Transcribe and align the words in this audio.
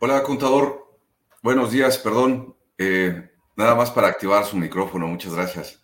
Hola, 0.00 0.22
contador. 0.24 0.98
Buenos 1.42 1.70
días, 1.70 1.98
perdón. 1.98 2.56
Eh, 2.76 3.30
nada 3.56 3.74
más 3.74 3.90
para 3.92 4.08
activar 4.08 4.44
su 4.44 4.56
micrófono. 4.56 5.06
Muchas 5.06 5.34
gracias. 5.34 5.80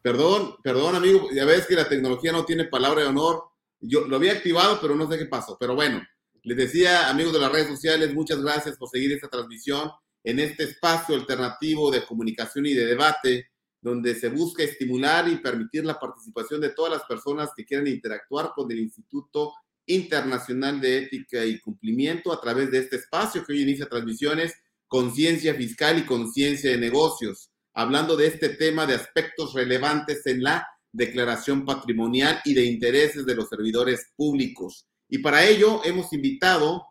Perdón, 0.00 0.56
perdón, 0.62 0.94
amigo. 0.94 1.28
Ya 1.32 1.44
ves 1.44 1.66
que 1.66 1.74
la 1.74 1.88
tecnología 1.88 2.30
no 2.30 2.44
tiene 2.44 2.64
palabra 2.64 3.02
de 3.02 3.08
honor. 3.08 3.42
Yo 3.80 4.06
lo 4.06 4.16
había 4.16 4.32
activado, 4.32 4.78
pero 4.80 4.94
no 4.94 5.10
sé 5.10 5.18
qué 5.18 5.26
pasó. 5.26 5.56
Pero 5.58 5.74
bueno, 5.74 6.00
les 6.44 6.56
decía, 6.56 7.08
amigos 7.10 7.32
de 7.32 7.40
las 7.40 7.52
redes 7.52 7.66
sociales, 7.66 8.14
muchas 8.14 8.40
gracias 8.40 8.76
por 8.76 8.88
seguir 8.88 9.12
esta 9.12 9.28
transmisión 9.28 9.90
en 10.22 10.38
este 10.38 10.64
espacio 10.64 11.16
alternativo 11.16 11.90
de 11.90 12.06
comunicación 12.06 12.64
y 12.66 12.74
de 12.74 12.86
debate, 12.86 13.48
donde 13.80 14.14
se 14.14 14.28
busca 14.28 14.62
estimular 14.62 15.28
y 15.28 15.36
permitir 15.36 15.84
la 15.84 15.98
participación 15.98 16.60
de 16.60 16.70
todas 16.70 16.92
las 16.92 17.04
personas 17.04 17.50
que 17.56 17.64
quieran 17.64 17.88
interactuar 17.88 18.52
con 18.54 18.70
el 18.70 18.78
Instituto 18.78 19.52
Internacional 19.88 20.80
de 20.80 20.98
Ética 20.98 21.44
y 21.44 21.60
Cumplimiento 21.60 22.32
a 22.32 22.40
través 22.40 22.70
de 22.70 22.78
este 22.78 22.96
espacio 22.96 23.44
que 23.44 23.52
hoy 23.52 23.62
inicia 23.62 23.88
transmisiones, 23.88 24.54
conciencia 24.86 25.54
fiscal 25.54 25.98
y 25.98 26.06
conciencia 26.06 26.70
de 26.70 26.78
negocios, 26.78 27.50
hablando 27.74 28.16
de 28.16 28.28
este 28.28 28.50
tema 28.50 28.86
de 28.86 28.94
aspectos 28.94 29.54
relevantes 29.54 30.24
en 30.26 30.42
la 30.42 30.66
declaración 30.92 31.64
patrimonial 31.64 32.40
y 32.44 32.54
de 32.54 32.64
intereses 32.64 33.26
de 33.26 33.34
los 33.34 33.48
servidores 33.48 34.12
públicos. 34.16 34.86
Y 35.08 35.18
para 35.18 35.44
ello 35.44 35.82
hemos 35.84 36.12
invitado 36.12 36.86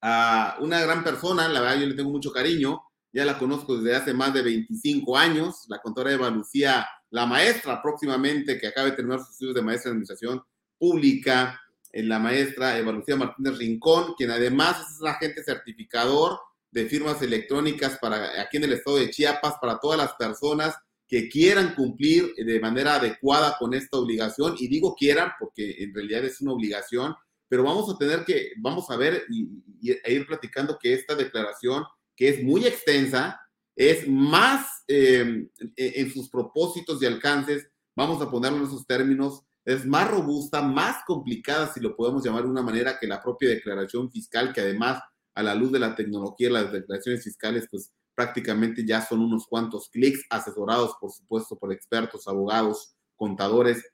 a 0.00 0.56
una 0.60 0.80
gran 0.80 1.04
persona, 1.04 1.48
la 1.48 1.60
verdad 1.60 1.80
yo 1.80 1.86
le 1.86 1.94
tengo 1.94 2.10
mucho 2.10 2.32
cariño, 2.32 2.82
ya 3.12 3.24
la 3.24 3.38
conozco 3.38 3.78
desde 3.78 3.96
hace 3.96 4.14
más 4.14 4.32
de 4.34 4.42
25 4.42 5.16
años, 5.16 5.64
la 5.68 5.80
contadora 5.80 6.12
Eva 6.12 6.30
Lucía, 6.30 6.86
la 7.10 7.26
maestra 7.26 7.80
próximamente 7.82 8.58
que 8.58 8.66
acaba 8.66 8.90
de 8.90 8.96
terminar 8.96 9.20
sus 9.20 9.30
estudios 9.30 9.54
de 9.54 9.62
maestra 9.62 9.90
en 9.90 9.92
administración 9.92 10.42
pública, 10.78 11.60
la 12.06 12.18
maestra 12.18 12.78
Eva 12.78 12.92
Lucía 12.92 13.16
Martínez 13.16 13.56
Rincón, 13.56 14.14
quien 14.16 14.30
además 14.30 14.76
es 14.90 15.06
agente 15.06 15.42
certificador 15.42 16.38
de 16.70 16.86
firmas 16.86 17.22
electrónicas 17.22 17.98
para 18.00 18.40
aquí 18.40 18.58
en 18.58 18.64
el 18.64 18.74
estado 18.74 18.98
de 18.98 19.10
Chiapas 19.10 19.54
para 19.60 19.78
todas 19.78 19.98
las 19.98 20.12
personas 20.14 20.74
que 21.08 21.28
quieran 21.28 21.74
cumplir 21.74 22.34
de 22.34 22.60
manera 22.60 22.96
adecuada 22.96 23.56
con 23.58 23.72
esta 23.72 23.96
obligación. 23.96 24.54
Y 24.58 24.68
digo 24.68 24.94
quieran 24.94 25.32
porque 25.40 25.82
en 25.82 25.94
realidad 25.94 26.24
es 26.24 26.40
una 26.42 26.52
obligación, 26.52 27.14
pero 27.48 27.64
vamos 27.64 27.92
a 27.92 27.96
tener 27.96 28.24
que, 28.24 28.52
vamos 28.58 28.90
a 28.90 28.96
ver 28.96 29.24
y, 29.30 29.48
e 29.90 30.12
ir 30.12 30.26
platicando 30.26 30.78
que 30.78 30.92
esta 30.92 31.14
declaración, 31.14 31.84
que 32.14 32.28
es 32.28 32.42
muy 32.42 32.66
extensa, 32.66 33.40
es 33.74 34.06
más 34.06 34.84
em, 34.86 35.48
e, 35.76 36.00
en 36.00 36.12
sus 36.12 36.28
propósitos 36.28 37.00
y 37.00 37.06
alcances, 37.06 37.66
vamos 37.96 38.20
a 38.20 38.30
ponerlo 38.30 38.58
en 38.58 38.64
esos 38.64 38.86
términos, 38.86 39.44
es 39.68 39.84
más 39.84 40.10
robusta, 40.10 40.62
más 40.62 41.04
complicada, 41.06 41.70
si 41.70 41.78
lo 41.80 41.94
podemos 41.94 42.24
llamar 42.24 42.44
de 42.44 42.48
una 42.48 42.62
manera, 42.62 42.98
que 42.98 43.06
la 43.06 43.22
propia 43.22 43.50
declaración 43.50 44.10
fiscal, 44.10 44.50
que 44.54 44.62
además 44.62 45.02
a 45.34 45.42
la 45.42 45.54
luz 45.54 45.70
de 45.72 45.78
la 45.78 45.94
tecnología, 45.94 46.48
las 46.48 46.72
declaraciones 46.72 47.22
fiscales, 47.22 47.66
pues 47.70 47.92
prácticamente 48.14 48.82
ya 48.86 49.04
son 49.04 49.20
unos 49.20 49.46
cuantos 49.46 49.90
clics, 49.90 50.24
asesorados, 50.30 50.96
por 50.98 51.12
supuesto, 51.12 51.58
por 51.58 51.70
expertos, 51.70 52.26
abogados, 52.26 52.94
contadores, 53.14 53.84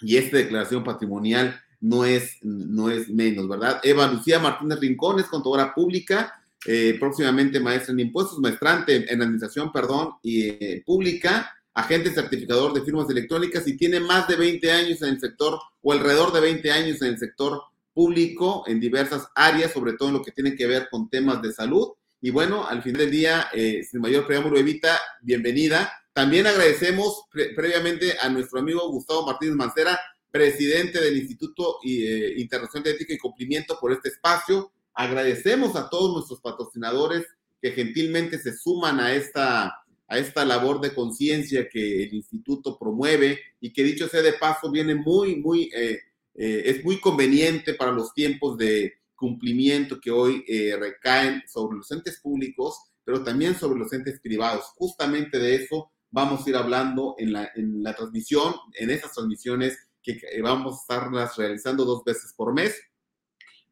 y 0.00 0.18
esta 0.18 0.36
declaración 0.36 0.84
patrimonial 0.84 1.60
no 1.80 2.04
es, 2.04 2.38
no 2.42 2.88
es 2.88 3.08
menos, 3.08 3.48
¿verdad? 3.48 3.80
Eva 3.82 4.06
Lucía 4.06 4.38
Martínez 4.38 4.78
Rincón 4.78 5.18
es 5.18 5.26
contadora 5.26 5.74
pública, 5.74 6.32
eh, 6.64 6.96
próximamente 7.00 7.58
maestra 7.58 7.92
en 7.92 8.00
impuestos, 8.00 8.38
maestrante 8.38 9.12
en 9.12 9.20
administración, 9.20 9.72
perdón, 9.72 10.12
y 10.22 10.48
eh, 10.48 10.82
pública, 10.86 11.57
agente 11.78 12.10
certificador 12.10 12.72
de 12.72 12.82
firmas 12.82 13.08
electrónicas 13.08 13.66
y 13.68 13.76
tiene 13.76 14.00
más 14.00 14.26
de 14.26 14.34
20 14.34 14.72
años 14.72 15.00
en 15.02 15.10
el 15.10 15.20
sector 15.20 15.60
o 15.80 15.92
alrededor 15.92 16.32
de 16.32 16.40
20 16.40 16.72
años 16.72 17.00
en 17.02 17.08
el 17.08 17.18
sector 17.18 17.62
público 17.94 18.64
en 18.66 18.80
diversas 18.80 19.28
áreas, 19.34 19.72
sobre 19.72 19.92
todo 19.92 20.08
en 20.08 20.14
lo 20.16 20.22
que 20.24 20.32
tiene 20.32 20.56
que 20.56 20.66
ver 20.66 20.88
con 20.90 21.08
temas 21.08 21.40
de 21.40 21.52
salud. 21.52 21.92
Y 22.20 22.30
bueno, 22.30 22.66
al 22.66 22.82
final 22.82 23.02
del 23.02 23.10
día, 23.12 23.48
eh, 23.52 23.84
sin 23.88 24.00
mayor 24.00 24.26
preámbulo, 24.26 24.58
Evita, 24.58 24.98
bienvenida. 25.22 25.92
También 26.12 26.48
agradecemos 26.48 27.26
previamente 27.30 28.16
a 28.20 28.28
nuestro 28.28 28.58
amigo 28.58 28.90
Gustavo 28.90 29.24
Martínez 29.24 29.54
Mancera, 29.54 30.00
presidente 30.32 31.00
del 31.00 31.16
Instituto 31.16 31.78
eh, 31.84 32.34
Internacional 32.38 32.82
de 32.82 32.90
Ética 32.90 33.14
y 33.14 33.18
Cumplimiento, 33.18 33.78
por 33.80 33.92
este 33.92 34.08
espacio. 34.08 34.72
Agradecemos 34.94 35.76
a 35.76 35.88
todos 35.88 36.12
nuestros 36.12 36.40
patrocinadores 36.40 37.24
que 37.62 37.70
gentilmente 37.70 38.38
se 38.38 38.56
suman 38.56 38.98
a 38.98 39.14
esta, 39.14 39.77
a 40.08 40.18
esta 40.18 40.44
labor 40.44 40.80
de 40.80 40.94
conciencia 40.94 41.68
que 41.68 42.04
el 42.04 42.14
instituto 42.14 42.78
promueve 42.78 43.38
y 43.60 43.72
que 43.72 43.84
dicho 43.84 44.08
sea 44.08 44.22
de 44.22 44.32
paso 44.32 44.70
viene 44.70 44.94
muy, 44.94 45.36
muy, 45.36 45.70
eh, 45.74 46.00
eh, 46.34 46.62
es 46.64 46.84
muy 46.84 47.00
conveniente 47.00 47.74
para 47.74 47.92
los 47.92 48.12
tiempos 48.14 48.56
de 48.56 48.94
cumplimiento 49.14 50.00
que 50.00 50.10
hoy 50.10 50.44
recaen 50.78 51.42
sobre 51.48 51.76
los 51.76 51.90
entes 51.90 52.20
públicos, 52.20 52.78
pero 53.04 53.24
también 53.24 53.56
sobre 53.56 53.78
los 53.78 53.92
entes 53.92 54.20
privados. 54.20 54.66
Justamente 54.76 55.38
de 55.38 55.56
eso 55.56 55.90
vamos 56.10 56.46
a 56.46 56.50
ir 56.50 56.56
hablando 56.56 57.16
en 57.18 57.32
la, 57.32 57.50
en 57.56 57.82
la 57.82 57.94
transmisión, 57.94 58.54
en 58.74 58.90
esas 58.90 59.12
transmisiones 59.12 59.76
que 60.02 60.20
vamos 60.40 60.74
a 60.74 60.80
estarlas 60.80 61.36
realizando 61.36 61.84
dos 61.84 62.04
veces 62.04 62.32
por 62.34 62.54
mes, 62.54 62.80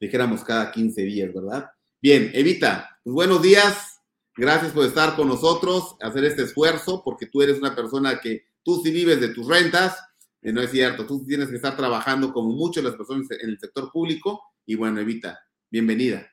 dijéramos 0.00 0.44
cada 0.44 0.70
15 0.70 1.02
días, 1.02 1.32
¿verdad? 1.32 1.70
Bien, 2.00 2.30
Evita, 2.34 3.00
pues 3.02 3.14
buenos 3.14 3.42
días, 3.42 3.95
gracias 4.36 4.72
por 4.72 4.84
estar 4.84 5.16
con 5.16 5.28
nosotros, 5.28 5.96
hacer 6.00 6.24
este 6.24 6.42
esfuerzo, 6.42 7.02
porque 7.04 7.26
tú 7.26 7.42
eres 7.42 7.58
una 7.58 7.74
persona 7.74 8.20
que 8.20 8.46
tú 8.62 8.80
sí 8.82 8.90
vives 8.90 9.20
de 9.20 9.28
tus 9.28 9.46
rentas, 9.46 9.98
eh, 10.42 10.52
no 10.52 10.60
es 10.60 10.70
cierto, 10.70 11.06
tú 11.06 11.24
tienes 11.24 11.48
que 11.48 11.56
estar 11.56 11.76
trabajando 11.76 12.32
como 12.32 12.50
muchas 12.50 12.84
las 12.84 12.94
personas 12.94 13.30
en 13.30 13.50
el 13.50 13.58
sector 13.58 13.90
público, 13.90 14.42
y 14.64 14.74
bueno, 14.74 15.00
Evita, 15.00 15.38
bienvenida. 15.70 16.30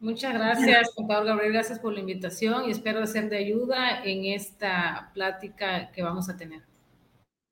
Muchas 0.00 0.32
gracias, 0.32 0.90
contador 0.94 1.26
Gabriel, 1.26 1.52
gracias 1.52 1.78
por 1.78 1.92
la 1.92 2.00
invitación 2.00 2.64
y 2.66 2.70
espero 2.70 3.06
ser 3.06 3.28
de 3.28 3.36
ayuda 3.36 4.02
en 4.02 4.24
esta 4.24 5.10
plática 5.12 5.92
que 5.92 6.02
vamos 6.02 6.30
a 6.30 6.38
tener. 6.38 6.62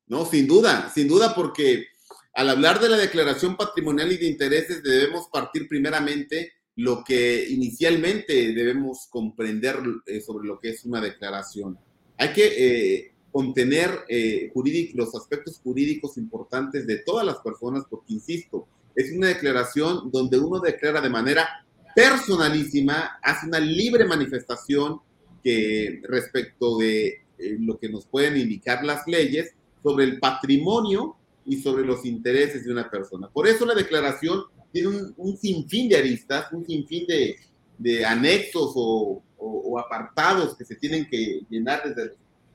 No, 0.07 0.25
sin 0.25 0.47
duda, 0.47 0.89
sin 0.89 1.07
duda, 1.09 1.35
porque 1.35 1.89
al 2.33 2.49
hablar 2.49 2.81
de 2.81 2.89
la 2.89 2.97
declaración 2.97 3.55
patrimonial 3.55 4.11
y 4.13 4.17
de 4.17 4.29
intereses 4.29 4.83
debemos 4.83 5.29
partir 5.29 5.69
primeramente 5.69 6.53
lo 6.79 7.03
que 7.03 7.49
inicialmente 7.51 8.53
debemos 8.53 9.09
comprender 9.11 9.81
eh, 10.07 10.21
sobre 10.21 10.47
lo 10.47 10.61
que 10.61 10.71
es 10.71 10.85
una 10.85 11.01
declaración. 11.01 11.77
Hay 12.17 12.33
que 12.33 12.47
eh, 12.57 13.13
contener 13.33 13.91
eh, 14.09 14.53
los 14.95 15.13
aspectos 15.17 15.59
jurídicos 15.61 16.17
importantes 16.19 16.87
de 16.87 16.99
todas 16.99 17.27
las 17.27 17.39
personas, 17.39 17.83
porque, 17.91 18.15
insisto, 18.15 18.69
es 18.95 19.11
una 19.11 19.27
declaración 19.27 20.09
donde 20.13 20.39
uno 20.39 20.61
declara 20.61 21.01
de 21.01 21.11
manera 21.11 21.49
personalísima, 21.97 23.19
hace 23.25 23.49
una 23.49 23.59
libre 23.59 24.05
manifestación 24.05 25.01
que 25.43 26.01
respecto 26.05 26.79
de 26.79 27.23
lo 27.59 27.77
que 27.79 27.89
nos 27.89 28.07
pueden 28.07 28.37
indicar 28.37 28.85
las 28.85 29.05
leyes 29.09 29.53
sobre 29.83 30.05
el 30.05 30.21
patrimonio 30.21 31.17
y 31.49 31.57
sobre 31.63 31.85
los 31.85 32.05
intereses 32.05 32.65
de 32.65 32.73
una 32.73 32.91
persona. 32.91 33.29
Por 33.29 33.49
eso 33.49 33.65
la 33.65 33.75
declaración 33.75 34.43
tiene 34.71 34.89
un, 35.17 35.37
sinfín 35.37 35.89
de 35.89 35.97
aristas, 35.97 36.53
un 36.53 36.65
sinfín 36.65 37.07
de, 37.07 37.37
de 37.79 38.05
anexos 38.05 38.73
o, 38.77 39.23
o, 39.39 39.79
apartados 39.79 40.57
que 40.57 40.65
se 40.65 40.77
tienen 40.77 41.09
que 41.09 41.41
llenar 41.49 41.83
desde 41.85 42.15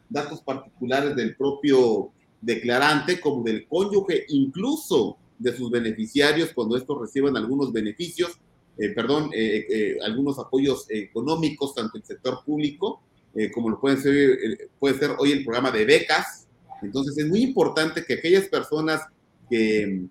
datos 0.10 0.42
particulares 0.42 1.16
del 1.16 1.36
propio 1.36 2.12
declarante 2.40 3.20
como 3.20 3.44
del 3.44 3.68
cónyuge, 3.68 4.26
incluso 4.30 5.18
de 5.40 5.56
sus 5.56 5.72
beneficiarios 5.72 6.52
cuando 6.54 6.78
estos 6.78 7.00
reciban 7.02 7.36
algunos 7.36 7.72
beneficios, 7.72 8.38
eh, 8.78 8.90
perdón, 8.90 9.30
eh, 9.34 9.66
eh, 9.70 9.98
algunos 10.04 10.38
apoyos 10.40 10.86
económicos, 10.90 11.74
tanto 11.74 11.98
el 11.98 12.04
sector 12.04 12.44
público 12.46 13.02
como 13.52 13.68
lo 13.72 13.82
pueden 13.82 14.00
ser, 14.00 14.70
puede 14.78 15.00
ser 15.00 15.16
hoy 15.18 15.32
el 15.32 15.44
programa 15.44 15.72
de 15.72 15.86
becas, 15.86 16.43
entonces 16.84 17.18
es 17.18 17.28
muy 17.28 17.42
importante 17.42 18.04
que 18.06 18.16
aquellas 18.16 18.48
personas 18.48 19.02
que 19.50 20.06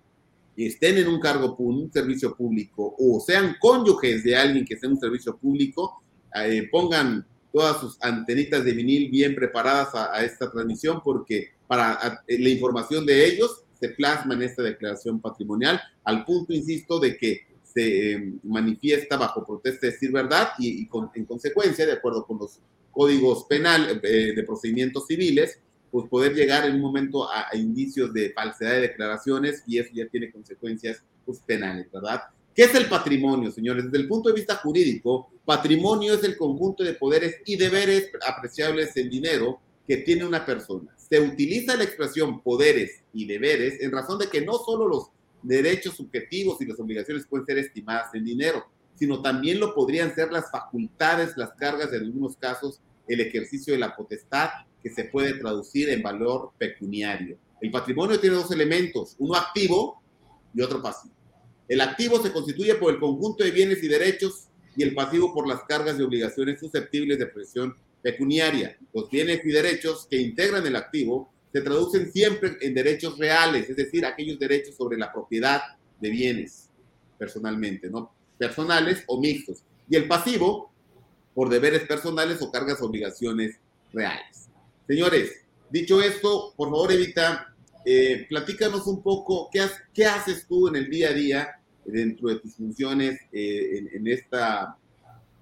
estén 0.55 0.97
en 0.97 1.07
un 1.07 1.19
cargo, 1.19 1.55
un 1.57 1.91
servicio 1.91 2.35
público 2.35 2.95
o 2.97 3.19
sean 3.19 3.55
cónyuges 3.59 4.23
de 4.23 4.35
alguien 4.35 4.65
que 4.65 4.75
esté 4.75 4.85
en 4.85 4.93
un 4.93 4.99
servicio 4.99 5.37
público, 5.37 6.03
eh, 6.35 6.67
pongan 6.71 7.25
todas 7.51 7.79
sus 7.79 7.97
antenitas 8.01 8.63
de 8.63 8.71
vinil 8.71 9.11
bien 9.11 9.35
preparadas 9.35 9.93
a, 9.93 10.23
esta 10.25 10.51
transmisión 10.51 11.01
porque 11.03 11.51
para 11.67 12.21
la 12.27 12.49
información 12.49 13.05
de 13.05 13.25
ellos 13.25 13.63
se 13.79 13.89
plasma 13.89 14.33
en 14.33 14.43
esta 14.43 14.63
declaración 14.63 15.19
patrimonial 15.19 15.79
al 16.03 16.25
punto, 16.25 16.53
insisto, 16.53 16.99
de 16.99 17.15
que 17.17 17.41
se 17.63 18.13
eh, 18.13 18.33
manifiesta 18.43 19.17
bajo 19.17 19.45
protesta 19.45 19.87
de 19.87 19.93
decir 19.93 20.11
verdad 20.11 20.49
y, 20.59 20.87
en 21.15 21.25
consecuencia, 21.25 21.85
de 21.85 21.93
acuerdo 21.93 22.25
con 22.25 22.39
los 22.39 22.59
códigos 22.91 23.45
penal 23.45 23.99
eh, 24.03 24.33
de 24.35 24.43
procedimientos 24.43 25.07
civiles, 25.07 25.59
pues 25.93 26.09
poder 26.09 26.33
llegar 26.33 26.65
en 26.65 26.73
un 26.73 26.81
momento 26.81 27.29
a, 27.31 27.55
indicios 27.55 28.11
de 28.15 28.31
falsedad 28.31 28.71
de 28.71 28.81
declaraciones 28.81 29.61
y 29.67 29.77
eso 29.77 29.91
ya 29.93 30.07
tiene 30.07 30.31
consecuencias 30.31 31.03
pues, 31.23 31.37
penales, 31.45 31.85
¿verdad? 31.91 32.23
¿Qué 32.55 32.63
es 32.63 32.73
el 32.73 32.87
patrimonio, 32.87 33.51
señores? 33.51 33.85
Desde 33.85 33.99
el 33.99 34.07
punto 34.07 34.29
de 34.29 34.33
vista 34.33 34.55
jurídico, 34.55 35.29
patrimonio 35.45 36.15
es 36.15 36.23
el 36.23 36.35
conjunto 36.35 36.83
de 36.83 36.95
poderes 36.95 37.35
y 37.45 37.57
deberes 37.57 38.09
apreciables 38.27 38.97
en 38.97 39.07
dinero 39.07 39.59
que 39.87 39.97
tiene 39.97 40.25
una 40.25 40.43
persona. 40.43 40.95
Se 40.97 41.19
utiliza 41.19 41.75
la 41.75 41.83
expresión 41.83 42.41
poderes 42.41 43.03
y 43.13 43.27
deberes 43.27 43.79
en 43.79 43.91
razón 43.91 44.17
de 44.17 44.29
que 44.29 44.41
no 44.41 44.53
solo 44.53 44.87
los 44.87 45.09
derechos 45.43 45.95
subjetivos 45.95 46.59
y 46.59 46.65
las 46.65 46.79
obligaciones 46.79 47.27
pueden 47.27 47.45
ser 47.45 47.59
estimadas 47.59 48.09
en 48.15 48.25
dinero, 48.25 48.65
sino 48.95 49.21
también 49.21 49.59
lo 49.59 49.75
podrían 49.75 50.15
ser 50.15 50.31
las 50.31 50.49
facultades, 50.49 51.37
las 51.37 51.53
cargas, 51.53 51.93
en 51.93 52.01
algunos 52.01 52.35
casos, 52.35 52.81
el 53.07 53.21
ejercicio 53.21 53.73
de 53.75 53.79
la 53.79 53.95
potestad, 53.95 54.49
que 54.83 54.89
se 54.89 55.05
puede 55.05 55.35
traducir 55.35 55.89
en 55.89 56.03
valor 56.03 56.51
pecuniario. 56.57 57.37
El 57.61 57.71
patrimonio 57.71 58.19
tiene 58.19 58.35
dos 58.35 58.51
elementos, 58.51 59.15
uno 59.17 59.35
activo 59.35 60.01
y 60.53 60.61
otro 60.61 60.81
pasivo. 60.81 61.13
El 61.67 61.79
activo 61.79 62.21
se 62.21 62.33
constituye 62.33 62.75
por 62.75 62.93
el 62.93 62.99
conjunto 62.99 63.43
de 63.43 63.51
bienes 63.51 63.81
y 63.81 63.87
derechos 63.87 64.49
y 64.75 64.83
el 64.83 64.93
pasivo 64.93 65.33
por 65.33 65.47
las 65.47 65.63
cargas 65.63 65.97
y 65.97 66.03
obligaciones 66.03 66.59
susceptibles 66.59 67.17
de 67.17 67.27
presión 67.27 67.75
pecuniaria. 68.01 68.77
Los 68.93 69.09
bienes 69.09 69.41
y 69.45 69.49
derechos 69.49 70.07
que 70.09 70.17
integran 70.17 70.67
el 70.67 70.75
activo 70.75 71.31
se 71.53 71.61
traducen 71.61 72.11
siempre 72.11 72.57
en 72.61 72.73
derechos 72.73 73.17
reales, 73.17 73.69
es 73.69 73.77
decir, 73.77 74.05
aquellos 74.05 74.37
derechos 74.39 74.75
sobre 74.75 74.97
la 74.97 75.13
propiedad 75.13 75.61
de 76.01 76.09
bienes 76.09 76.69
personalmente, 77.17 77.89
¿no? 77.89 78.11
Personales 78.37 79.03
o 79.07 79.21
mixtos. 79.21 79.63
Y 79.89 79.95
el 79.95 80.07
pasivo 80.07 80.71
por 81.33 81.49
deberes 81.49 81.83
personales 81.83 82.41
o 82.41 82.51
cargas 82.51 82.81
obligaciones 82.81 83.57
reales. 83.93 84.42
Señores, 84.87 85.31
dicho 85.69 86.01
esto, 86.01 86.53
por 86.55 86.69
favor, 86.69 86.91
Evita, 86.91 87.53
eh, 87.85 88.25
platícanos 88.29 88.87
un 88.87 89.01
poco 89.01 89.49
qué, 89.51 90.05
haces 90.05 90.45
tú 90.47 90.67
en 90.67 90.75
el 90.77 90.89
día 90.89 91.09
a 91.09 91.13
día 91.13 91.49
dentro 91.85 92.29
de 92.29 92.39
tus 92.39 92.55
funciones 92.55 93.19
eh, 93.31 93.89
en, 93.93 94.07
esta, 94.07 94.77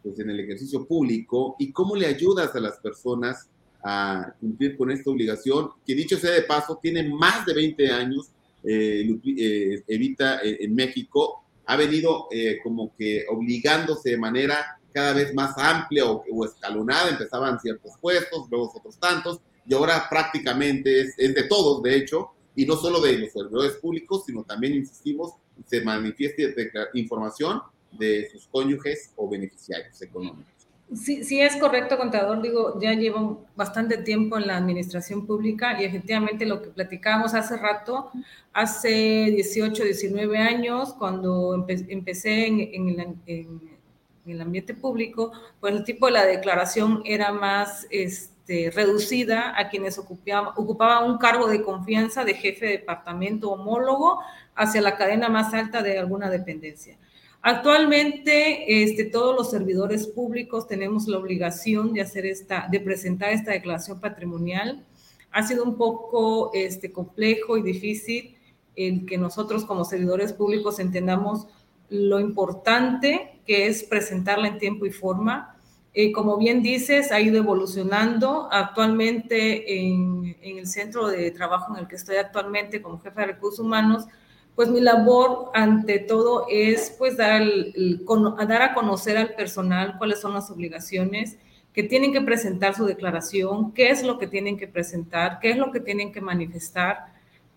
pues 0.02 0.20
en 0.20 0.30
el 0.30 0.40
ejercicio 0.40 0.86
público 0.86 1.56
y 1.60 1.72
cómo 1.72 1.96
le 1.96 2.08
ayudas 2.08 2.56
a 2.56 2.60
las 2.60 2.80
personas 2.80 3.48
a 3.84 4.34
cumplir 4.40 4.78
con 4.78 4.92
esta 4.92 5.10
obligación, 5.10 5.70
que 5.86 5.96
dicho 5.96 6.18
sea 6.18 6.32
de 6.32 6.44
paso, 6.44 6.80
tiene 6.82 7.08
más 7.08 7.46
de 7.46 7.54
20 7.54 7.92
años, 7.92 8.32
eh, 8.64 9.18
eh, 9.26 9.84
Evita 9.88 10.40
eh, 10.44 10.58
en 10.62 10.76
México, 10.76 11.44
ha 11.66 11.76
venido 11.78 12.28
como 12.64 12.94
que 12.98 13.24
obligándose 13.30 14.12
de 14.12 14.18
manera 14.18 14.81
cada 14.94 15.14
vez 15.14 15.34
más 15.34 15.58
amplia 15.58 16.06
o, 16.06 16.46
escalonada, 16.46 17.10
empezaban 17.10 17.60
ciertos 17.60 17.92
puestos, 18.00 18.48
luego 18.50 18.72
otros 18.76 18.98
tantos, 18.98 19.40
y 19.66 19.74
ahora 19.74 20.08
prácticamente 20.10 21.02
es, 21.02 21.14
es, 21.18 21.36
de 21.36 21.44
todos, 21.44 21.82
de 21.84 21.96
hecho, 21.96 22.32
y 22.56 22.66
no 22.66 22.76
solo 22.76 23.00
de 23.00 23.18
los 23.18 23.32
servidores 23.32 23.74
públicos, 23.74 24.24
sino 24.26 24.44
también, 24.44 24.74
insistimos, 24.74 25.34
se 25.66 25.82
manifieste 25.82 26.54
información 26.94 27.62
de 27.92 28.30
sus 28.32 28.48
cónyuges 28.48 29.12
o 29.16 29.30
beneficiarios 29.30 30.02
económicos. 30.02 30.62
Sí, 30.94 31.24
sí 31.24 31.40
es 31.40 31.56
correcto, 31.56 31.98
contador. 31.98 32.42
Digo, 32.42 32.78
ya 32.82 32.94
llevo 32.94 33.46
bastante 33.56 33.98
tiempo 33.98 34.38
en 34.38 34.48
la 34.48 34.58
administración 34.58 35.26
pública 35.26 35.82
y 35.82 35.86
efectivamente 35.86 36.46
lo 36.46 36.62
que 36.62 36.70
platicábamos 36.70 37.34
hace 37.34 37.56
rato, 37.56 38.12
hace 38.52 38.90
18, 39.32 39.86
19 39.86 40.38
años, 40.38 40.94
cuando 40.94 41.66
empecé 41.68 42.48
en, 42.48 42.60
en, 42.90 43.71
el, 44.26 44.42
ambiente 44.42 44.74
público, 44.74 45.32
pues 45.60 45.74
el 45.74 45.84
tipo 45.84 46.06
de 46.06 46.14
la 46.14 46.26
declaración 46.26 47.02
era 47.06 47.32
más 47.32 47.88
este, 47.90 48.72
reducida 48.74 49.54
a 49.60 49.70
quienes 49.70 49.98
ocupaban, 49.98 50.54
ocupaban 50.56 51.10
un 51.10 51.18
cargo 51.18 51.48
de 51.48 51.62
confianza 51.62 52.24
de 52.24 52.34
jefe 52.34 52.66
de 52.66 52.72
departamento 52.74 53.52
homólogo 53.52 54.20
hacia 54.56 54.82
la 54.82 54.98
cadena 54.98 55.30
más 55.30 55.54
alta 55.54 55.82
de 55.82 55.98
alguna 55.98 56.30
dependencia. 56.30 56.98
Actualmente, 57.44 58.84
este, 58.84 59.06
todos 59.06 59.36
los 59.36 59.50
servidores 59.50 60.06
públicos 60.06 60.68
tenemos 60.68 61.08
la 61.08 61.18
obligación 61.18 61.92
de 61.92 62.02
hacer 62.02 62.28
esta, 62.28 62.68
de 62.70 62.80
presentar 62.80 63.32
esta 63.32 63.52
declaración 63.52 64.00
patrimonial. 64.00 64.86
Ha 65.32 65.42
sido 65.42 65.64
un 65.64 65.76
poco 65.76 66.52
este, 66.54 66.92
complejo 66.92 67.58
y 67.58 67.64
difícil 67.64 68.38
el 68.76 69.08
que 69.08 69.18
nosotros 69.18 69.66
como 69.66 69.86
servidores 69.86 70.34
públicos 70.34 70.80
entendamos 70.80 71.48
lo 71.90 72.20
importante 72.20 73.41
que 73.52 73.68
es 73.68 73.84
presentarla 73.84 74.48
en 74.48 74.60
tiempo 74.60 74.86
y 74.86 74.92
forma. 74.92 75.58
Eh, 75.94 76.14
como 76.14 76.38
bien 76.38 76.64
dices, 76.64 77.12
ha 77.12 77.20
ido 77.20 77.36
evolucionando. 77.36 78.48
Actualmente 78.50 79.78
en, 79.78 80.38
en 80.42 80.58
el 80.58 80.68
centro 80.68 81.10
de 81.10 81.32
trabajo 81.32 81.74
en 81.74 81.82
el 81.82 81.88
que 81.90 81.98
estoy 81.98 82.16
actualmente 82.16 82.82
como 82.82 83.02
jefe 83.02 83.20
de 83.20 83.28
recursos 83.28 83.60
humanos, 83.60 84.06
pues 84.56 84.70
mi 84.70 84.80
labor 84.80 85.52
ante 85.54 86.00
todo 86.00 86.46
es 86.50 86.96
pues 86.98 87.18
dar, 87.18 87.44
dar 88.48 88.62
a 88.62 88.74
conocer 88.74 89.18
al 89.18 89.36
personal 89.36 89.98
cuáles 89.98 90.22
son 90.22 90.34
las 90.34 90.50
obligaciones 90.50 91.38
que 91.74 91.84
tienen 91.84 92.14
que 92.14 92.22
presentar 92.22 92.74
su 92.74 92.86
declaración, 92.86 93.74
qué 93.74 93.90
es 93.90 94.02
lo 94.02 94.18
que 94.18 94.28
tienen 94.28 94.58
que 94.58 94.70
presentar, 94.70 95.40
qué 95.42 95.52
es 95.52 95.58
lo 95.58 95.74
que 95.74 95.82
tienen 95.82 96.14
que 96.14 96.22
manifestar 96.22 97.08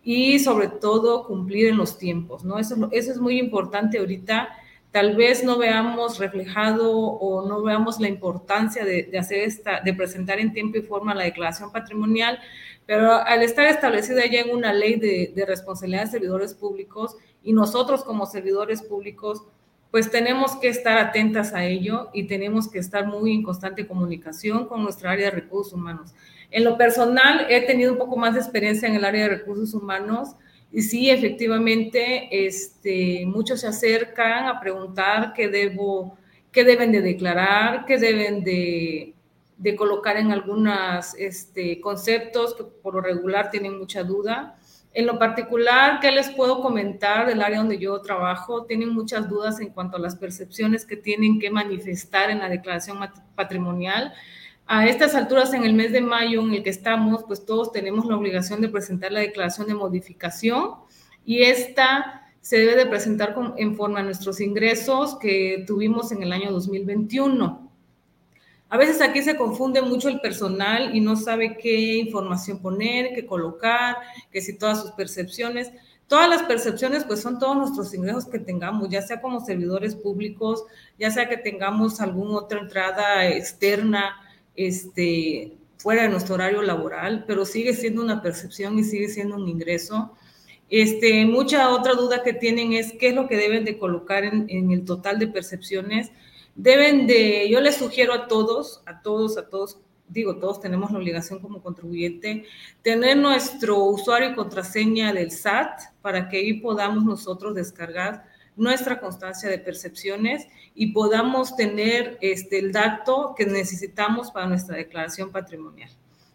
y 0.02 0.40
sobre 0.40 0.66
todo 0.66 1.24
cumplir 1.24 1.68
en 1.68 1.76
los 1.76 1.98
tiempos, 1.98 2.44
¿no? 2.44 2.58
Eso, 2.58 2.88
eso 2.90 3.12
es 3.12 3.18
muy 3.20 3.38
importante 3.38 3.98
ahorita. 3.98 4.48
Tal 4.94 5.16
vez 5.16 5.42
no 5.42 5.58
veamos 5.58 6.20
reflejado 6.20 6.96
o 6.96 7.48
no 7.48 7.64
veamos 7.64 7.98
la 7.98 8.06
importancia 8.06 8.84
de, 8.84 9.10
hacer 9.18 9.40
esta, 9.40 9.80
de 9.80 9.92
presentar 9.92 10.38
en 10.38 10.52
tiempo 10.52 10.78
y 10.78 10.82
forma 10.82 11.16
la 11.16 11.24
declaración 11.24 11.72
patrimonial, 11.72 12.38
pero 12.86 13.12
al 13.12 13.42
estar 13.42 13.66
establecida 13.66 14.24
ya 14.26 14.42
en 14.42 14.54
una 14.54 14.72
ley 14.72 14.94
de, 14.94 15.32
de 15.34 15.46
responsabilidad 15.46 16.04
de 16.04 16.12
servidores 16.12 16.54
públicos 16.54 17.16
y 17.42 17.52
nosotros 17.52 18.04
como 18.04 18.24
servidores 18.24 18.82
públicos, 18.82 19.42
pues 19.90 20.12
tenemos 20.12 20.54
que 20.58 20.68
estar 20.68 20.96
atentas 20.98 21.54
a 21.54 21.64
ello 21.64 22.10
y 22.12 22.28
tenemos 22.28 22.70
que 22.70 22.78
estar 22.78 23.04
muy 23.04 23.34
en 23.34 23.42
constante 23.42 23.88
comunicación 23.88 24.68
con 24.68 24.84
nuestra 24.84 25.10
área 25.10 25.24
de 25.24 25.40
recursos 25.40 25.72
humanos. 25.72 26.14
En 26.52 26.62
lo 26.62 26.78
personal, 26.78 27.48
he 27.50 27.62
tenido 27.62 27.90
un 27.90 27.98
poco 27.98 28.16
más 28.16 28.34
de 28.34 28.40
experiencia 28.42 28.86
en 28.86 28.94
el 28.94 29.04
área 29.04 29.24
de 29.24 29.38
recursos 29.38 29.74
humanos 29.74 30.36
y 30.74 30.82
sí, 30.82 31.08
efectivamente, 31.08 32.46
este, 32.46 33.24
muchos 33.26 33.60
se 33.60 33.68
acercan 33.68 34.46
a 34.46 34.58
preguntar 34.58 35.32
qué 35.32 35.48
debo, 35.48 36.18
qué 36.50 36.64
deben 36.64 36.90
de 36.90 37.00
declarar, 37.00 37.84
qué 37.84 37.96
deben 37.96 38.42
de, 38.42 39.14
de 39.56 39.76
colocar 39.76 40.16
en 40.16 40.32
algunos 40.32 41.14
este, 41.14 41.80
conceptos 41.80 42.56
que 42.56 42.64
por 42.64 42.94
lo 42.94 43.00
regular 43.02 43.50
tienen 43.50 43.78
mucha 43.78 44.02
duda. 44.02 44.58
En 44.92 45.06
lo 45.06 45.16
particular, 45.16 46.00
¿qué 46.00 46.10
les 46.10 46.30
puedo 46.30 46.60
comentar 46.60 47.28
del 47.28 47.42
área 47.42 47.58
donde 47.58 47.78
yo 47.78 48.00
trabajo? 48.00 48.64
Tienen 48.64 48.88
muchas 48.88 49.28
dudas 49.28 49.60
en 49.60 49.68
cuanto 49.68 49.96
a 49.96 50.00
las 50.00 50.16
percepciones 50.16 50.84
que 50.84 50.96
tienen 50.96 51.38
que 51.38 51.50
manifestar 51.50 52.30
en 52.30 52.40
la 52.40 52.48
declaración 52.48 52.98
patrimonial. 53.36 54.12
A 54.66 54.86
estas 54.86 55.14
alturas, 55.14 55.52
en 55.52 55.64
el 55.64 55.74
mes 55.74 55.92
de 55.92 56.00
mayo 56.00 56.40
en 56.40 56.54
el 56.54 56.62
que 56.62 56.70
estamos, 56.70 57.24
pues 57.24 57.44
todos 57.44 57.70
tenemos 57.70 58.06
la 58.06 58.16
obligación 58.16 58.62
de 58.62 58.70
presentar 58.70 59.12
la 59.12 59.20
declaración 59.20 59.66
de 59.66 59.74
modificación 59.74 60.76
y 61.24 61.42
esta 61.42 62.22
se 62.40 62.58
debe 62.58 62.76
de 62.76 62.86
presentar 62.86 63.34
en 63.56 63.76
forma 63.76 64.00
a 64.00 64.02
nuestros 64.02 64.40
ingresos 64.40 65.18
que 65.18 65.64
tuvimos 65.66 66.12
en 66.12 66.22
el 66.22 66.32
año 66.32 66.50
2021. 66.50 67.70
A 68.70 68.76
veces 68.78 69.02
aquí 69.02 69.22
se 69.22 69.36
confunde 69.36 69.82
mucho 69.82 70.08
el 70.08 70.20
personal 70.20 70.96
y 70.96 71.00
no 71.00 71.16
sabe 71.16 71.58
qué 71.58 71.96
información 71.96 72.60
poner, 72.60 73.14
qué 73.14 73.26
colocar, 73.26 73.96
que 74.32 74.40
si 74.40 74.58
todas 74.58 74.80
sus 74.80 74.92
percepciones. 74.92 75.72
Todas 76.06 76.28
las 76.28 76.42
percepciones, 76.42 77.04
pues 77.04 77.22
son 77.22 77.38
todos 77.38 77.56
nuestros 77.56 77.94
ingresos 77.94 78.26
que 78.26 78.38
tengamos, 78.38 78.90
ya 78.90 79.00
sea 79.00 79.22
como 79.22 79.40
servidores 79.40 79.94
públicos, 79.94 80.64
ya 80.98 81.10
sea 81.10 81.28
que 81.28 81.38
tengamos 81.38 82.00
alguna 82.00 82.38
otra 82.38 82.60
entrada 82.60 83.26
externa, 83.28 84.14
este, 84.56 85.56
fuera 85.78 86.02
de 86.02 86.08
nuestro 86.08 86.34
horario 86.34 86.62
laboral, 86.62 87.24
pero 87.26 87.44
sigue 87.44 87.74
siendo 87.74 88.02
una 88.02 88.22
percepción 88.22 88.78
y 88.78 88.84
sigue 88.84 89.08
siendo 89.08 89.36
un 89.36 89.48
ingreso. 89.48 90.12
Este, 90.70 91.24
mucha 91.26 91.70
otra 91.70 91.94
duda 91.94 92.22
que 92.22 92.32
tienen 92.32 92.72
es 92.72 92.92
qué 92.92 93.08
es 93.08 93.14
lo 93.14 93.28
que 93.28 93.36
deben 93.36 93.64
de 93.64 93.78
colocar 93.78 94.24
en, 94.24 94.46
en 94.48 94.70
el 94.70 94.84
total 94.84 95.18
de 95.18 95.28
percepciones 95.28 96.10
deben 96.54 97.06
de, 97.06 97.48
yo 97.50 97.60
les 97.60 97.76
sugiero 97.76 98.12
a 98.14 98.28
todos, 98.28 98.82
a 98.86 99.02
todos, 99.02 99.36
a 99.36 99.48
todos, 99.48 99.78
digo, 100.08 100.36
todos 100.36 100.60
tenemos 100.60 100.92
la 100.92 100.98
obligación 100.98 101.40
como 101.40 101.62
contribuyente, 101.62 102.44
tener 102.82 103.16
nuestro 103.16 103.84
usuario 103.84 104.30
y 104.30 104.34
contraseña 104.34 105.12
del 105.12 105.30
SAT 105.30 105.80
para 106.00 106.28
que 106.28 106.38
ahí 106.38 106.54
podamos 106.54 107.04
nosotros 107.04 107.54
descargar 107.54 108.26
nuestra 108.56 109.00
constancia 109.00 109.48
de 109.48 109.58
percepciones 109.58 110.46
y 110.74 110.92
podamos 110.92 111.56
tener 111.56 112.18
este, 112.20 112.58
el 112.58 112.72
dato 112.72 113.34
que 113.36 113.46
necesitamos 113.46 114.30
para 114.30 114.46
nuestra 114.46 114.76
declaración 114.76 115.30
patrimonial. 115.30 115.90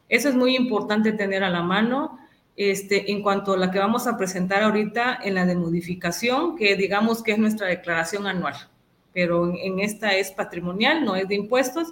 Eso 0.08 0.30
es 0.30 0.36
muy 0.36 0.56
importante 0.56 1.12
tener 1.12 1.44
a 1.44 1.50
la 1.50 1.64
mano. 1.64 2.20
Este, 2.56 3.10
en 3.10 3.22
cuanto 3.22 3.54
a 3.54 3.58
la 3.58 3.72
que 3.72 3.80
vamos 3.80 4.06
a 4.06 4.18
presentar 4.18 4.64
ahorita 4.64 5.20
en 5.24 5.36
la 5.36 5.46
de 5.46 5.56
modificación, 5.56 6.58
que 6.58 6.76
digamos 6.76 7.24
que 7.24 7.32
es 7.32 7.38
nuestra 7.38 7.68
declaración 7.68 8.28
anual 8.28 8.56
pero 9.14 9.54
en 9.56 9.80
esta 9.80 10.16
es 10.16 10.32
patrimonial, 10.32 11.04
no 11.04 11.16
es 11.16 11.28
de 11.28 11.36
impuestos. 11.36 11.90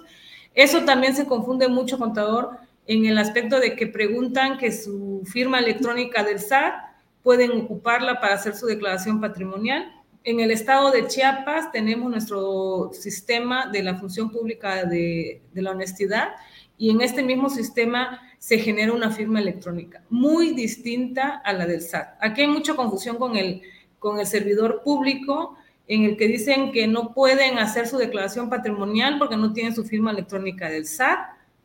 Eso 0.54 0.84
también 0.84 1.14
se 1.14 1.26
confunde 1.26 1.68
mucho, 1.68 1.98
contador, 1.98 2.58
en 2.86 3.04
el 3.04 3.18
aspecto 3.18 3.60
de 3.60 3.76
que 3.76 3.86
preguntan 3.86 4.58
que 4.58 4.72
su 4.72 5.22
firma 5.26 5.58
electrónica 5.58 6.24
del 6.24 6.40
SAT 6.40 6.74
pueden 7.22 7.52
ocuparla 7.52 8.20
para 8.20 8.34
hacer 8.34 8.54
su 8.54 8.66
declaración 8.66 9.20
patrimonial. 9.20 9.92
En 10.24 10.40
el 10.40 10.50
estado 10.50 10.90
de 10.90 11.06
Chiapas 11.06 11.70
tenemos 11.72 12.10
nuestro 12.10 12.90
sistema 12.92 13.66
de 13.66 13.82
la 13.82 13.96
función 13.96 14.30
pública 14.30 14.84
de, 14.84 15.42
la 15.54 15.70
honestidad 15.70 16.30
y 16.76 16.90
en 16.90 17.00
este 17.00 17.22
mismo 17.22 17.48
sistema 17.48 18.20
se 18.38 18.58
genera 18.58 18.92
una 18.92 19.10
firma 19.10 19.40
electrónica 19.40 20.02
muy 20.10 20.54
distinta 20.54 21.40
a 21.44 21.52
la 21.52 21.66
del 21.66 21.82
SAT. 21.82 22.16
Aquí 22.20 22.42
hay 22.42 22.48
mucha 22.48 22.74
confusión 22.74 23.16
con 23.16 23.36
el, 23.36 23.62
con 23.98 24.18
el 24.20 24.26
servidor 24.26 24.82
público 24.82 25.56
en 25.86 26.04
el 26.04 26.16
que 26.16 26.28
dicen 26.28 26.72
que 26.72 26.86
no 26.86 27.14
pueden 27.14 27.58
hacer 27.58 27.88
su 27.88 27.96
declaración 27.96 28.50
patrimonial 28.50 29.18
porque 29.18 29.36
no 29.36 29.52
tienen 29.52 29.74
su 29.74 29.84
firma 29.84 30.10
electrónica 30.10 30.68
del 30.68 30.86
SAT. 30.86 31.18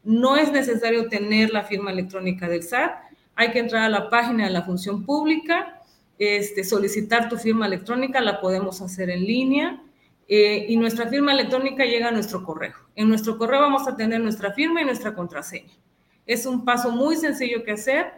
No 0.03 0.37
es 0.37 0.51
necesario 0.51 1.09
tener 1.09 1.51
la 1.51 1.63
firma 1.63 1.91
electrónica 1.91 2.47
del 2.47 2.63
SAT. 2.63 2.91
Hay 3.35 3.51
que 3.51 3.59
entrar 3.59 3.83
a 3.83 3.89
la 3.89 4.09
página 4.09 4.45
de 4.45 4.51
la 4.51 4.61
función 4.61 5.05
pública, 5.05 5.82
este, 6.19 6.63
solicitar 6.63 7.29
tu 7.29 7.37
firma 7.37 7.67
electrónica, 7.67 8.21
la 8.21 8.39
podemos 8.39 8.81
hacer 8.81 9.09
en 9.09 9.25
línea. 9.25 9.81
Eh, 10.27 10.67
y 10.69 10.77
nuestra 10.77 11.07
firma 11.07 11.33
electrónica 11.33 11.85
llega 11.85 12.07
a 12.07 12.11
nuestro 12.11 12.43
correo. 12.43 12.75
En 12.95 13.09
nuestro 13.09 13.37
correo 13.37 13.59
vamos 13.59 13.87
a 13.87 13.95
tener 13.95 14.21
nuestra 14.21 14.53
firma 14.53 14.81
y 14.81 14.85
nuestra 14.85 15.13
contraseña. 15.13 15.73
Es 16.25 16.45
un 16.45 16.63
paso 16.63 16.91
muy 16.91 17.17
sencillo 17.17 17.63
que 17.63 17.73
hacer. 17.73 18.11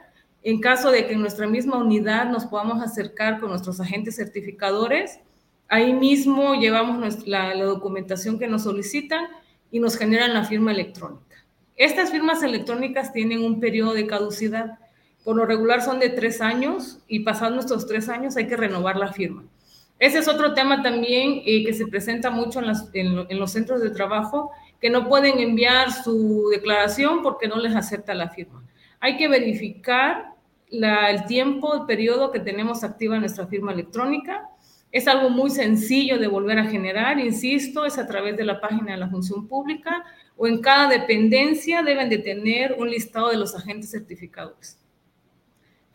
En 0.43 0.61
caso 0.61 0.91
de 0.91 1.07
que 1.07 1.13
en 1.13 1.21
nuestra 1.21 1.47
misma 1.47 1.77
unidad 1.77 2.29
nos 2.29 2.45
podamos 2.45 2.83
acercar 2.83 3.39
con 3.39 3.49
nuestros 3.49 3.79
agentes 3.79 4.15
certificadores, 4.15 5.19
Ahí 5.67 5.93
mismo 5.93 6.55
llevamos 6.55 7.27
la, 7.27 7.55
documentación 7.55 8.37
que 8.37 8.47
nos 8.47 8.63
solicitan 8.63 9.25
y 9.71 9.79
nos 9.79 9.97
generan 9.97 10.33
la 10.33 10.43
firma 10.43 10.71
electrónica. 10.71 11.43
Estas 11.75 12.11
firmas 12.11 12.43
electrónicas 12.43 13.11
tienen 13.11 13.43
un 13.43 13.59
periodo 13.59 13.93
de 13.93 14.05
caducidad. 14.05 14.77
Por 15.25 15.35
lo 15.35 15.45
regular 15.45 15.81
son 15.81 15.99
de 15.99 16.09
tres 16.09 16.39
años 16.39 16.99
y 17.07 17.21
pasados 17.21 17.55
nuestros 17.55 17.87
tres 17.87 18.07
años 18.09 18.37
hay 18.37 18.47
que 18.47 18.55
renovar 18.55 18.95
la 18.95 19.11
firma. 19.11 19.43
Ese 19.97 20.19
es 20.19 20.27
otro 20.27 20.53
tema 20.53 20.83
también 20.83 21.41
eh, 21.45 21.65
que 21.65 21.73
se 21.73 21.87
presenta 21.87 22.29
mucho 22.29 22.61
en, 22.93 23.39
los 23.39 23.51
centros 23.51 23.81
de 23.81 23.89
trabajo, 23.89 24.51
que 24.79 24.91
no 24.91 25.09
pueden 25.09 25.39
enviar 25.39 25.91
su 25.91 26.49
declaración 26.51 27.23
porque 27.23 27.47
no 27.47 27.57
les 27.57 27.75
acepta 27.75 28.13
la 28.13 28.29
firma. 28.29 28.63
Hay 28.99 29.17
que 29.17 29.27
verificar 29.27 30.35
el 30.69 31.25
tiempo, 31.25 31.73
el 31.73 31.85
periodo 31.87 32.31
que 32.31 32.39
tenemos 32.39 32.83
activa 32.83 33.17
nuestra 33.17 33.47
firma 33.47 33.73
electrónica 33.73 34.47
es 34.91 35.07
algo 35.07 35.31
muy 35.31 35.49
sencillo 35.49 36.19
de 36.19 36.27
volver 36.27 36.59
a 36.59 36.67
generar, 36.67 37.19
insisto, 37.19 37.83
es 37.83 37.97
a 37.97 38.07
través 38.07 38.37
de 38.37 38.45
la 38.45 38.61
página 38.61 38.91
de 38.93 38.97
la 38.99 39.09
función 39.09 39.47
pública 39.47 40.05
o 40.37 40.45
en 40.45 40.61
cada 40.61 40.87
dependencia 40.87 41.81
deben 41.81 42.09
de 42.09 42.19
tener 42.19 42.75
un 42.77 42.89
listado 42.91 43.29
de 43.29 43.37
los 43.37 43.55
agentes 43.55 43.91
certificadores. 43.91 44.79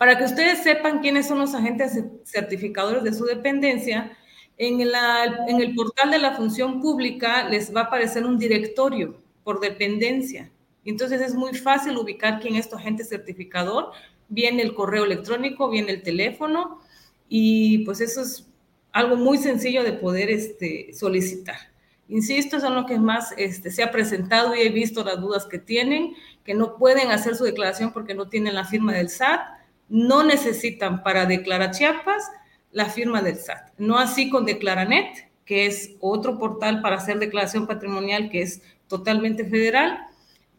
Para 0.00 0.16
que 0.16 0.24
ustedes 0.24 0.62
sepan 0.62 1.00
quiénes 1.00 1.28
son 1.28 1.40
los 1.40 1.54
agentes 1.54 1.92
certificadores 2.24 3.04
de 3.04 3.12
su 3.12 3.26
dependencia, 3.26 4.16
en, 4.56 4.80
el 4.80 5.74
portal 5.74 6.10
de 6.10 6.16
la 6.16 6.32
función 6.32 6.80
pública 6.80 7.46
les 7.50 7.76
va 7.76 7.82
a 7.82 7.84
aparecer 7.84 8.24
un 8.24 8.38
directorio 8.38 9.20
por 9.44 9.60
dependencia. 9.60 10.50
Entonces 10.86 11.20
es 11.20 11.34
muy 11.34 11.52
fácil 11.52 11.98
ubicar 11.98 12.40
quién 12.40 12.56
es 12.56 12.70
tu 12.70 12.76
agente 12.76 13.04
certificador. 13.04 13.90
Viene 14.30 14.62
el 14.62 14.72
correo 14.72 15.04
electrónico, 15.04 15.68
viene 15.68 15.90
el 15.92 16.02
teléfono 16.02 16.80
y 17.28 17.84
pues 17.84 18.00
eso 18.00 18.22
es 18.22 18.48
algo 18.92 19.16
muy 19.16 19.36
sencillo 19.36 19.84
de 19.84 19.92
poder 19.92 20.30
este, 20.30 20.94
solicitar. 20.94 21.58
Insisto, 22.08 22.58
son 22.58 22.74
lo 22.74 22.86
que 22.86 22.98
más 22.98 23.34
este, 23.36 23.70
se 23.70 23.82
ha 23.82 23.90
presentado 23.90 24.54
y 24.54 24.60
he 24.60 24.70
visto 24.70 25.04
las 25.04 25.20
dudas 25.20 25.44
que 25.44 25.58
tienen, 25.58 26.14
que 26.42 26.54
no 26.54 26.78
pueden 26.78 27.10
hacer 27.10 27.36
su 27.36 27.44
declaración 27.44 27.92
porque 27.92 28.14
no 28.14 28.30
tienen 28.30 28.54
la 28.54 28.64
firma 28.64 28.94
del 28.94 29.10
SAT, 29.10 29.59
no 29.90 30.22
necesitan 30.22 31.02
para 31.02 31.26
declarar 31.26 31.72
Chiapas 31.72 32.30
la 32.72 32.86
firma 32.86 33.20
del 33.20 33.36
SAT. 33.36 33.72
No 33.76 33.98
así 33.98 34.30
con 34.30 34.46
Declaranet, 34.46 35.28
que 35.44 35.66
es 35.66 35.96
otro 36.00 36.38
portal 36.38 36.80
para 36.80 36.96
hacer 36.96 37.18
declaración 37.18 37.66
patrimonial 37.66 38.30
que 38.30 38.42
es 38.42 38.62
totalmente 38.86 39.44
federal. 39.44 40.06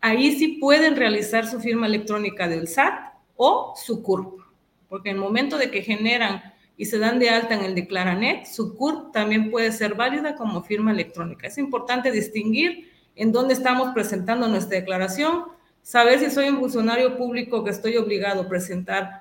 Ahí 0.01 0.37
sí 0.37 0.59
pueden 0.59 0.97
realizar 0.97 1.47
su 1.47 1.61
firma 1.61 1.87
electrónica 1.87 2.47
del 2.47 2.67
SAT 2.67 3.13
o 3.37 3.73
su 3.75 4.03
CURP, 4.03 4.41
porque 4.89 5.09
en 5.09 5.15
el 5.15 5.21
momento 5.21 5.57
de 5.57 5.71
que 5.71 5.81
generan 5.81 6.43
y 6.75 6.85
se 6.85 6.99
dan 6.99 7.19
de 7.19 7.29
alta 7.29 7.53
en 7.53 7.63
el 7.63 7.75
Declaranet, 7.75 8.45
su 8.45 8.75
CURP 8.75 9.13
también 9.13 9.49
puede 9.49 9.71
ser 9.71 9.95
válida 9.95 10.35
como 10.35 10.63
firma 10.63 10.91
electrónica. 10.91 11.47
Es 11.47 11.57
importante 11.57 12.11
distinguir 12.11 12.91
en 13.15 13.31
dónde 13.31 13.53
estamos 13.53 13.93
presentando 13.93 14.47
nuestra 14.47 14.79
declaración, 14.79 15.45
saber 15.81 16.19
si 16.19 16.29
soy 16.29 16.49
un 16.49 16.59
funcionario 16.59 17.17
público 17.17 17.63
que 17.63 17.71
estoy 17.71 17.97
obligado 17.97 18.41
a 18.41 18.49
presentar 18.49 19.20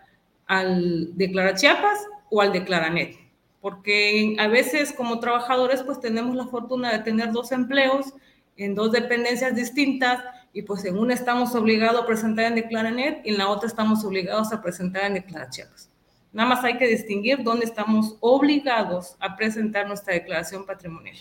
al 0.50 1.16
Declara 1.16 1.54
Chiapas 1.54 2.08
o 2.28 2.40
al 2.40 2.52
Declaranet. 2.52 3.16
Porque 3.60 4.34
a 4.40 4.48
veces 4.48 4.92
como 4.92 5.20
trabajadores 5.20 5.84
pues 5.84 6.00
tenemos 6.00 6.34
la 6.34 6.46
fortuna 6.46 6.90
de 6.90 6.98
tener 6.98 7.30
dos 7.30 7.52
empleos 7.52 8.12
en 8.56 8.74
dos 8.74 8.90
dependencias 8.90 9.54
distintas 9.54 10.24
y 10.52 10.62
pues 10.62 10.84
en 10.84 10.98
una 10.98 11.14
estamos 11.14 11.54
obligados 11.54 12.02
a 12.02 12.06
presentar 12.06 12.46
en 12.46 12.56
Declaranet 12.56 13.20
y 13.24 13.30
en 13.30 13.38
la 13.38 13.48
otra 13.48 13.68
estamos 13.68 14.04
obligados 14.04 14.52
a 14.52 14.60
presentar 14.60 15.04
en 15.04 15.14
Declara 15.14 15.48
Chiapas. 15.48 15.88
Nada 16.32 16.48
más 16.48 16.64
hay 16.64 16.76
que 16.78 16.88
distinguir 16.88 17.44
dónde 17.44 17.66
estamos 17.66 18.16
obligados 18.18 19.14
a 19.20 19.36
presentar 19.36 19.86
nuestra 19.86 20.14
declaración 20.14 20.66
patrimonial. 20.66 21.16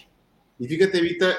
Y 0.57 0.67
fíjate, 0.67 1.01
Vita, 1.01 1.35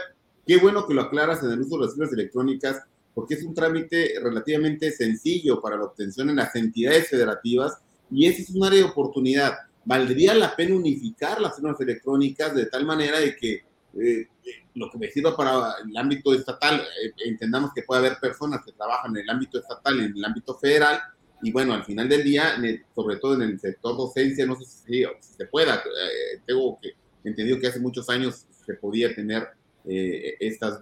qué 0.47 0.59
bueno 0.59 0.87
que 0.87 0.95
lo 0.95 1.03
aclaras 1.03 1.43
en 1.43 1.51
el 1.51 1.61
uso 1.61 1.77
de 1.77 1.87
las 1.87 1.95
firmas 1.95 2.13
electrónicas, 2.13 2.85
porque 3.15 3.35
es 3.35 3.43
un 3.43 3.55
trámite 3.55 4.15
relativamente 4.23 4.91
sencillo 4.91 5.61
para 5.61 5.77
la 5.77 5.85
obtención 5.85 6.31
en 6.31 6.37
las 6.37 6.55
entidades 6.55 7.09
federativas 7.09 7.79
y 8.11 8.27
ese 8.27 8.43
es 8.43 8.51
un 8.51 8.65
área 8.65 8.79
de 8.79 8.85
oportunidad. 8.85 9.59
Valdría 9.85 10.35
la 10.35 10.55
pena 10.55 10.77
unificar 10.77 11.41
las 11.41 11.57
firmas 11.57 11.81
electrónicas 11.81 12.55
de 12.55 12.67
tal 12.67 12.85
manera 12.85 13.19
de 13.19 13.37
que 13.37 13.65
eh, 13.99 14.29
lo 14.75 14.91
que 14.91 14.99
me 14.99 15.11
sirva 15.11 15.37
para 15.37 15.75
el 15.89 15.97
ámbito 15.97 16.33
estatal, 16.33 16.81
eh, 16.81 17.13
entendamos 17.27 17.73
que 17.75 17.83
puede 17.83 18.07
haber 18.07 18.19
personas 18.21 18.65
que 18.65 18.73
trabajan 18.73 19.17
en 19.17 19.23
el 19.23 19.31
ámbito 19.31 19.59
estatal, 19.59 20.01
en 20.01 20.17
el 20.17 20.25
ámbito 20.25 20.55
federal, 20.55 21.01
y 21.43 21.51
bueno, 21.51 21.75
al 21.75 21.85
final 21.85 22.09
del 22.09 22.23
día, 22.23 22.57
sobre 22.95 23.17
todo 23.17 23.35
en 23.35 23.43
el 23.43 23.59
sector 23.59 23.97
docencia, 23.97 24.45
no 24.47 24.57
sé 24.57 24.65
si, 24.67 25.05
se 25.21 25.47
pueda, 25.47 25.77
eh, 25.77 26.41
tengo 26.47 26.79
que 26.81 26.93
entendido 27.25 27.59
que 27.59 27.67
hace 27.67 27.81
muchos 27.81 28.09
años 28.09 28.47
se 28.65 28.75
podía 28.75 29.15
tener 29.15 29.49
eh, 29.85 30.37
estas, 30.41 30.79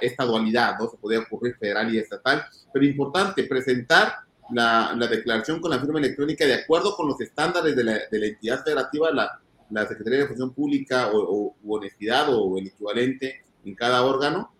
esta 0.00 0.24
dualidad, 0.24 0.78
¿no? 0.78 0.88
Se 0.88 0.96
podía 0.96 1.20
ocurrir 1.20 1.56
federal 1.56 1.94
y 1.94 1.98
estatal, 1.98 2.44
pero 2.72 2.84
importante 2.84 3.44
presentar 3.44 4.14
la, 4.52 4.94
la, 4.96 5.06
declaración 5.06 5.60
con 5.60 5.70
la 5.70 5.78
firma 5.78 5.98
electrónica 5.98 6.44
de 6.46 6.54
acuerdo 6.54 6.96
con 6.96 7.06
los 7.08 7.20
estándares 7.20 7.76
de 7.76 7.84
la, 7.84 7.98
de 8.10 8.18
la 8.18 8.26
entidad 8.26 8.64
federativa, 8.64 9.10
la, 9.10 9.40
la, 9.70 9.86
Secretaría 9.86 10.20
de 10.20 10.26
Función 10.26 10.52
Pública 10.52 11.10
o, 11.12 11.54
honestidad 11.66 12.34
o 12.34 12.58
el 12.58 12.68
equivalente 12.68 13.42
en 13.64 13.74
cada 13.74 14.04
órgano, 14.04 14.52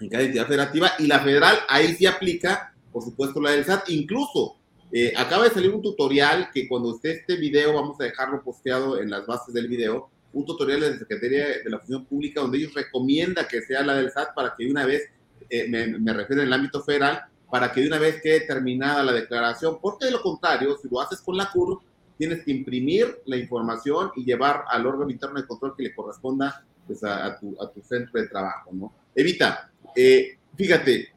en 0.00 0.08
cada 0.08 0.24
entidad 0.24 0.46
federativa, 0.46 0.92
y 0.98 1.06
la 1.06 1.20
federal 1.20 1.56
ahí 1.68 1.94
sí 1.94 2.06
aplica, 2.06 2.74
por 2.92 3.02
supuesto, 3.02 3.40
la 3.40 3.50
del 3.52 3.64
SAT, 3.64 3.88
incluso 3.88 4.56
eh, 4.92 5.12
acaba 5.16 5.44
de 5.44 5.50
salir 5.50 5.74
un 5.74 5.82
tutorial 5.82 6.50
que 6.52 6.68
cuando 6.68 6.94
esté 6.94 7.12
este 7.12 7.36
video, 7.36 7.74
vamos 7.74 8.00
a 8.00 8.04
dejarlo 8.04 8.42
posteado 8.42 9.00
en 9.00 9.10
las 9.10 9.26
bases 9.26 9.52
del 9.52 9.68
video, 9.68 10.10
un 10.36 10.44
tutorial 10.44 10.80
de 10.80 10.90
la 10.90 10.98
Secretaría 10.98 11.46
de 11.64 11.70
la 11.70 11.78
Función 11.78 12.04
Pública 12.04 12.42
donde 12.42 12.58
ellos 12.58 12.74
recomiendan 12.74 13.46
que 13.48 13.62
sea 13.62 13.82
la 13.82 13.94
del 13.94 14.10
SAT 14.10 14.34
para 14.34 14.54
que 14.54 14.64
de 14.64 14.70
una 14.70 14.84
vez, 14.84 15.08
eh, 15.48 15.66
me, 15.66 16.12
refiero 16.12 16.42
en 16.42 16.48
el 16.48 16.52
ámbito 16.52 16.82
federal, 16.82 17.22
para 17.50 17.72
que 17.72 17.80
de 17.80 17.86
una 17.86 17.98
vez 17.98 18.20
quede 18.20 18.40
terminada 18.40 19.02
la 19.02 19.12
declaración, 19.12 19.78
porque 19.80 20.04
de 20.04 20.10
lo 20.10 20.20
contrario, 20.20 20.76
si 20.80 20.88
lo 20.90 21.00
haces 21.00 21.22
con 21.22 21.38
la 21.38 21.50
CUR, 21.50 21.80
tienes 22.18 22.44
que 22.44 22.50
imprimir 22.50 23.22
la 23.24 23.38
información 23.38 24.10
y 24.14 24.24
llevar 24.24 24.64
al 24.68 24.86
órgano 24.86 25.10
interno 25.10 25.40
de 25.40 25.46
control 25.46 25.74
que 25.74 25.84
le 25.84 25.94
corresponda 25.94 26.66
pues, 26.86 27.02
a, 27.02 27.38
tu, 27.38 27.56
a 27.58 27.70
tu 27.70 27.80
centro 27.80 28.20
de 28.20 28.28
trabajo, 28.28 28.70
¿no? 28.72 28.92
Evita, 29.14 29.70
eh, 29.94 30.36
fíjate, 30.54 31.16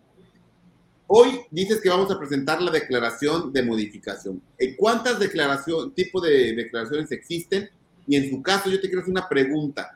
Hoy 1.11 1.39
dices 1.49 1.81
que 1.81 1.89
vamos 1.89 2.11
a 2.11 2.19
presentar 2.19 2.61
la 2.61 2.69
declaración 2.69 3.51
de 3.51 3.63
modificación. 3.63 4.43
¿Cuántas 4.77 5.17
declaraciones, 5.17 5.95
tipo 5.95 6.21
de 6.21 6.53
declaraciones 6.53 7.11
existen? 7.11 7.67
Y 8.09 8.15
en 8.15 8.27
su 8.27 8.41
caso, 8.41 8.71
yo 8.71 8.81
te 8.81 8.87
quiero 8.87 9.01
hacer 9.01 9.11
una 9.11 9.29
pregunta. 9.29 9.95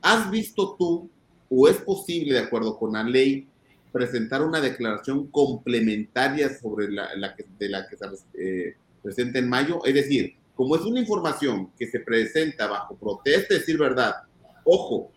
¿Has 0.00 0.30
visto 0.30 0.74
tú 0.78 1.10
o 1.50 1.68
es 1.68 1.76
posible, 1.76 2.32
de 2.32 2.40
acuerdo 2.40 2.78
con 2.78 2.94
la 2.94 3.02
ley, 3.02 3.46
presentar 3.92 4.42
una 4.42 4.62
declaración 4.62 5.26
complementaria 5.26 6.58
sobre 6.58 6.90
la, 6.90 7.34
que, 7.36 7.44
de 7.58 7.68
la 7.68 7.86
que 7.86 7.98
se 7.98 8.06
eh, 8.38 8.76
presenta 9.02 9.40
en 9.40 9.46
mayo? 9.46 9.84
Es 9.84 9.92
decir, 9.92 10.36
como 10.54 10.74
es 10.74 10.80
una 10.80 11.00
información 11.00 11.70
que 11.78 11.86
se 11.86 12.00
presenta 12.00 12.66
bajo 12.66 12.96
protesta, 12.96 13.56
decir 13.56 13.76
verdad, 13.76 14.14
ojo, 14.64 15.12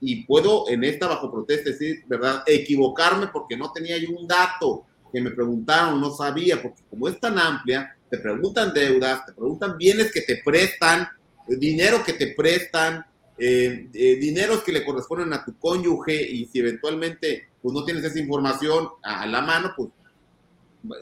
y 0.00 0.22
puedo 0.26 0.68
en 0.68 0.84
esta 0.84 1.08
bajo 1.08 1.32
protesta 1.32 1.70
decir, 1.70 2.04
¿verdad? 2.06 2.44
Equivocarme 2.46 3.26
porque 3.32 3.56
no 3.56 3.72
tenía 3.72 3.98
yo 3.98 4.10
un 4.10 4.28
dato 4.28 4.84
que 5.12 5.20
me 5.20 5.32
preguntaron, 5.32 6.00
no 6.00 6.12
sabía, 6.12 6.62
porque 6.62 6.84
como 6.88 7.08
es 7.08 7.18
tan 7.18 7.36
amplia, 7.36 7.95
te 8.10 8.18
preguntan 8.18 8.72
deudas, 8.72 9.26
te 9.26 9.32
preguntan 9.32 9.76
bienes 9.76 10.12
que 10.12 10.22
te 10.22 10.42
prestan, 10.44 11.08
dinero 11.46 12.02
que 12.04 12.12
te 12.12 12.28
prestan, 12.28 13.04
eh, 13.38 13.88
eh, 13.92 14.16
dineros 14.16 14.62
que 14.62 14.72
le 14.72 14.84
corresponden 14.84 15.32
a 15.32 15.44
tu 15.44 15.58
cónyuge 15.58 16.20
y 16.22 16.46
si 16.46 16.60
eventualmente 16.60 17.48
pues 17.60 17.74
no 17.74 17.84
tienes 17.84 18.04
esa 18.04 18.18
información 18.18 18.88
a, 19.02 19.26
la 19.26 19.42
mano, 19.42 19.72
pues 19.76 19.90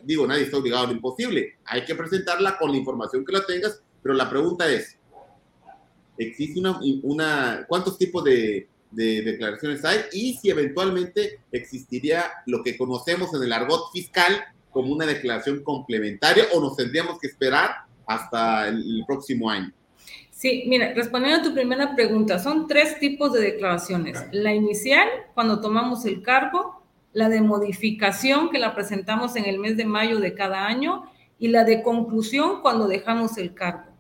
digo, 0.02 0.26
nadie 0.26 0.44
está 0.44 0.56
obligado 0.56 0.84
a 0.84 0.86
lo 0.88 0.94
imposible. 0.94 1.58
Hay 1.66 1.84
que 1.84 1.94
presentarla 1.94 2.56
con 2.58 2.70
la 2.72 2.78
información 2.78 3.24
que 3.24 3.32
la 3.32 3.44
tengas, 3.44 3.80
pero 4.02 4.14
la 4.14 4.28
pregunta 4.30 4.68
es, 4.68 4.96
¿existe 6.16 6.58
una, 6.58 6.80
una 7.02 7.64
cuántos 7.68 7.98
tipos 7.98 8.24
de 8.24 8.68
de 8.94 9.22
declaraciones 9.22 9.84
hay 9.84 10.00
y 10.12 10.34
si 10.34 10.50
eventualmente 10.50 11.40
existiría 11.52 12.30
lo 12.46 12.62
que 12.62 12.76
conocemos 12.76 13.34
en 13.34 13.42
el 13.42 13.52
argot 13.52 13.90
fiscal 13.92 14.44
como 14.74 14.92
una 14.92 15.06
declaración 15.06 15.62
complementaria 15.62 16.44
o 16.52 16.60
nos 16.60 16.76
tendríamos 16.76 17.18
que 17.18 17.28
esperar 17.28 17.70
hasta 18.06 18.68
el, 18.68 19.02
próximo 19.06 19.48
año. 19.48 19.72
Sí, 20.30 20.64
mira, 20.66 20.92
respondiendo 20.92 21.40
a 21.40 21.42
tu 21.42 21.54
primera 21.54 21.94
pregunta, 21.94 22.38
son 22.38 22.66
tres 22.66 22.98
tipos 22.98 23.32
de 23.32 23.40
declaraciones. 23.40 24.22
La 24.32 24.52
inicial, 24.52 25.08
cuando 25.32 25.60
tomamos 25.60 26.04
el 26.04 26.22
cargo, 26.22 26.82
la 27.12 27.28
de 27.28 27.40
modificación, 27.40 28.50
que 28.50 28.58
la 28.58 28.74
presentamos 28.74 29.36
en 29.36 29.46
el 29.46 29.58
mes 29.58 29.76
de 29.76 29.86
mayo 29.86 30.18
de 30.18 30.34
cada 30.34 30.66
año, 30.66 31.04
y 31.38 31.48
la 31.48 31.64
de 31.64 31.82
conclusión, 31.82 32.60
cuando 32.60 32.88
dejamos 32.88 33.38
el 33.38 33.54
cargo. 33.54 33.93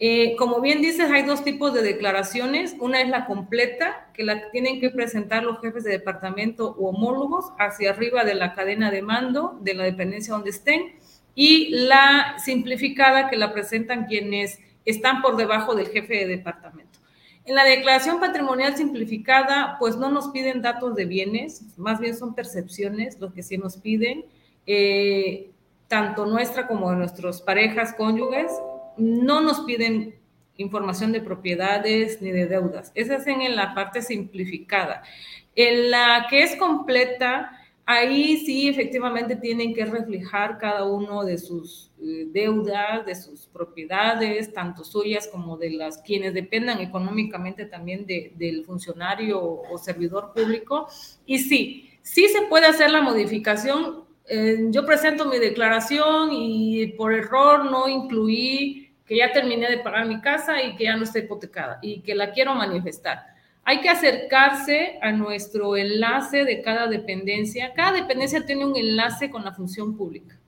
Eh, 0.00 0.34
como 0.36 0.60
bien 0.60 0.82
dices, 0.82 1.10
hay 1.10 1.22
dos 1.22 1.44
tipos 1.44 1.72
de 1.72 1.82
declaraciones. 1.82 2.74
Una 2.80 3.00
es 3.00 3.08
la 3.08 3.26
completa, 3.26 4.08
que 4.12 4.24
la 4.24 4.50
tienen 4.50 4.80
que 4.80 4.90
presentar 4.90 5.44
los 5.44 5.60
jefes 5.60 5.84
de 5.84 5.92
departamento 5.92 6.74
u 6.78 6.88
homólogos 6.88 7.52
hacia 7.58 7.90
arriba 7.90 8.24
de 8.24 8.34
la 8.34 8.54
cadena 8.54 8.90
de 8.90 9.02
mando 9.02 9.58
de 9.60 9.74
la 9.74 9.84
dependencia 9.84 10.34
donde 10.34 10.50
estén, 10.50 10.94
y 11.34 11.68
la 11.70 12.36
simplificada, 12.44 13.28
que 13.28 13.36
la 13.36 13.52
presentan 13.52 14.06
quienes 14.06 14.60
están 14.84 15.22
por 15.22 15.36
debajo 15.36 15.74
del 15.74 15.88
jefe 15.88 16.14
de 16.14 16.26
departamento. 16.26 16.98
En 17.44 17.54
la 17.54 17.64
declaración 17.64 18.20
patrimonial 18.20 18.76
simplificada, 18.76 19.76
pues 19.78 19.96
no 19.96 20.10
nos 20.10 20.28
piden 20.28 20.62
datos 20.62 20.94
de 20.94 21.04
bienes, 21.04 21.62
más 21.76 22.00
bien 22.00 22.16
son 22.16 22.34
percepciones 22.34 23.20
lo 23.20 23.32
que 23.32 23.42
sí 23.42 23.58
nos 23.58 23.76
piden, 23.76 24.24
eh, 24.66 25.50
tanto 25.88 26.24
nuestra 26.24 26.66
como 26.66 26.90
de 26.90 26.96
nuestras 26.96 27.42
parejas, 27.42 27.92
cónyuges, 27.94 28.50
no 28.96 29.40
nos 29.40 29.60
piden 29.60 30.14
información 30.56 31.12
de 31.12 31.20
propiedades 31.20 32.22
ni 32.22 32.30
de 32.30 32.46
deudas. 32.46 32.92
Esa 32.94 33.16
es 33.16 33.26
en 33.26 33.56
la 33.56 33.74
parte 33.74 34.02
simplificada. 34.02 35.02
En 35.56 35.90
la 35.90 36.26
que 36.28 36.42
es 36.42 36.56
completa, 36.56 37.64
Ahí 37.86 38.38
sí, 38.38 38.68
efectivamente, 38.68 39.36
tienen 39.36 39.74
que 39.74 39.84
reflejar 39.84 40.56
cada 40.56 40.86
uno 40.86 41.22
de 41.22 41.36
sus 41.36 41.90
eh, 42.00 42.26
deudas, 42.32 43.04
de 43.04 43.14
sus 43.14 43.46
propiedades, 43.46 44.54
tanto 44.54 44.84
suyas 44.84 45.28
como 45.28 45.58
de 45.58 45.70
las 45.70 45.98
quienes 45.98 46.32
dependan 46.32 46.80
económicamente 46.80 47.66
también 47.66 48.06
del 48.06 48.64
funcionario 48.64 49.38
o 49.42 49.76
servidor 49.76 50.32
público. 50.34 50.88
Y 51.26 51.40
sí, 51.40 51.90
sí 52.00 52.26
se 52.28 52.46
puede 52.46 52.66
hacer 52.66 52.90
la 52.90 53.02
modificación. 53.02 54.04
Eh, 54.26 54.68
yo 54.70 54.86
presento 54.86 55.26
mi 55.26 55.38
declaración 55.38 56.30
y 56.32 56.86
por 56.96 57.12
error 57.12 57.70
no 57.70 57.86
incluí 57.86 58.83
que 59.06 59.16
ya 59.16 59.32
terminé 59.32 59.68
de 59.68 59.78
pagar 59.78 60.06
mi 60.06 60.20
casa 60.20 60.62
y 60.62 60.76
que 60.76 60.84
ya 60.84 60.96
no 60.96 61.04
está 61.04 61.18
hipotecada 61.18 61.78
y 61.82 62.00
que 62.00 62.14
la 62.14 62.32
quiero 62.32 62.54
manifestar 62.54 63.34
hay 63.64 63.80
que 63.80 63.88
acercarse 63.88 64.98
a 65.00 65.10
nuestro 65.12 65.76
enlace 65.76 66.44
de 66.44 66.60
cada 66.60 66.86
dependencia. 66.86 67.72
Cada 67.74 67.92
dependencia 67.92 68.44
tiene 68.44 68.66
un 68.66 68.76
enlace 68.76 69.30
con 69.30 69.44
la 69.44 69.52
función 69.52 69.96
pública, 69.96 70.38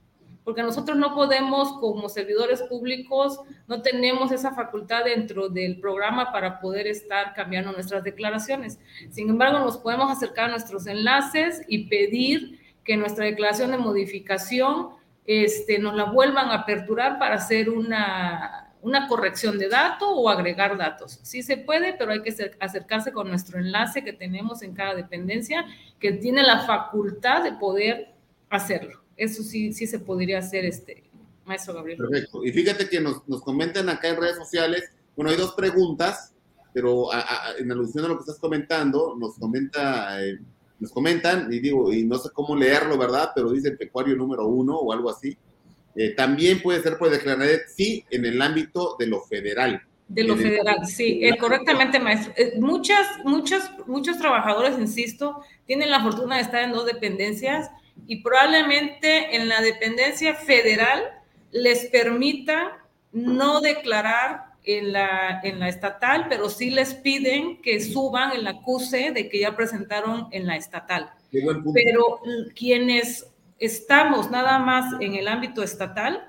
porque 0.45 0.63
nosotros 0.63 0.99
no 0.99 1.15
podemos, 1.15 1.73
como 1.79 2.11
servidores 2.11 2.63
públicos, 2.63 3.41
no 3.69 3.81
tenemos 3.81 4.33
esa 4.33 4.53
facultad 4.53 5.05
dentro 5.05 5.49
del 5.49 5.81
programa 5.81 6.31
para 6.31 6.61
poder 6.61 6.87
estar 6.87 7.33
cambiando 7.33 7.73
nuestras 7.73 8.05
declaraciones. 8.05 8.79
Sin 9.11 9.31
embargo, 9.31 9.61
nos 9.61 9.79
podemos 9.79 10.11
acercar 10.11 10.47
a 10.47 10.53
nuestros 10.53 10.87
enlaces 10.87 11.63
y 11.69 11.89
pedir 11.89 12.61
que 12.85 12.99
nuestra 12.99 13.25
declaración 13.25 13.71
de 13.71 13.79
modificación 13.79 14.91
este, 15.27 15.79
nos 15.79 15.95
la 15.95 16.05
vuelvan 16.05 16.51
a 16.51 16.55
aperturar 16.55 17.19
para 17.19 17.37
hacer 17.37 17.71
una 17.71 18.67
una 18.87 19.09
corrección 19.09 19.59
de 19.59 19.69
dato 19.69 20.09
o 20.09 20.29
agregar 20.29 20.79
datos. 20.79 21.19
Sí 21.25 21.43
se 21.43 21.57
puede, 21.57 21.95
pero 21.95 22.13
hay 22.13 22.23
que 22.23 22.33
acercarse 22.61 23.11
con 23.11 23.29
nuestro 23.29 23.59
enlace 23.59 24.05
que 24.05 24.13
tenemos 24.13 24.63
en 24.63 24.75
cada 24.75 24.95
dependencia, 24.95 25.67
que 25.99 26.13
tiene 26.13 26.45
la 26.45 26.65
facultad 26.65 27.43
de 27.43 27.53
poder 27.55 28.15
hacerlo. 28.49 29.03
Eso 29.17 29.43
sí, 29.43 29.73
sí 29.73 29.89
se 29.89 29.99
podría 29.99 30.39
hacer, 30.39 30.65
este, 30.65 31.03
maestro 31.45 31.75
Gabriel. 31.75 31.99
Perfecto. 31.99 32.45
Y 32.45 32.53
fíjate 32.53 32.89
que 32.89 33.01
nos, 33.01 33.27
nos 33.27 33.43
comentan 33.43 33.89
acá 33.89 34.09
en 34.09 34.21
redes 34.21 34.37
sociales, 34.37 34.89
bueno, 35.17 35.33
hay 35.33 35.37
dos 35.37 35.55
preguntas, 35.55 36.33
pero 36.73 37.09
en 37.59 37.73
alusión 37.73 38.05
a 38.05 38.09
lo 38.09 38.15
que 38.15 38.21
estás 38.21 38.39
comentando, 38.39 39.17
nos 39.19 39.37
comenta, 39.37 40.23
eh, 40.23 40.39
nos 40.79 40.93
comentan, 40.93 41.53
y 41.53 41.61
digo, 41.61 41.93
y 41.93 42.05
no 42.05 42.19
sé 42.19 42.31
cómo 42.33 42.55
leerlo, 42.55 42.99
¿verdad? 42.99 43.31
Pero 43.35 43.51
dice 43.51 43.69
el 43.69 43.79
pecuario 43.79 44.15
número 44.17 44.47
uno 44.47 44.77
o 44.77 44.93
algo 44.93 45.11
así 45.11 45.37
eh, 45.97 46.11
también 46.11 46.61
puede 46.61 46.83
ser 46.83 46.99
por 46.99 47.09
declarar 47.09 47.49
sí 47.75 48.05
en 48.11 48.27
el 48.27 48.41
ámbito 48.43 48.97
de 48.99 49.07
lo 49.07 49.23
federal. 49.23 49.83
De 50.09 50.23
lo 50.23 50.37
federal, 50.37 50.87
sí, 50.87 51.25
eh, 51.25 51.37
correctamente, 51.39 51.99
maestro. 51.99 52.33
Eh, 52.37 52.53
muchas, 52.61 53.07
muchas, 53.25 53.71
muchos 53.87 54.19
trabajadores, 54.19 54.79
insisto, 54.79 55.43
tienen 55.67 55.91
la 55.91 56.03
fortuna 56.03 56.37
de 56.37 56.43
estar 56.43 56.63
en 56.63 56.73
dos 56.73 56.85
dependencias 56.87 57.71
y 58.07 58.23
probablemente 58.23 59.35
en 59.35 59.49
la 59.49 59.61
dependencia 59.63 60.35
federal 60.35 61.03
les 61.51 61.87
permita 61.87 62.85
no 63.13 63.61
declarar 63.61 64.53
en 64.67 64.93
la, 64.93 65.41
en 65.45 65.61
la 65.61 65.69
estatal, 65.69 66.27
pero 66.29 66.51
sí 66.51 66.71
les 66.71 66.93
piden 66.93 67.63
que 67.63 67.81
suban 67.81 68.33
el 68.33 68.47
acuse 68.47 69.13
de 69.13 69.29
que 69.29 69.41
ya 69.41 69.57
presentaron 69.57 70.27
en 70.33 70.47
la 70.47 70.57
estatal. 70.57 71.11
Pero 71.31 72.21
quienes 72.55 73.33
estamos 73.59 74.31
nada 74.31 74.59
más 74.59 75.01
en 75.01 75.15
el 75.15 75.29
ámbito 75.29 75.63
estatal, 75.63 76.29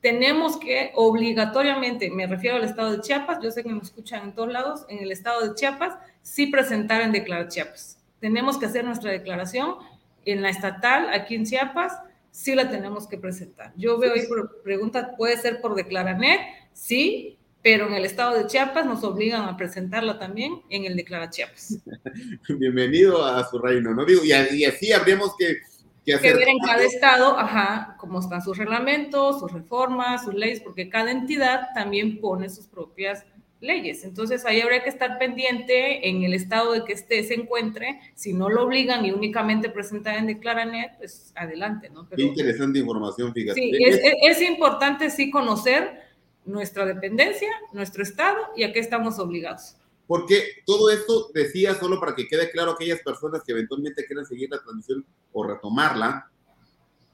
tenemos 0.00 0.58
que 0.58 0.92
obligatoriamente, 0.94 2.10
me 2.10 2.26
refiero 2.26 2.56
al 2.56 2.64
estado 2.64 2.92
de 2.92 3.00
Chiapas, 3.00 3.38
yo 3.42 3.50
sé 3.50 3.62
que 3.62 3.70
me 3.70 3.80
escuchan 3.80 4.24
en 4.24 4.34
todos 4.34 4.52
lados, 4.52 4.84
en 4.88 4.98
el 4.98 5.12
estado 5.12 5.48
de 5.48 5.54
Chiapas, 5.54 5.94
sí 6.22 6.48
presentar 6.48 7.00
en 7.02 7.12
Declarar 7.12 7.48
Chiapas. 7.48 7.98
Tenemos 8.20 8.58
que 8.58 8.66
hacer 8.66 8.84
nuestra 8.84 9.12
declaración 9.12 9.76
en 10.24 10.42
la 10.42 10.50
estatal, 10.50 11.08
aquí 11.12 11.36
en 11.36 11.44
Chiapas, 11.44 11.92
sí 12.32 12.54
la 12.54 12.68
tenemos 12.68 13.06
que 13.06 13.16
presentar. 13.16 13.72
Yo 13.76 13.98
veo 13.98 14.12
ahí 14.12 14.26
por 14.26 14.62
pregunta, 14.62 15.14
¿puede 15.16 15.36
ser 15.36 15.60
por 15.60 15.74
Declaranet? 15.74 16.40
Sí, 16.72 17.35
pero 17.66 17.88
en 17.88 17.94
el 17.94 18.04
estado 18.04 18.38
de 18.38 18.46
Chiapas 18.46 18.86
nos 18.86 19.02
obligan 19.02 19.42
a 19.42 19.56
presentarla 19.56 20.20
también 20.20 20.62
en 20.70 20.84
el 20.84 20.94
Declara 20.94 21.30
Chiapas. 21.30 21.80
Bienvenido 22.48 23.24
a 23.24 23.44
su 23.50 23.58
reino, 23.58 23.92
¿no? 23.92 24.04
Digo, 24.04 24.22
y 24.24 24.30
así 24.64 24.92
habríamos 24.92 25.34
que 25.36 25.56
que 26.04 26.32
ver 26.32 26.48
en 26.48 26.60
cada 26.60 26.84
estado, 26.84 27.36
ajá, 27.36 27.96
cómo 27.98 28.20
están 28.20 28.40
sus 28.40 28.56
reglamentos, 28.56 29.40
sus 29.40 29.50
reformas, 29.50 30.22
sus 30.22 30.34
leyes, 30.34 30.60
porque 30.60 30.88
cada 30.88 31.10
entidad 31.10 31.70
también 31.74 32.20
pone 32.20 32.48
sus 32.48 32.68
propias 32.68 33.26
leyes. 33.58 34.04
Entonces 34.04 34.46
ahí 34.46 34.60
habría 34.60 34.84
que 34.84 34.90
estar 34.90 35.18
pendiente 35.18 36.08
en 36.08 36.22
el 36.22 36.34
estado 36.34 36.70
de 36.70 36.84
que 36.84 36.92
esté 36.92 37.24
se 37.24 37.34
encuentre. 37.34 37.98
Si 38.14 38.32
no 38.32 38.48
lo 38.48 38.62
obligan 38.62 39.04
y 39.04 39.10
únicamente 39.10 39.70
presentar 39.70 40.16
en 40.18 40.28
Declaranet, 40.28 40.96
pues 40.98 41.32
adelante, 41.34 41.90
¿no? 41.90 42.08
Qué 42.08 42.22
interesante 42.22 42.78
información, 42.78 43.34
fíjate. 43.34 43.60
Sí, 43.60 43.72
es, 43.80 44.00
es 44.22 44.42
importante 44.42 45.10
sí 45.10 45.32
conocer 45.32 46.05
nuestra 46.46 46.86
dependencia, 46.86 47.50
nuestro 47.72 48.02
estado 48.02 48.38
y 48.56 48.62
a 48.62 48.72
qué 48.72 48.78
estamos 48.78 49.18
obligados. 49.18 49.76
Porque 50.06 50.62
todo 50.64 50.90
esto 50.90 51.30
decía 51.34 51.74
solo 51.74 51.98
para 51.98 52.14
que 52.14 52.28
quede 52.28 52.50
claro 52.50 52.70
a 52.70 52.74
aquellas 52.74 53.00
personas 53.00 53.42
que 53.44 53.52
eventualmente 53.52 54.06
quieran 54.06 54.24
seguir 54.24 54.48
la 54.50 54.62
transmisión 54.62 55.04
o 55.32 55.44
retomarla, 55.44 56.30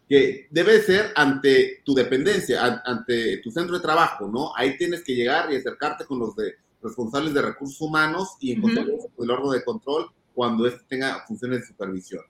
que 0.08 0.46
debe 0.50 0.80
ser 0.82 1.12
ante 1.16 1.80
tu 1.84 1.94
dependencia, 1.94 2.82
ante 2.84 3.38
tu 3.38 3.50
centro 3.50 3.76
de 3.76 3.82
trabajo, 3.82 4.28
¿no? 4.28 4.54
Ahí 4.54 4.76
tienes 4.76 5.02
que 5.02 5.14
llegar 5.14 5.50
y 5.50 5.56
acercarte 5.56 6.04
con 6.04 6.18
los 6.18 6.36
de, 6.36 6.54
responsables 6.82 7.32
de 7.32 7.40
recursos 7.40 7.80
humanos 7.80 8.36
y 8.40 8.52
encontrar 8.52 8.86
el 8.86 9.30
órgano 9.30 9.52
de 9.52 9.64
control 9.64 10.10
cuando 10.34 10.66
éste 10.66 10.82
tenga 10.88 11.24
funciones 11.26 11.60
de 11.60 11.66
supervisión. 11.66 12.22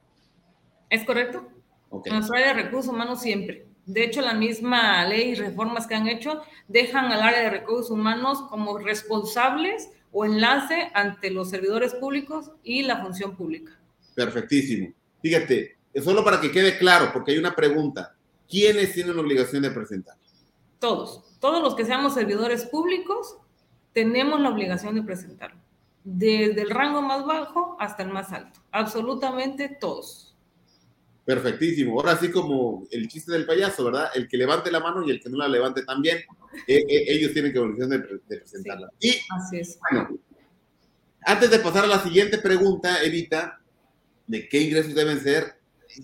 ¿Es 0.91 1.05
correcto? 1.05 1.49
Okay. 1.91 2.13
Nuestro 2.13 2.37
área 2.37 2.55
de 2.55 2.63
recursos 2.63 2.93
humanos 2.93 3.21
siempre. 3.21 3.67
De 3.87 4.05
hecho, 4.05 4.21
la 4.21 4.35
misma 4.35 5.05
ley 5.07 5.31
y 5.31 5.35
reformas 5.35 5.87
que 5.87 5.95
han 5.95 6.07
hecho 6.07 6.43
dejan 6.69 7.07
al 7.07 7.23
área 7.23 7.43
de 7.43 7.51
recursos 7.51 7.91
humanos 7.91 8.43
como 8.49 8.79
responsables 8.79 9.91
o 10.13 10.25
enlace 10.25 10.91
ante 10.95 11.31
los 11.31 11.51
servidores 11.51 11.95
públicos 11.95 12.53
y 12.63 12.83
la 12.83 13.03
función 13.03 13.35
pública. 13.35 13.79
Perfectísimo. 14.15 14.93
Fíjate, 15.21 15.79
solo 16.03 16.25
para 16.25 16.41
que 16.41 16.53
quede 16.53 16.79
claro, 16.79 17.11
porque 17.13 17.33
hay 17.33 17.39
una 17.39 17.57
pregunta. 17.57 18.15
¿Quiénes 18.49 18.93
tienen 18.93 19.17
la 19.17 19.23
obligación 19.23 19.63
de 19.63 19.71
presentar? 19.71 20.17
Todos. 20.79 21.39
Todos 21.41 21.63
los 21.63 21.75
que 21.75 21.85
seamos 21.85 22.15
servidores 22.15 22.67
públicos 22.67 23.39
tenemos 23.93 24.41
la 24.41 24.51
obligación 24.51 24.95
de 24.95 25.03
presentarlo. 25.03 25.61
Desde 26.05 26.63
el 26.63 26.71
rango 26.71 27.03
más 27.03 27.25
bajo 27.25 27.77
hasta 27.81 28.03
el 28.03 28.11
más 28.11 28.33
alto. 28.33 28.61
Absolutamente 28.71 29.69
todos. 29.69 30.32
Perfectísimo. 31.25 32.01
Ahora 32.01 32.19
sí 32.19 32.31
como 32.31 32.87
el 32.91 33.07
chiste 33.09 33.33
del 33.33 33.47
payaso, 33.47 33.85
¿verdad? 33.85 34.11
El 34.15 34.27
que 34.29 34.37
levante 34.37 34.73
la 34.73 34.81
mano 34.81 35.07
y 35.07 35.11
el 35.11 35.21
que 35.21 35.31
no 35.31 35.39
la 35.39 35.49
levante 35.49 35.83
también. 35.85 36.19
Eh, 36.67 36.85
eh, 36.89 37.05
ellos 37.09 37.33
tienen 37.33 37.53
que 37.53 37.59
obligación 37.59 37.91
de, 37.91 38.19
presentarla. 38.39 38.91
y 39.01 39.11
así 39.31 39.59
es. 39.61 39.79
Bueno, 39.91 40.19
antes 41.25 41.51
de 41.51 41.61
pasar 41.61 41.85
a 41.85 41.89
la 41.89 42.03
siguiente 42.03 42.39
pregunta, 42.39 43.03
Evita, 43.03 43.61
de 44.27 44.49
qué 44.49 44.61
ingresos 44.61 44.95
deben 44.95 45.21
ser, 45.21 45.55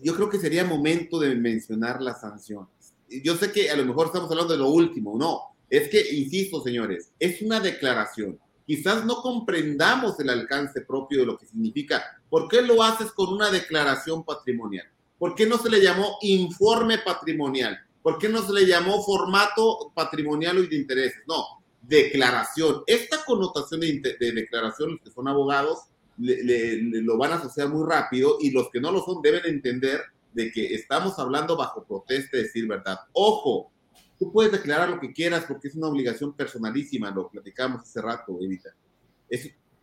yo 0.02 0.14
creo 0.14 0.30
que 0.30 0.38
sería 0.38 0.64
momento 0.64 1.18
de 1.18 1.34
mencionar 1.34 2.00
las 2.00 2.20
sanciones. 2.20 2.68
Yo 3.08 3.36
sé 3.36 3.50
que 3.50 3.70
a 3.70 3.76
lo 3.76 3.84
mejor 3.84 4.06
estamos 4.06 4.30
hablando 4.30 4.52
de 4.52 4.58
lo 4.60 4.70
último, 4.70 5.18
no. 5.18 5.56
Es 5.68 5.88
que, 5.88 6.00
insisto, 6.14 6.62
señores, 6.62 7.10
es 7.18 7.42
una 7.42 7.58
declaración. 7.58 8.38
Quizás 8.66 9.04
no 9.04 9.22
comprendamos 9.22 10.20
el 10.20 10.30
alcance 10.30 10.82
propio 10.82 11.20
de 11.20 11.26
lo 11.26 11.38
que 11.38 11.46
significa. 11.46 12.02
¿Por 12.28 12.48
qué 12.48 12.62
lo 12.62 12.82
haces 12.82 13.10
con 13.12 13.32
una 13.32 13.50
declaración 13.50 14.24
patrimonial? 14.24 14.86
¿Por 15.18 15.34
qué 15.34 15.46
no 15.46 15.58
se 15.58 15.68
le 15.68 15.82
llamó 15.82 16.18
informe 16.22 16.98
patrimonial? 16.98 17.78
¿Por 18.02 18.18
qué 18.18 18.28
no 18.28 18.42
se 18.42 18.52
le 18.52 18.66
llamó 18.66 19.02
formato 19.04 19.92
patrimonial 19.94 20.58
y 20.58 20.68
de 20.68 20.76
intereses? 20.76 21.22
No, 21.26 21.44
declaración. 21.82 22.82
Esta 22.86 23.24
connotación 23.24 23.80
de, 23.80 24.16
declaración, 24.32 24.92
los 24.92 25.00
que 25.00 25.10
son 25.10 25.26
abogados, 25.26 25.80
lo 26.16 27.16
van 27.16 27.32
a 27.32 27.36
asociar 27.36 27.68
muy 27.68 27.88
rápido 27.88 28.38
y 28.40 28.50
los 28.50 28.70
que 28.70 28.80
no 28.80 28.92
lo 28.92 29.04
son 29.04 29.20
deben 29.22 29.44
entender 29.46 30.00
de 30.32 30.52
que 30.52 30.74
estamos 30.74 31.18
hablando 31.18 31.56
bajo 31.56 31.84
protesta 31.84 32.36
de 32.36 32.44
decir 32.44 32.66
verdad. 32.68 32.98
Ojo, 33.12 33.72
tú 34.18 34.32
puedes 34.32 34.52
declarar 34.52 34.88
lo 34.88 35.00
que 35.00 35.12
quieras 35.12 35.44
porque 35.46 35.68
es 35.68 35.74
una 35.74 35.88
obligación 35.88 36.32
personalísima, 36.34 37.10
lo 37.10 37.28
platicamos 37.28 37.82
hace 37.82 38.00
rato, 38.00 38.38
Evita. 38.40 38.70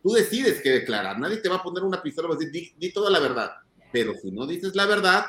Tú 0.02 0.12
decides 0.12 0.60
qué 0.62 0.70
declarar, 0.70 1.18
nadie 1.18 1.38
te 1.38 1.48
va 1.48 1.56
a 1.56 1.62
poner 1.62 1.82
una 1.82 2.02
pistola 2.02 2.28
y 2.34 2.44
decir, 2.44 2.74
di 2.78 2.92
toda 2.92 3.10
la 3.10 3.18
verdad, 3.18 3.50
pero 3.96 4.14
si 4.14 4.30
no 4.30 4.46
dices 4.46 4.74
la 4.74 4.84
verdad, 4.84 5.24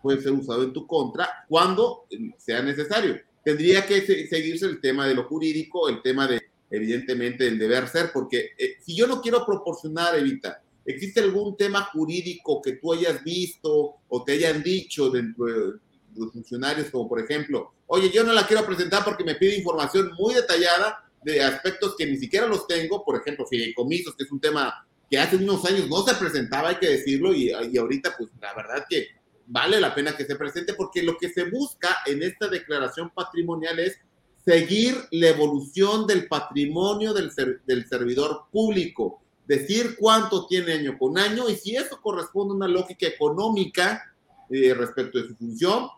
puede 0.00 0.22
ser 0.22 0.30
usado 0.30 0.62
en 0.62 0.72
tu 0.72 0.86
contra 0.86 1.44
cuando 1.48 2.04
sea 2.38 2.62
necesario. 2.62 3.20
Tendría 3.44 3.84
que 3.84 4.00
seguirse 4.28 4.64
el 4.66 4.80
tema 4.80 5.08
de 5.08 5.14
lo 5.16 5.24
jurídico, 5.24 5.88
el 5.88 6.00
tema 6.02 6.28
de, 6.28 6.40
evidentemente, 6.70 7.48
el 7.48 7.58
deber 7.58 7.88
ser, 7.88 8.12
porque 8.12 8.50
eh, 8.56 8.76
si 8.80 8.94
yo 8.94 9.08
no 9.08 9.20
quiero 9.20 9.44
proporcionar, 9.44 10.16
Evita, 10.16 10.62
¿existe 10.86 11.18
algún 11.18 11.56
tema 11.56 11.82
jurídico 11.92 12.62
que 12.62 12.74
tú 12.74 12.92
hayas 12.92 13.24
visto 13.24 13.96
o 14.08 14.22
te 14.22 14.34
hayan 14.34 14.62
dicho 14.62 15.10
dentro 15.10 15.46
de 15.46 15.72
los 16.14 16.32
funcionarios, 16.32 16.90
como 16.90 17.08
por 17.08 17.18
ejemplo, 17.18 17.72
oye, 17.88 18.08
yo 18.08 18.22
no 18.22 18.32
la 18.32 18.46
quiero 18.46 18.64
presentar 18.64 19.04
porque 19.04 19.24
me 19.24 19.34
pide 19.34 19.56
información 19.56 20.12
muy 20.16 20.34
detallada 20.34 21.10
de 21.24 21.42
aspectos 21.42 21.96
que 21.98 22.06
ni 22.06 22.18
siquiera 22.18 22.46
los 22.46 22.68
tengo, 22.68 23.04
por 23.04 23.16
ejemplo, 23.16 23.46
fideicomisos, 23.46 24.14
que 24.14 24.22
es 24.22 24.30
un 24.30 24.40
tema 24.40 24.86
que 25.12 25.18
hace 25.18 25.36
unos 25.36 25.62
años 25.66 25.90
no 25.90 26.02
se 26.06 26.14
presentaba, 26.14 26.70
hay 26.70 26.76
que 26.76 26.88
decirlo, 26.88 27.34
y, 27.34 27.52
y 27.70 27.76
ahorita, 27.76 28.14
pues 28.16 28.30
la 28.40 28.54
verdad 28.54 28.86
que 28.88 29.08
vale 29.46 29.78
la 29.78 29.94
pena 29.94 30.16
que 30.16 30.24
se 30.24 30.36
presente 30.36 30.72
porque 30.72 31.02
lo 31.02 31.18
que 31.18 31.28
se 31.28 31.50
busca 31.50 31.98
en 32.06 32.22
esta 32.22 32.48
declaración 32.48 33.10
patrimonial 33.10 33.78
es 33.78 33.98
seguir 34.42 34.96
la 35.10 35.28
evolución 35.28 36.06
del 36.06 36.28
patrimonio 36.28 37.12
del, 37.12 37.30
del 37.66 37.86
servidor 37.86 38.44
público, 38.50 39.20
decir 39.46 39.96
cuánto 39.98 40.46
tiene 40.46 40.72
año 40.72 40.96
con 40.96 41.18
año 41.18 41.46
y 41.50 41.56
si 41.56 41.76
eso 41.76 42.00
corresponde 42.00 42.52
a 42.52 42.56
una 42.56 42.68
lógica 42.68 43.06
económica 43.06 44.14
eh, 44.48 44.72
respecto 44.72 45.18
de 45.18 45.28
su 45.28 45.36
función 45.36 45.88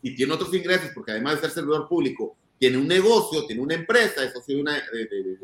y 0.00 0.14
tiene 0.14 0.32
otros 0.32 0.54
ingresos, 0.54 0.92
porque 0.94 1.10
además 1.10 1.34
de 1.34 1.40
ser 1.40 1.50
servidor 1.50 1.88
público, 1.88 2.36
tiene 2.56 2.78
un 2.78 2.86
negocio, 2.86 3.46
tiene 3.46 3.62
una 3.62 3.74
empresa, 3.74 4.22
es 4.22 4.32
socio 4.32 4.54
de 4.54 4.62
una, 4.62 4.74
de, 4.74 5.38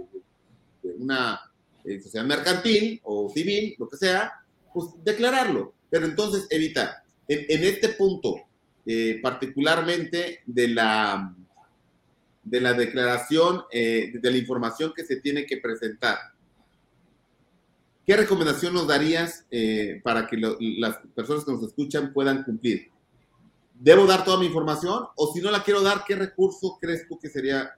una 0.97 1.50
eh, 1.85 2.01
sociedad 2.01 2.27
mercantil 2.27 3.01
o 3.05 3.31
civil, 3.31 3.75
lo 3.79 3.89
que 3.89 3.97
sea, 3.97 4.33
pues 4.73 4.89
declararlo. 5.05 5.75
Pero 5.89 6.07
entonces 6.07 6.47
evitar 6.51 7.03
en, 7.27 7.65
este 7.65 7.91
punto, 7.91 8.37
eh, 8.87 9.19
particularmente 9.23 10.41
de 10.47 10.69
la, 10.69 11.35
de 12.43 12.61
la 12.61 12.73
declaración, 12.73 13.63
eh, 13.73 14.13
de 14.15 14.31
la 14.31 14.37
información 14.37 14.93
que 14.95 15.05
se 15.05 15.17
tiene 15.17 15.47
que 15.47 15.59
presentar, 15.59 16.19
¿qué 18.07 18.17
recomendación 18.17 18.75
nos 18.75 18.87
darías 18.87 19.47
para 20.03 20.27
que 20.27 20.37
las 20.37 20.97
personas 21.15 21.45
que 21.45 21.53
nos 21.53 21.63
escuchan 21.63 22.13
puedan 22.13 22.43
cumplir? 22.43 22.89
¿Debo 23.75 24.07
dar 24.07 24.25
toda 24.25 24.39
mi 24.39 24.47
información? 24.47 25.05
O 25.17 25.33
si 25.33 25.41
no 25.41 25.51
la 25.51 25.63
quiero 25.63 25.81
dar, 25.81 26.05
¿qué 26.07 26.15
recurso 26.15 26.77
crees 26.81 27.09
tú 27.09 27.19
que 27.19 27.29
sería 27.29 27.71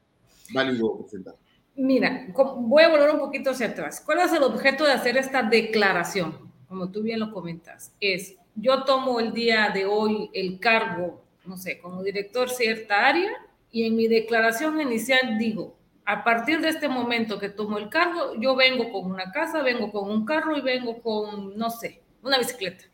válido 0.53 0.99
presentar? 0.99 1.35
Mira, 1.75 2.27
voy 2.35 2.83
a 2.83 2.89
volver 2.91 3.11
un 3.11 3.19
poquito 3.19 3.51
hacia 3.51 3.69
atrás. 3.69 4.03
¿Cuál 4.05 4.19
es 4.21 4.33
el 4.33 4.43
objeto 4.43 4.85
de 4.85 4.93
hacer 4.93 5.17
esta 5.17 5.43
declaración? 5.43 6.53
Como 6.69 6.91
tú 6.91 7.03
bien 7.03 7.21
lo 7.21 7.33
comentas, 7.33 7.95
es 8.01 8.37
yo 8.55 8.85
tomo 8.85 9.19
el 9.21 9.33
día 9.33 9.71
de 9.73 9.87
hoy 9.87 10.31
el 10.35 10.61
cargo, 10.61 11.23
no 11.47 11.57
sé, 11.57 11.79
como 11.79 12.03
director 12.03 12.51
cierta 12.51 13.07
área 13.07 13.31
y 13.71 13.87
en 13.87 13.97
mi 13.97 14.07
declaración 14.07 14.81
inicial 14.81 15.39
digo, 15.39 15.75
a 16.05 16.25
partir 16.25 16.61
de 16.61 16.69
este 16.69 16.89
momento 16.89 17.39
que 17.39 17.49
tomo 17.49 17.79
el 17.79 17.89
cargo, 17.89 18.35
yo 18.39 18.55
vengo 18.55 18.93
con 18.93 19.11
una 19.11 19.33
casa, 19.33 19.63
vengo 19.63 19.91
con 19.91 20.11
un 20.11 20.27
carro 20.27 20.57
y 20.57 20.61
vengo 20.61 21.01
con, 21.01 21.57
no 21.57 21.71
sé, 21.71 22.03
una 22.23 22.39
bicicleta. 22.39 22.85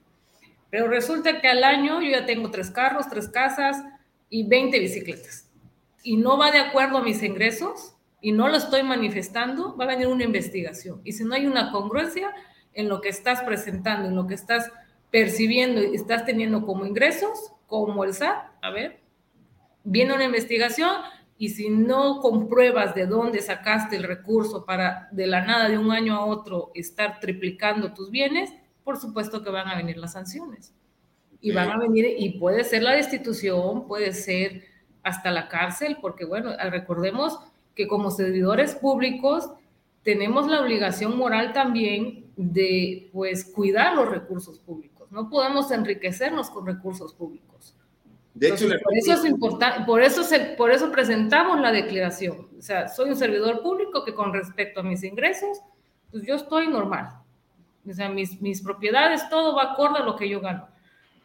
Pero 0.71 0.87
resulta 0.87 1.41
que 1.41 1.49
al 1.49 1.65
año 1.65 2.01
yo 2.01 2.11
ya 2.11 2.27
tengo 2.27 2.51
tres 2.51 2.71
carros, 2.71 3.09
tres 3.09 3.29
casas 3.29 3.83
y 4.29 4.47
20 4.47 4.79
bicicletas. 4.79 5.51
Y 6.03 6.17
no 6.17 6.39
va 6.39 6.51
de 6.51 6.59
acuerdo 6.59 6.99
a 6.99 7.03
mis 7.03 7.23
ingresos 7.23 7.95
y 8.21 8.33
no 8.33 8.49
lo 8.49 8.57
estoy 8.57 8.83
manifestando, 8.83 9.77
va 9.77 9.85
a 9.85 9.89
venir 9.89 10.09
una 10.09 10.25
investigación. 10.25 11.01
Y 11.05 11.13
si 11.13 11.25
no 11.25 11.35
hay 11.35 11.47
una 11.47 11.71
congruencia 11.71 12.33
en 12.73 12.89
lo 12.89 13.01
que 13.01 13.09
estás 13.09 13.43
presentando, 13.43 14.09
en 14.09 14.17
lo 14.17 14.27
que 14.27 14.35
estás 14.35 14.71
percibiendo 15.11 15.83
y 15.83 15.95
estás 15.95 16.25
teniendo 16.25 16.65
como 16.67 16.85
ingresos, 16.85 17.53
como 17.67 18.05
el 18.05 18.15
SAT, 18.15 18.51
a 18.63 18.71
ver, 18.71 19.01
viene 19.85 20.15
una 20.15 20.25
investigación 20.25 20.91
y 21.37 21.51
si 21.51 21.71
no 21.71 22.21
compruebas 22.21 22.95
de 22.95 23.07
dónde 23.07 23.41
sacaste 23.41 23.97
el 23.97 24.03
recurso 24.03 24.65
para 24.65 25.09
de 25.13 25.27
la 25.27 25.45
nada 25.45 25.69
de 25.69 25.79
un 25.79 25.93
año 25.93 26.17
a 26.17 26.25
otro 26.25 26.73
estar 26.75 27.21
triplicando 27.21 27.95
tus 27.95 28.11
bienes, 28.11 28.53
por 28.83 28.99
supuesto 28.99 29.43
que 29.45 29.51
van 29.51 29.69
a 29.69 29.77
venir 29.77 29.97
las 29.99 30.13
sanciones. 30.13 30.75
Y 31.41 31.53
van 31.53 31.71
a 31.71 31.79
venir, 31.79 32.17
y 32.19 32.39
puede 32.41 32.65
ser 32.65 32.83
la 32.83 32.93
destitución, 32.93 33.87
puede 33.87 34.13
ser 34.13 34.65
hasta 35.05 35.31
la 35.31 35.47
cárcel, 35.47 35.99
porque 36.01 36.25
bueno, 36.25 36.51
recordemos 36.71 37.39
que 37.79 37.89
como 37.89 38.11
servidores 38.11 38.75
públicos 38.75 39.51
tenemos 40.03 40.47
la 40.49 40.61
obligación 40.61 41.17
moral 41.17 41.55
también 41.55 42.27
de 42.37 43.09
pues 43.15 43.47
cuidar 43.47 43.95
los 43.95 44.11
recursos 44.11 44.59
públicos 44.59 44.99
no 45.11 45.29
podemos 45.29 45.71
enriquecernos 45.71 46.51
con 46.51 46.67
recursos 46.67 47.15
públicos. 47.15 47.75
De 48.35 48.51
hecho, 48.51 48.69
por 48.85 48.97
eso 48.97 49.15
es 49.15 49.25
importante, 49.25 49.85
por 49.85 50.01
eso, 50.01 50.23
por 50.57 50.71
eso 50.71 50.93
presentamos 50.93 51.61
la 51.61 51.73
declaración. 51.73 52.49
O 52.57 52.63
sea, 52.63 52.89
soy 52.89 53.11
un 53.11 53.17
servidor 53.17 53.63
público 53.63 54.05
que 54.05 54.15
con 54.15 54.33
respecto 54.33 54.81
a 54.81 54.85
mis 54.85 55.03
ingresos, 55.03 55.61
pues 56.11 56.25
yo 56.25 56.37
estoy 56.37 56.69
normal. 56.69 57.09
O 57.89 57.93
sea, 57.93 58.09
mis, 58.09 58.41
mis 58.41 58.63
propiedades, 58.63 59.29
todo 59.29 59.57
va 59.57 59.73
acorde 59.73 60.01
a 60.01 60.05
lo 60.05 60.15
que 60.15 60.29
yo 60.29 60.41
gano. 60.41 60.69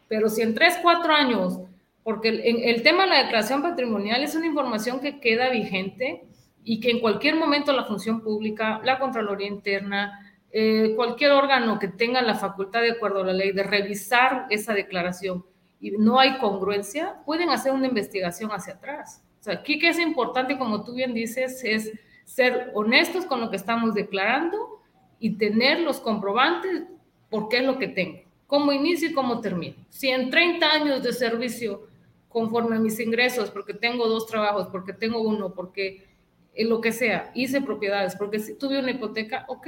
Pero 0.08 0.28
si 0.28 0.42
en 0.42 0.54
tres, 0.54 0.78
cuatro 0.82 1.12
años, 1.12 1.60
porque 2.02 2.30
el, 2.30 2.40
el 2.40 2.82
tema 2.82 3.04
de 3.04 3.10
la 3.10 3.22
declaración 3.22 3.62
patrimonial 3.62 4.24
es 4.24 4.34
una 4.34 4.46
información 4.46 4.98
que 5.00 5.20
queda 5.20 5.50
vigente 5.50 6.24
y 6.64 6.80
que 6.80 6.90
en 6.90 7.00
cualquier 7.00 7.36
momento 7.36 7.72
la 7.72 7.84
función 7.84 8.22
pública, 8.22 8.80
la 8.82 8.98
Contraloría 8.98 9.46
Interna, 9.46 10.34
eh, 10.50 10.94
cualquier 10.96 11.32
órgano 11.32 11.78
que 11.78 11.88
tenga 11.88 12.22
la 12.22 12.34
facultad, 12.34 12.80
de 12.80 12.92
acuerdo 12.92 13.20
a 13.20 13.26
la 13.26 13.32
ley, 13.32 13.52
de 13.52 13.62
revisar 13.62 14.46
esa 14.50 14.72
declaración 14.72 15.44
y 15.80 15.90
no 15.90 16.18
hay 16.18 16.38
congruencia, 16.38 17.16
pueden 17.26 17.50
hacer 17.50 17.72
una 17.72 17.86
investigación 17.86 18.50
hacia 18.50 18.74
atrás. 18.74 19.22
O 19.40 19.42
sea, 19.42 19.54
aquí 19.54 19.78
que 19.78 19.90
es 19.90 19.98
importante, 19.98 20.56
como 20.56 20.82
tú 20.82 20.94
bien 20.94 21.12
dices, 21.12 21.62
es 21.64 21.92
ser 22.24 22.70
honestos 22.72 23.26
con 23.26 23.42
lo 23.42 23.50
que 23.50 23.56
estamos 23.56 23.92
declarando 23.92 24.80
y 25.18 25.36
tener 25.36 25.80
los 25.80 26.00
comprobantes 26.00 26.84
por 27.28 27.48
qué 27.48 27.58
es 27.58 27.64
lo 27.64 27.78
que 27.78 27.88
tengo, 27.88 28.20
cómo 28.46 28.72
inicio 28.72 29.10
y 29.10 29.12
cómo 29.12 29.40
termino. 29.40 29.76
Si 29.90 30.08
en 30.08 30.30
30 30.30 30.66
años 30.70 31.02
de 31.02 31.12
servicio, 31.12 31.88
conforme 32.28 32.76
a 32.76 32.80
mis 32.80 32.98
ingresos, 33.00 33.50
porque 33.50 33.74
tengo 33.74 34.08
dos 34.08 34.26
trabajos, 34.26 34.68
porque 34.68 34.92
tengo 34.94 35.20
uno, 35.20 35.52
porque 35.52 36.13
lo 36.56 36.80
que 36.80 36.92
sea, 36.92 37.30
hice 37.34 37.60
propiedades, 37.60 38.14
porque 38.16 38.38
si 38.38 38.54
tuve 38.54 38.78
una 38.78 38.92
hipoteca, 38.92 39.44
ok, 39.48 39.66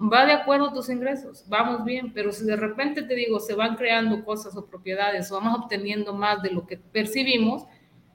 va 0.00 0.24
de 0.24 0.32
acuerdo 0.32 0.68
a 0.68 0.72
tus 0.72 0.88
ingresos, 0.88 1.44
vamos 1.48 1.84
bien, 1.84 2.12
pero 2.12 2.32
si 2.32 2.44
de 2.44 2.56
repente 2.56 3.02
te 3.02 3.14
digo, 3.14 3.40
se 3.40 3.54
van 3.54 3.76
creando 3.76 4.24
cosas 4.24 4.56
o 4.56 4.64
propiedades 4.64 5.30
o 5.30 5.34
vamos 5.34 5.60
obteniendo 5.64 6.14
más 6.14 6.42
de 6.42 6.50
lo 6.50 6.66
que 6.66 6.78
percibimos, 6.78 7.64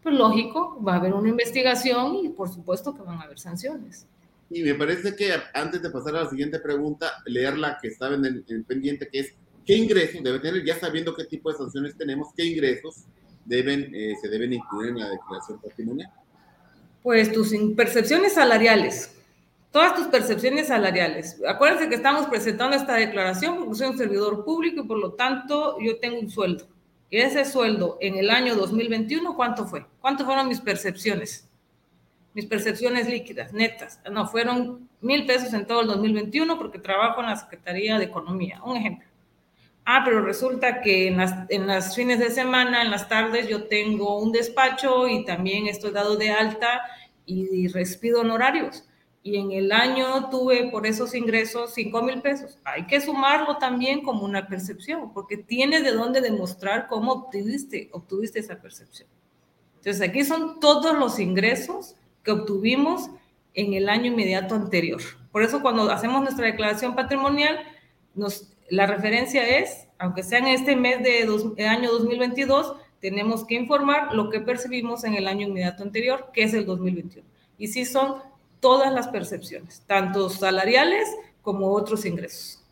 pues 0.01 0.15
lógico, 0.15 0.81
va 0.83 0.93
a 0.93 0.97
haber 0.97 1.13
una 1.13 1.29
investigación 1.29 2.15
y 2.23 2.29
por 2.29 2.47
supuesto 2.47 2.95
que 2.95 3.01
van 3.01 3.19
a 3.19 3.23
haber 3.23 3.39
sanciones. 3.39 4.07
Y 4.49 4.61
me 4.61 4.75
parece 4.75 5.15
que 5.15 5.31
antes 5.53 5.81
de 5.81 5.89
pasar 5.89 6.15
a 6.15 6.23
la 6.23 6.29
siguiente 6.29 6.59
pregunta, 6.59 7.11
leer 7.25 7.57
la 7.57 7.77
que 7.81 7.87
estaba 7.87 8.15
en 8.15 8.25
el, 8.25 8.65
pendiente, 8.65 9.09
que 9.11 9.19
es, 9.19 9.33
¿qué 9.65 9.75
ingresos 9.75 10.23
debe 10.23 10.39
tener? 10.39 10.63
Ya 10.63 10.79
sabiendo 10.79 11.15
qué 11.15 11.25
tipo 11.25 11.51
de 11.51 11.57
sanciones 11.57 11.97
tenemos, 11.97 12.27
¿qué 12.37 12.45
ingresos 12.45 13.05
deben, 13.45 13.93
eh, 13.93 14.13
se 14.21 14.29
deben 14.29 14.53
incluir 14.53 14.91
en 14.91 14.99
la 14.99 15.09
declaración 15.09 15.59
patrimonial? 15.59 16.11
Pues 17.05 17.31
tus 17.31 17.53
percepciones 17.75 18.33
salariales, 18.33 19.15
todas 19.71 19.93
tus 19.93 20.07
percepciones 20.07 20.69
salariales. 20.69 21.39
Acuérdense 21.47 21.87
que 21.87 21.93
estamos 21.93 22.25
presentando 22.25 22.75
esta 22.75 22.95
declaración 22.95 23.59
porque 23.59 23.75
soy 23.75 23.89
un 23.89 23.97
servidor 23.99 24.43
público 24.43 24.81
y 24.81 24.87
por 24.87 24.97
lo 24.97 25.13
tanto 25.13 25.77
yo 25.79 25.99
tengo 25.99 26.19
un 26.19 26.31
sueldo. 26.31 26.65
Y 27.11 27.17
ese 27.17 27.45
sueldo 27.45 27.99
en 28.01 28.15
el 28.15 28.31
año 28.31 28.55
2021, 28.55 29.35
¿cuánto 29.35 29.67
fue? 29.67 29.85
¿Cuánto 30.01 30.25
fueron 30.25 30.47
mis 30.47 30.59
percepciones? 30.59 31.47
Mis 32.33 32.47
percepciones 32.47 33.07
líquidas, 33.07 33.53
netas. 33.53 33.99
No, 34.11 34.25
fueron 34.25 34.89
mil 34.99 35.27
pesos 35.27 35.53
en 35.53 35.67
todo 35.67 35.81
el 35.81 35.87
2021 35.89 36.57
porque 36.57 36.79
trabajo 36.79 37.21
en 37.21 37.27
la 37.27 37.35
Secretaría 37.35 37.99
de 37.99 38.05
Economía. 38.05 38.63
Un 38.63 38.77
ejemplo. 38.77 39.07
Ah, 39.85 40.01
pero 40.03 40.21
resulta 40.21 40.81
que 40.81 41.07
en 41.07 41.17
las, 41.67 41.95
fines 41.95 42.19
de 42.19 42.31
semana, 42.31 42.81
en 42.81 42.91
las 42.91 43.07
tardes, 43.07 43.47
yo 43.47 43.67
tengo 43.67 44.19
un 44.19 44.31
despacho 44.31 45.07
y 45.07 45.23
también 45.25 45.67
estoy 45.67 45.91
dado 45.91 46.17
de 46.17 46.31
alta 46.31 46.81
y, 47.25 47.47
y 47.55 47.67
respido 47.67 48.21
honorarios 48.21 48.83
y 49.25 49.37
en 49.37 49.51
el 49.51 49.71
año 49.71 50.29
tuve 50.29 50.69
por 50.69 50.85
esos 50.85 51.15
ingresos 51.15 51.73
5 51.73 52.03
mil 52.03 52.21
pesos. 52.21 52.59
Hay 52.63 52.85
que 52.85 53.01
sumarlo 53.01 53.57
también 53.57 54.03
como 54.03 54.23
una 54.23 54.47
percepción, 54.47 55.11
porque 55.13 55.35
tienes 55.35 55.83
de 55.83 55.93
dónde 55.93 56.21
demostrar 56.21 56.85
cómo 56.87 57.11
obtuviste, 57.11 57.89
obtuviste 57.91 58.37
esa 58.37 58.61
percepción. 58.61 59.09
Entonces 59.77 60.07
aquí 60.07 60.23
son 60.23 60.59
todos 60.59 60.95
los 60.95 61.17
ingresos 61.17 61.95
que 62.21 62.33
obtuvimos 62.33 63.09
en 63.55 63.73
el 63.73 63.89
año 63.89 64.11
inmediato 64.11 64.53
anterior. 64.53 65.01
Por 65.31 65.41
eso 65.41 65.59
cuando 65.59 65.89
hacemos 65.89 66.21
nuestra 66.21 66.45
declaración 66.45 66.93
patrimonial, 66.93 67.57
nos, 68.13 68.54
la 68.69 68.85
referencia 68.87 69.59
es, 69.59 69.87
aunque 69.99 70.23
sea 70.23 70.39
en 70.39 70.47
este 70.47 70.75
mes 70.75 71.03
de 71.03 71.67
año 71.67 71.91
2022, 71.91 72.75
tenemos 72.99 73.45
que 73.45 73.55
informar 73.55 74.13
lo 74.13 74.29
que 74.29 74.39
percibimos 74.39 75.03
en 75.03 75.13
el 75.13 75.27
año 75.27 75.47
inmediato 75.47 75.83
anterior, 75.83 76.31
que 76.33 76.43
es 76.43 76.53
el 76.53 76.65
2021. 76.65 77.27
Y 77.57 77.67
sí 77.67 77.85
son 77.85 78.15
todas 78.59 78.91
las 78.91 79.07
percepciones, 79.09 79.83
tanto 79.85 80.29
salariales 80.29 81.07
como 81.41 81.71
otros 81.71 82.05
ingresos. 82.05 82.63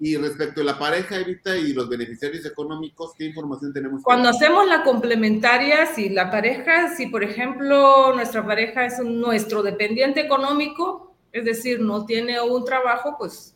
Y 0.00 0.16
respecto 0.16 0.62
a 0.62 0.64
la 0.64 0.78
pareja, 0.78 1.18
Evita, 1.18 1.56
y 1.56 1.74
los 1.74 1.88
beneficiarios 1.88 2.44
económicos, 2.46 3.12
¿qué 3.16 3.26
información 3.26 3.72
tenemos? 3.72 4.02
Cuando 4.02 4.30
hacemos 4.30 4.66
la 4.66 4.82
complementaria, 4.82 5.86
si 5.94 6.08
la 6.08 6.30
pareja, 6.30 6.96
si 6.96 7.06
por 7.06 7.22
ejemplo 7.22 8.14
nuestra 8.14 8.44
pareja 8.44 8.86
es 8.86 8.98
nuestro 8.98 9.62
dependiente 9.62 10.20
económico, 10.20 11.14
es 11.32 11.44
decir, 11.44 11.80
no 11.80 12.06
tiene 12.06 12.40
un 12.40 12.64
trabajo, 12.64 13.16
pues 13.18 13.54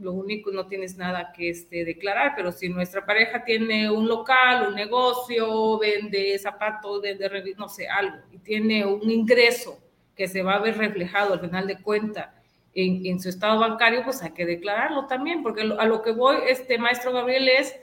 lo 0.00 0.12
único, 0.12 0.50
no 0.50 0.66
tienes 0.66 0.96
nada 0.96 1.32
que 1.32 1.50
este, 1.50 1.84
declarar, 1.84 2.32
pero 2.34 2.52
si 2.52 2.68
nuestra 2.68 3.04
pareja 3.04 3.44
tiene 3.44 3.90
un 3.90 4.08
local, 4.08 4.68
un 4.68 4.74
negocio, 4.74 5.78
vende 5.78 6.38
zapatos, 6.38 7.02
vende, 7.02 7.54
no 7.56 7.68
sé, 7.68 7.88
algo, 7.88 8.16
y 8.32 8.38
tiene 8.38 8.84
un 8.84 9.10
ingreso 9.10 9.78
que 10.16 10.26
se 10.26 10.42
va 10.42 10.54
a 10.54 10.60
ver 10.60 10.76
reflejado 10.76 11.34
al 11.34 11.40
final 11.40 11.66
de 11.66 11.80
cuenta 11.80 12.34
en, 12.74 13.20
su 13.20 13.28
estado 13.28 13.58
bancario, 13.58 14.02
pues 14.04 14.22
hay 14.22 14.32
que 14.32 14.46
declararlo 14.46 15.06
también, 15.06 15.42
porque 15.42 15.62
a 15.62 15.84
lo 15.86 16.02
que 16.02 16.12
voy, 16.12 16.36
este 16.48 16.78
maestro 16.78 17.12
Gabriel, 17.12 17.48
es, 17.48 17.74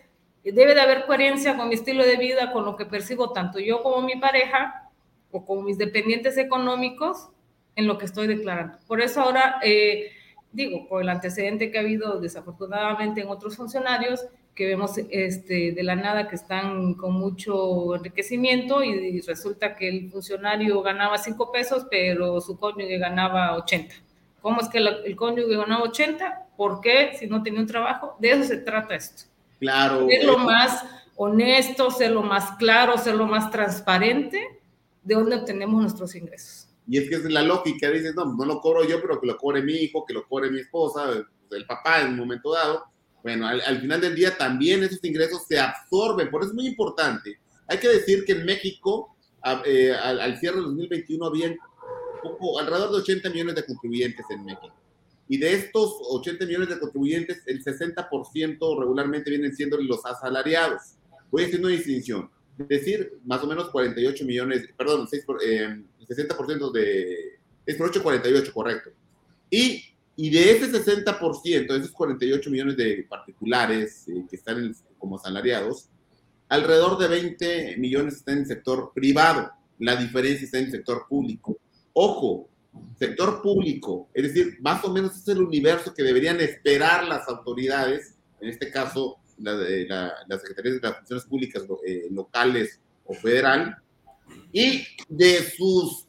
debe 0.44 0.74
de 0.74 0.82
haber 0.82 1.06
coherencia 1.06 1.58
con 1.58 1.68
mi 1.70 1.76
estilo 1.76 2.04
de 2.04 2.18
vida, 2.18 2.52
con 2.52 2.66
lo 2.66 2.76
que 2.76 2.86
percibo 2.86 3.34
tanto 3.34 3.60
yo 3.60 3.84
como 3.84 4.02
mi 4.02 4.16
pareja 4.16 4.90
o 5.32 5.46
con 5.46 5.66
mis 5.66 5.78
dependientes 5.78 6.38
económicos 6.38 7.30
en 7.76 7.86
lo 7.86 7.98
que 7.98 8.06
estoy 8.06 8.28
declarando. 8.28 8.78
Por 8.88 9.02
eso 9.02 9.22
ahora, 9.22 9.60
eh, 9.62 10.12
digo, 10.58 10.88
por 10.88 11.04
el 11.04 11.10
antecedente 11.10 11.72
que 11.72 11.78
ha 11.78 11.82
habido 11.82 12.20
desafortunadamente 12.20 13.22
en 13.22 13.30
otros 13.30 13.56
funcionarios, 13.56 14.26
que 14.56 14.66
vemos 14.66 14.98
este, 14.98 15.72
de 15.72 15.84
la 15.84 15.96
nada 15.96 16.28
que 16.28 16.36
están 16.36 16.96
con 16.96 17.14
mucho 17.14 17.96
enriquecimiento 17.96 18.84
y 18.84 19.22
resulta 19.22 19.76
que 19.76 19.88
el 19.88 20.10
funcionario 20.10 20.82
ganaba 20.82 21.20
cinco 21.20 21.52
pesos, 21.52 21.86
pero 21.92 22.42
su 22.42 22.58
cónyuge 22.58 22.98
ganaba 22.98 23.56
80 23.56 23.96
¿Cómo 24.42 24.62
es 24.62 24.70
que 24.70 24.78
el 24.78 25.16
cónyuge 25.16 25.58
ganaba 25.58 25.84
80? 25.84 26.48
¿Por 26.56 26.82
qué? 26.82 27.16
Si 27.20 27.28
no 27.28 27.44
tenía 27.44 27.60
un 27.60 27.68
trabajo. 27.68 28.16
De 28.20 28.32
eso 28.32 28.44
se 28.46 28.58
trata 28.58 28.96
esto. 28.96 29.24
Claro. 29.60 30.08
Ser 30.08 30.24
lo 30.24 30.38
más 30.38 30.86
honesto, 31.16 31.92
ser 31.92 32.12
lo 32.12 32.24
más 32.24 32.52
claro, 32.58 32.98
ser 32.98 33.16
lo 33.16 33.26
más 33.28 33.52
transparente 33.52 34.42
de 35.04 35.16
dónde 35.16 35.36
obtenemos 35.36 35.82
nuestros 35.82 36.16
ingresos. 36.16 36.67
Y 36.88 36.98
es 36.98 37.10
que 37.10 37.16
es 37.16 37.24
la 37.26 37.42
lógica, 37.42 37.92
dices, 37.92 38.16
no, 38.16 38.34
no 38.34 38.46
lo 38.46 38.62
cobro 38.62 38.88
yo, 38.88 39.02
pero 39.02 39.20
que 39.20 39.28
lo 39.28 39.38
cobre 39.38 39.62
mi 39.62 39.74
hijo, 39.74 40.06
que 40.06 40.14
lo 40.14 40.26
cobre 40.28 40.50
mi 40.50 40.62
esposa, 40.62 41.26
el 41.52 41.66
papá 41.66 42.02
en 42.02 42.10
un 42.10 42.18
momento 42.18 42.54
dado. 42.54 42.86
Bueno, 43.24 43.48
al, 43.48 43.82
final 43.82 44.00
del 44.00 44.16
día 44.16 44.38
también 44.38 44.84
esos 44.84 45.04
ingresos 45.04 45.44
se 45.48 45.60
absorben, 45.60 46.30
por 46.30 46.42
eso 46.42 46.52
es 46.52 46.56
muy 46.56 46.68
importante. 46.68 47.40
Hay 47.68 47.78
que 47.78 47.90
decir 47.90 48.24
que 48.24 48.34
en 48.34 48.46
México, 48.46 49.18
eh, 49.66 49.92
al, 49.92 50.22
al, 50.22 50.40
cierre 50.40 50.58
de 50.58 50.62
2021, 50.64 51.26
habían 51.26 51.58
alrededor 52.60 52.92
de 52.92 52.98
80 52.98 53.30
millones 53.32 53.56
de 53.56 53.66
contribuyentes 53.66 54.26
en 54.30 54.46
México. 54.46 54.74
Y 55.28 55.38
de 55.38 55.54
estos 55.54 55.98
80 56.10 56.46
millones 56.46 56.70
de 56.70 56.80
contribuyentes, 56.80 57.44
el 57.48 57.64
60% 57.64 58.80
regularmente 58.80 59.30
vienen 59.30 59.54
siendo 59.54 59.78
los 59.78 60.06
asalariados. 60.06 60.96
Voy 61.30 61.44
haciendo 61.44 61.68
una 61.68 61.76
distinción. 61.76 62.30
Es 62.58 62.68
decir, 62.70 63.20
más 63.26 63.44
o 63.44 63.48
menos 63.48 63.70
48 63.70 64.26
millones, 64.26 64.70
perdón, 64.78 65.08
6 65.08 65.26
eh, 65.46 65.84
60% 66.08 66.72
de... 66.72 67.40
Es 67.66 67.76
por 67.76 67.88
8, 67.88 68.02
48, 68.02 68.54
correcto. 68.54 68.92
Y, 69.50 69.84
y 70.16 70.30
de 70.30 70.52
ese 70.52 70.72
60%, 70.72 71.68
de 71.68 71.78
esos 71.78 71.92
48 71.92 72.50
millones 72.50 72.78
de 72.78 73.06
particulares 73.10 74.08
eh, 74.08 74.26
que 74.30 74.36
están 74.36 74.76
como 74.98 75.18
asalariados, 75.18 75.90
alrededor 76.50 76.98
de 76.98 77.08
20 77.08 77.78
millones 77.78 78.16
están 78.16 78.36
en 78.36 78.42
el 78.42 78.48
sector 78.48 78.92
privado. 78.94 79.52
La 79.80 79.96
diferencia 79.96 80.46
está 80.46 80.60
en 80.60 80.66
el 80.66 80.72
sector 80.72 81.06
público. 81.08 81.58
Ojo, 81.94 82.50
sector 82.98 83.42
público, 83.42 84.10
es 84.14 84.24
decir, 84.24 84.58
más 84.62 84.84
o 84.84 84.92
menos 84.92 85.16
es 85.16 85.28
el 85.28 85.42
universo 85.42 85.94
que 85.94 86.04
deberían 86.04 86.40
esperar 86.40 87.08
las 87.08 87.28
autoridades, 87.28 88.16
en 88.40 88.50
este 88.50 88.72
caso 88.72 89.18
la, 89.40 89.54
la, 89.54 90.14
las 90.28 90.42
secretarías 90.42 90.82
de 90.82 90.88
las 90.88 90.98
funciones 90.98 91.26
públicas 91.26 91.64
eh, 91.86 92.08
locales 92.12 92.80
o 93.06 93.14
federal, 93.14 93.78
y 94.52 94.86
de 95.10 95.50
sus, 95.52 96.08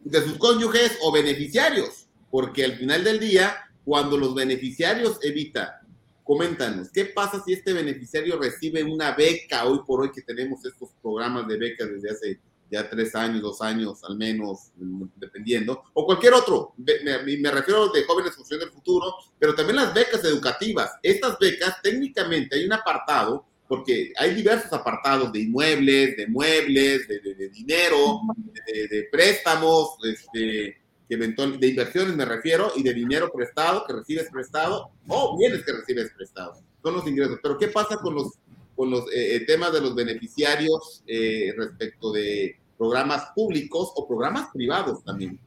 de 0.00 0.22
sus 0.22 0.38
cónyuges 0.38 0.98
o 1.02 1.12
beneficiarios, 1.12 2.06
porque 2.30 2.64
al 2.64 2.76
final 2.76 3.04
del 3.04 3.20
día, 3.20 3.56
cuando 3.84 4.16
los 4.16 4.34
beneficiarios 4.34 5.18
evita, 5.22 5.80
coméntanos, 6.24 6.90
¿qué 6.90 7.06
pasa 7.06 7.42
si 7.44 7.52
este 7.52 7.72
beneficiario 7.72 8.38
recibe 8.38 8.82
una 8.82 9.12
beca 9.14 9.64
hoy 9.64 9.80
por 9.86 10.00
hoy 10.00 10.10
que 10.10 10.22
tenemos 10.22 10.64
estos 10.64 10.90
programas 11.00 11.46
de 11.46 11.56
becas 11.56 11.88
desde 11.88 12.10
hace 12.10 12.40
ya 12.70 12.88
tres 12.88 13.14
años, 13.14 13.42
dos 13.42 13.60
años 13.60 14.02
al 14.04 14.16
menos, 14.16 14.70
dependiendo, 15.16 15.84
o 15.94 16.04
cualquier 16.04 16.34
otro. 16.34 16.74
Me, 16.76 17.36
me 17.38 17.50
refiero 17.50 17.88
de 17.88 18.04
jóvenes 18.04 18.34
función 18.34 18.60
del 18.60 18.70
futuro, 18.70 19.14
pero 19.38 19.54
también 19.54 19.76
las 19.76 19.94
becas 19.94 20.24
educativas. 20.24 20.92
Estas 21.02 21.38
becas, 21.38 21.80
técnicamente, 21.82 22.56
hay 22.56 22.64
un 22.64 22.72
apartado, 22.72 23.46
porque 23.68 24.12
hay 24.18 24.34
diversos 24.34 24.72
apartados 24.72 25.32
de 25.32 25.40
inmuebles, 25.40 26.16
de 26.16 26.26
muebles, 26.28 27.08
de, 27.08 27.48
dinero, 27.50 28.20
de, 28.66 29.08
préstamos, 29.10 29.96
este, 30.04 30.76
de 31.08 31.68
inversiones 31.68 32.14
me 32.14 32.24
refiero, 32.24 32.72
y 32.76 32.82
de 32.82 32.94
dinero 32.94 33.30
prestado 33.32 33.84
que 33.86 33.92
recibes 33.92 34.28
prestado, 34.30 34.90
o 35.08 35.36
bienes 35.38 35.64
que 35.64 35.72
recibes 35.72 36.10
prestado. 36.16 36.54
Son 36.82 36.94
los 36.94 37.06
ingresos. 37.06 37.38
Pero 37.42 37.58
¿qué 37.58 37.68
pasa 37.68 37.96
con 37.96 38.14
los 38.14 38.32
con 38.76 38.90
los 38.90 39.10
eh, 39.12 39.36
eh, 39.36 39.40
temas 39.46 39.72
de 39.72 39.80
los 39.80 39.94
beneficiarios 39.94 41.02
eh, 41.06 41.52
respecto 41.56 42.12
de 42.12 42.56
programas 42.76 43.30
públicos 43.34 43.90
o 43.96 44.06
programas 44.06 44.50
privados 44.52 45.02
también. 45.02 45.40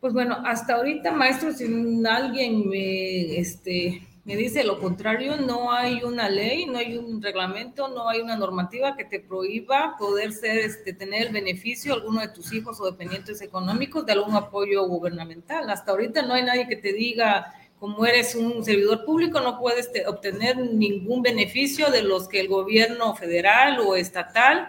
Pues 0.00 0.14
bueno, 0.14 0.38
hasta 0.44 0.76
ahorita, 0.76 1.12
maestro, 1.12 1.52
si 1.52 1.64
alguien 2.06 2.68
me, 2.68 3.38
este, 3.38 4.02
me 4.24 4.36
dice 4.36 4.62
lo 4.62 4.78
contrario, 4.78 5.36
no 5.36 5.72
hay 5.72 6.04
una 6.04 6.28
ley, 6.28 6.66
no 6.66 6.78
hay 6.78 6.96
un 6.96 7.20
reglamento, 7.20 7.88
no 7.88 8.08
hay 8.08 8.20
una 8.20 8.36
normativa 8.36 8.96
que 8.96 9.04
te 9.04 9.18
prohíba 9.18 9.96
poder 9.98 10.32
ser, 10.32 10.58
este, 10.58 10.92
tener 10.92 11.26
el 11.26 11.32
beneficio 11.32 11.94
alguno 11.94 12.20
de 12.20 12.28
tus 12.28 12.52
hijos 12.52 12.80
o 12.80 12.86
dependientes 12.86 13.42
económicos 13.42 14.06
de 14.06 14.12
algún 14.12 14.36
apoyo 14.36 14.86
gubernamental. 14.86 15.68
Hasta 15.68 15.90
ahorita 15.90 16.22
no 16.22 16.34
hay 16.34 16.44
nadie 16.44 16.68
que 16.68 16.76
te 16.76 16.92
diga 16.92 17.52
como 17.80 18.06
eres 18.06 18.36
un 18.36 18.64
servidor 18.64 19.04
público, 19.04 19.40
no 19.40 19.58
puedes 19.58 19.90
obtener 20.06 20.56
ningún 20.56 21.20
beneficio 21.20 21.90
de 21.90 22.02
los 22.02 22.28
que 22.28 22.38
el 22.38 22.46
gobierno 22.46 23.16
federal 23.16 23.80
o 23.80 23.96
estatal 23.96 24.68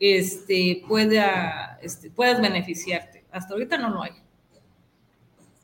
este, 0.00 0.82
pueda, 0.88 1.78
este, 1.82 2.10
puedas 2.10 2.40
beneficiarte. 2.40 3.26
Hasta 3.30 3.52
ahorita 3.52 3.76
no 3.76 3.90
lo 3.90 4.02
hay. 4.02 4.12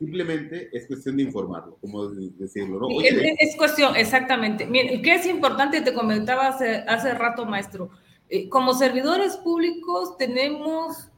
Simplemente 0.01 0.67
es 0.73 0.87
cuestión 0.87 1.17
de 1.17 1.21
informarlo, 1.21 1.77
como 1.79 2.07
decirlo, 2.09 2.79
¿no? 2.79 2.87
es, 3.01 3.55
cuestión, 3.55 3.95
exactamente. 3.95 4.65
Miren, 4.65 5.03
¿qué 5.03 5.13
es 5.13 5.27
importante? 5.27 5.79
Te 5.81 5.93
comentaba 5.93 6.47
hace, 6.47 6.77
hace 6.87 7.13
rato, 7.13 7.45
maestro. 7.45 7.91
Eh, 8.27 8.49
como 8.49 8.73
servidores 8.73 9.37
públicos 9.37 10.17
tenemos 10.17 11.11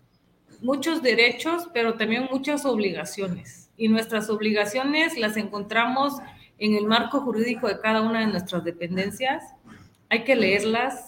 muchos 0.59 1.01
derechos, 1.01 1.69
pero 1.73 1.93
también 1.93 2.27
muchas 2.29 2.65
obligaciones 2.65 3.69
y 3.77 3.87
nuestras 3.87 4.29
obligaciones 4.29 5.17
las 5.17 5.37
encontramos 5.37 6.15
en 6.57 6.75
el 6.75 6.85
marco 6.85 7.21
jurídico 7.21 7.69
de 7.69 7.79
cada 7.79 8.01
una 8.01 8.19
de 8.19 8.27
nuestras 8.27 8.65
dependencias. 8.65 9.45
Hay 10.09 10.25
que 10.25 10.35
leerlas 10.35 11.07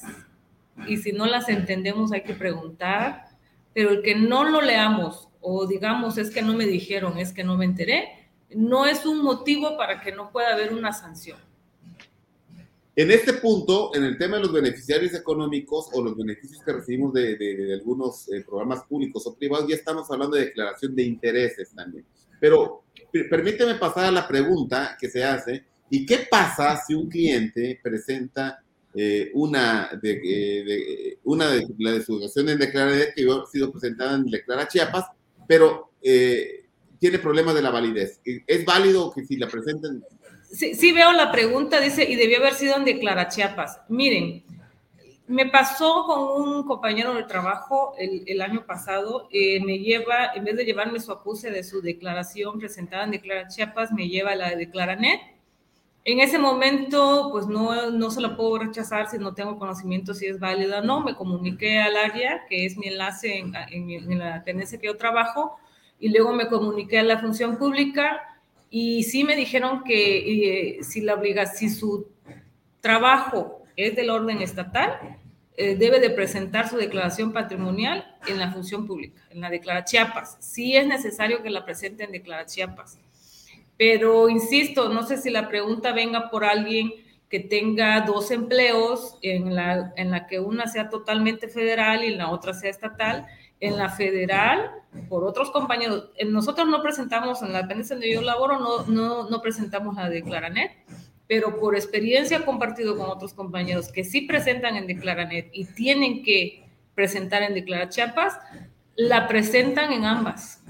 y 0.87 0.95
si 0.95 1.11
no 1.11 1.25
las 1.25 1.49
entendemos 1.49 2.13
hay 2.13 2.21
que 2.21 2.35
preguntar, 2.35 3.25
pero 3.73 3.89
el 3.89 4.01
que 4.01 4.15
no 4.15 4.45
lo 4.45 4.61
leamos 4.61 5.27
o 5.45 5.67
digamos 5.67 6.17
es 6.17 6.31
que 6.31 6.41
no 6.41 6.53
me 6.53 6.65
dijeron, 6.65 7.17
es 7.17 7.31
que 7.31 7.43
no 7.43 7.55
me 7.55 7.65
enteré, 7.65 8.29
no 8.55 8.85
es 8.85 9.05
un 9.05 9.23
motivo 9.23 9.77
para 9.77 10.01
que 10.01 10.11
no 10.11 10.31
pueda 10.31 10.53
haber 10.53 10.73
una 10.73 10.91
sanción. 10.91 11.37
En 12.95 13.11
este 13.11 13.33
punto, 13.33 13.93
en 13.93 14.05
el 14.05 14.17
tema 14.17 14.37
de 14.37 14.43
los 14.43 14.53
beneficiarios 14.53 15.13
económicos 15.13 15.89
o 15.93 16.01
los 16.01 16.15
beneficios 16.15 16.63
que 16.63 16.71
recibimos 16.71 17.13
de, 17.13 17.73
algunos 17.73 18.31
eh, 18.31 18.43
programas 18.45 18.83
públicos 18.85 19.27
o 19.27 19.35
privados, 19.35 19.67
ya 19.67 19.75
estamos 19.75 20.09
hablando 20.09 20.37
de 20.37 20.45
declaración 20.45 20.95
de 20.95 21.03
intereses 21.03 21.71
también. 21.75 22.05
Pero 22.39 22.83
permíteme 23.29 23.75
pasar 23.75 24.05
a 24.05 24.11
la 24.11 24.27
pregunta 24.27 24.97
que 24.99 25.09
se 25.09 25.23
hace, 25.23 25.65
¿y 25.89 26.05
qué 26.05 26.25
pasa 26.29 26.81
si 26.87 26.93
un 26.93 27.09
cliente 27.09 27.79
presenta 27.83 28.63
eh, 28.97 29.29
una, 29.33 29.89
de, 30.01 30.21
eh, 30.23 31.17
una 31.25 31.51
de, 31.51 31.67
la 31.79 31.91
de 31.91 32.01
su 32.01 32.17
en 32.35 32.57
Declara 32.57 32.95
que 33.13 33.29
ha 33.29 33.45
sido 33.51 33.69
presentada 33.69 34.15
en 34.15 34.25
Declara 34.25 34.69
Chiapas, 34.69 35.05
pero 35.47 35.91
eh, 36.01 36.65
tiene 36.99 37.19
problemas 37.19 37.55
de 37.55 37.61
la 37.61 37.71
validez? 37.71 38.21
¿Es 38.23 38.65
válido 38.65 39.11
que 39.13 39.25
si 39.25 39.37
la 39.37 39.47
presenten? 39.47 40.03
Sí, 40.51 40.75
sí 40.75 40.91
veo 40.91 41.11
la 41.11 41.31
pregunta, 41.31 41.81
dice, 41.81 42.09
y 42.09 42.15
debió 42.15 42.37
haber 42.37 42.53
sido 42.53 42.77
en 42.77 42.85
Declara 42.85 43.27
Chiapas. 43.27 43.81
Miren, 43.89 44.43
me 45.27 45.47
pasó 45.47 46.05
con 46.05 46.41
un 46.41 46.63
compañero 46.63 47.13
de 47.15 47.23
trabajo 47.23 47.95
el, 47.97 48.41
año 48.41 48.65
pasado, 48.65 49.27
eh, 49.31 49.59
me 49.63 49.79
lleva, 49.79 50.31
en 50.35 50.43
vez 50.43 50.55
de 50.55 50.65
llevarme 50.65 50.99
su 50.99 51.11
acuse 51.11 51.49
de 51.49 51.63
su 51.63 51.81
declaración 51.81 52.59
presentada 52.59 53.05
en 53.05 53.11
Declara 53.11 53.47
Chiapas, 53.47 53.91
me 53.91 54.07
lleva 54.07 54.35
la 54.35 54.51
de 54.51 54.57
Declaranet. 54.57 55.19
En 56.07 56.19
ese 56.19 56.37
momento, 56.37 57.29
pues 57.31 57.47
no, 57.47 57.89
no 57.89 58.11
se 58.11 58.21
la 58.21 58.37
puedo 58.37 58.59
rechazar 58.59 59.09
si 59.09 59.17
no 59.17 59.33
tengo 59.33 59.57
conocimiento 59.57 60.13
si 60.13 60.27
es 60.27 60.39
válida 60.39 60.79
o 60.79 60.83
no. 60.83 61.01
Me 61.01 61.15
comuniqué 61.15 61.79
al 61.79 61.97
área, 61.97 62.45
que 62.47 62.67
es 62.67 62.77
mi 62.77 62.87
enlace 62.87 63.39
en, 63.39 63.55
en, 63.55 64.19
la 64.19 64.43
tendencia 64.43 64.77
que 64.77 64.85
yo 64.85 64.97
trabajo, 64.97 65.57
y 65.99 66.09
luego 66.09 66.31
me 66.31 66.47
comuniqué 66.47 66.99
a 66.99 67.03
la 67.03 67.17
función 67.17 67.57
pública 67.57 68.21
y 68.69 69.03
sí 69.03 69.23
me 69.23 69.35
dijeron 69.35 69.83
que 69.83 70.77
eh, 70.77 70.83
si, 70.83 71.01
la 71.01 71.15
obliga, 71.15 71.47
si 71.47 71.69
su 71.69 72.07
trabajo 72.81 73.63
es 73.75 73.95
del 73.95 74.11
orden 74.11 74.43
estatal, 74.43 75.17
eh, 75.57 75.75
debe 75.75 75.99
de 75.99 76.11
presentar 76.11 76.69
su 76.69 76.77
declaración 76.77 77.33
patrimonial 77.33 78.15
en 78.27 78.37
la 78.37 78.51
función 78.51 78.85
pública, 78.85 79.23
en 79.31 79.41
la 79.41 79.49
Declara 79.49 79.85
Chiapas. 79.85 80.37
Sí 80.39 80.75
es 80.75 80.85
necesario 80.85 81.41
que 81.41 81.49
la 81.49 81.65
presente 81.65 82.03
en 82.03 82.11
Declara 82.11 82.45
Chiapas. 82.45 82.99
Pero 83.77 84.29
insisto, 84.29 84.89
no 84.89 85.03
sé 85.03 85.17
si 85.17 85.29
la 85.29 85.47
pregunta 85.47 85.91
venga 85.91 86.29
por 86.29 86.45
alguien 86.45 86.91
que 87.29 87.39
tenga 87.39 88.01
dos 88.01 88.31
empleos, 88.31 89.17
en 89.21 89.55
la, 89.55 89.93
en 89.97 90.11
la 90.11 90.27
que 90.27 90.39
una 90.39 90.67
sea 90.67 90.89
totalmente 90.89 91.47
federal 91.47 92.03
y 92.03 92.15
la 92.15 92.29
otra 92.29 92.53
sea 92.53 92.69
estatal. 92.69 93.25
En 93.59 93.77
la 93.77 93.89
federal, 93.89 94.69
por 95.09 95.23
otros 95.23 95.49
compañeros, 95.49 96.09
nosotros 96.27 96.67
no 96.67 96.81
presentamos, 96.81 97.41
en 97.41 97.53
la 97.53 97.61
dependencia 97.61 97.95
donde 97.95 98.13
yo 98.13 98.21
laboro, 98.21 98.59
no, 98.59 98.85
no, 98.85 99.29
no 99.29 99.41
presentamos 99.41 99.95
la 99.95 100.09
Declaranet 100.09 100.71
pero 101.27 101.59
por 101.59 101.75
experiencia 101.75 102.45
compartido 102.45 102.97
con 102.97 103.09
otros 103.09 103.33
compañeros 103.33 103.91
que 103.91 104.03
sí 104.03 104.21
presentan 104.21 104.75
en 104.75 104.87
Declaranet 104.87 105.49
y 105.53 105.65
tienen 105.65 106.23
que 106.23 106.63
presentar 106.93 107.43
en 107.43 107.53
Declara 107.53 107.89
Chiapas, 107.89 108.39
la 108.95 109.27
presentan 109.27 109.91
en 109.91 110.05
ambas. 110.05 110.63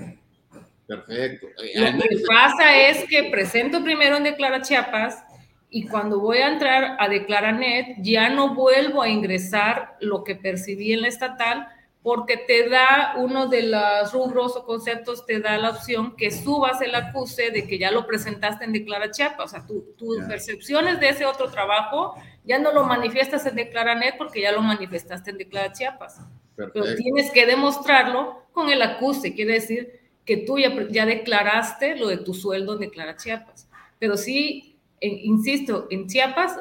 Perfecto. 0.87 1.47
Lo 1.75 1.99
que 1.99 2.23
pasa 2.27 2.75
es 2.89 3.05
que 3.09 3.29
presento 3.31 3.83
primero 3.83 4.17
en 4.17 4.23
Declara 4.23 4.61
Chiapas 4.61 5.23
y 5.69 5.87
cuando 5.87 6.19
voy 6.19 6.37
a 6.37 6.47
entrar 6.47 6.95
a 6.99 7.09
Declaranet 7.09 7.97
ya 7.99 8.29
no 8.29 8.53
vuelvo 8.53 9.01
a 9.01 9.09
ingresar 9.09 9.97
lo 9.99 10.23
que 10.23 10.35
percibí 10.35 10.93
en 10.93 11.01
la 11.01 11.07
estatal 11.07 11.67
porque 12.03 12.37
te 12.37 12.69
da 12.69 13.15
uno 13.17 13.47
de 13.47 13.63
los 13.63 14.13
rubros 14.13 14.55
o 14.55 14.63
conceptos, 14.63 15.25
te 15.25 15.39
da 15.39 15.57
la 15.57 15.71
opción 15.71 16.15
que 16.15 16.29
subas 16.29 16.79
el 16.81 16.93
acuse 16.93 17.49
de 17.49 17.65
que 17.65 17.79
ya 17.79 17.89
lo 17.89 18.05
presentaste 18.05 18.63
en 18.63 18.73
Declara 18.73 19.09
Chiapas. 19.09 19.45
O 19.45 19.49
sea, 19.49 19.65
tus 19.65 20.19
percepciones 20.27 20.99
de 20.99 21.09
ese 21.09 21.25
otro 21.25 21.49
trabajo 21.49 22.13
ya 22.43 22.59
no 22.59 22.71
lo 22.71 22.83
manifiestas 22.83 23.47
en 23.47 23.55
Declaranet 23.55 24.19
porque 24.19 24.39
ya 24.39 24.51
lo 24.51 24.61
manifestaste 24.61 25.31
en 25.31 25.39
Declara 25.39 25.71
Chiapas. 25.71 26.21
Pero 26.55 26.95
tienes 26.95 27.31
que 27.31 27.47
demostrarlo 27.47 28.43
con 28.51 28.69
el 28.69 28.83
acuse, 28.83 29.33
quiere 29.33 29.53
decir 29.53 30.04
que 30.25 30.37
tú 30.37 30.57
ya, 30.57 30.87
ya 30.89 31.05
declaraste 31.05 31.95
lo 31.97 32.07
de 32.07 32.17
tu 32.17 32.33
sueldo 32.33 32.73
en 32.73 32.79
Declara 32.79 33.15
Chiapas. 33.15 33.67
Pero 33.99 34.17
sí, 34.17 34.77
insisto, 34.99 35.87
en 35.89 36.07
Chiapas 36.07 36.57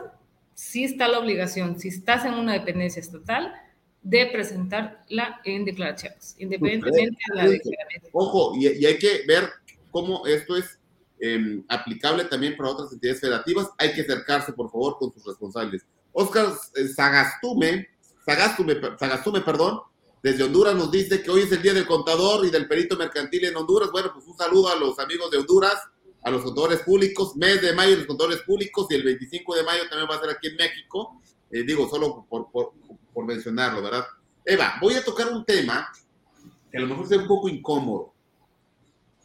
sí 0.55 0.85
está 0.85 1.09
la 1.09 1.19
obligación, 1.19 1.79
si 1.79 1.89
estás 1.89 2.25
en 2.25 2.35
una 2.35 2.53
dependencia 2.53 3.01
estatal, 3.01 3.53
de 4.03 4.27
presentarla 4.27 5.41
en 5.45 5.65
declaraciones, 5.65 6.37
independientemente 6.39 7.19
de 7.31 7.37
la 7.37 7.49
declaración. 7.49 8.11
Ojo, 8.13 8.55
y, 8.55 8.85
hay 8.85 8.99
que 8.99 9.23
ver 9.27 9.49
cómo 9.91 10.27
esto 10.27 10.57
es 10.59 10.79
em, 11.21 11.65
aplicable 11.69 12.25
también 12.25 12.55
para 12.55 12.69
otras 12.69 12.93
entidades 12.93 13.21
federativas. 13.23 13.71
Hay 13.79 13.95
que 13.95 14.03
acercarse, 14.03 14.53
por 14.53 14.71
favor, 14.71 14.99
con 14.99 15.11
sus 15.11 15.25
responsables. 15.25 15.87
Oscar 16.13 16.49
eh, 16.77 16.87
Sagastume, 16.89 17.89
Sagastume, 18.27 18.77
Sagastume, 18.99 19.41
perdón, 19.41 19.81
desde 20.25 20.43
Honduras 20.43 20.75
nos 20.75 20.91
dice 20.91 21.23
que 21.23 21.31
hoy 21.31 21.43
es 21.43 21.53
el 21.53 21.61
día 21.61 21.75
del 21.75 21.87
contador 21.87 22.47
y 22.47 22.51
del 22.51 22.67
perito 22.67 22.97
mercantil 22.97 23.45
en 23.45 23.57
Honduras. 23.57 23.91
Bueno, 23.93 24.11
pues 24.11 24.27
un 24.27 24.35
saludo 24.35 24.71
a 24.71 24.75
los 24.75 24.99
amigos 24.99 25.31
de 25.31 25.37
Honduras, 25.37 25.75
a 26.23 26.31
los 26.31 26.43
contadores 26.43 26.81
públicos. 26.81 27.37
Mes 27.37 27.61
de 27.61 27.75
mayo 27.75 27.95
los 27.95 28.07
contadores 28.07 28.41
públicos 28.41 28.87
y 28.89 28.95
el 28.95 29.03
25 29.03 29.55
de 29.55 29.63
mayo 29.65 29.83
también 29.91 30.09
va 30.11 30.17
a 30.17 30.21
ser 30.21 30.31
aquí 30.31 30.47
en 30.47 30.57
México. 30.57 31.21
Eh, 31.51 31.63
digo, 31.65 31.91
solo 31.91 32.27
por, 32.27 33.27
mencionarlo, 33.27 33.83
¿verdad? 33.83 34.07
Eva, 34.47 34.79
voy 34.81 34.95
a 34.95 35.05
tocar 35.05 35.31
un 35.31 35.45
tema 35.45 35.93
que 36.73 36.79
a 36.79 36.81
lo 36.81 36.87
mejor 36.87 37.07
sea 37.07 37.19
un 37.19 37.29
poco 37.29 37.51
incómodo. 37.51 38.15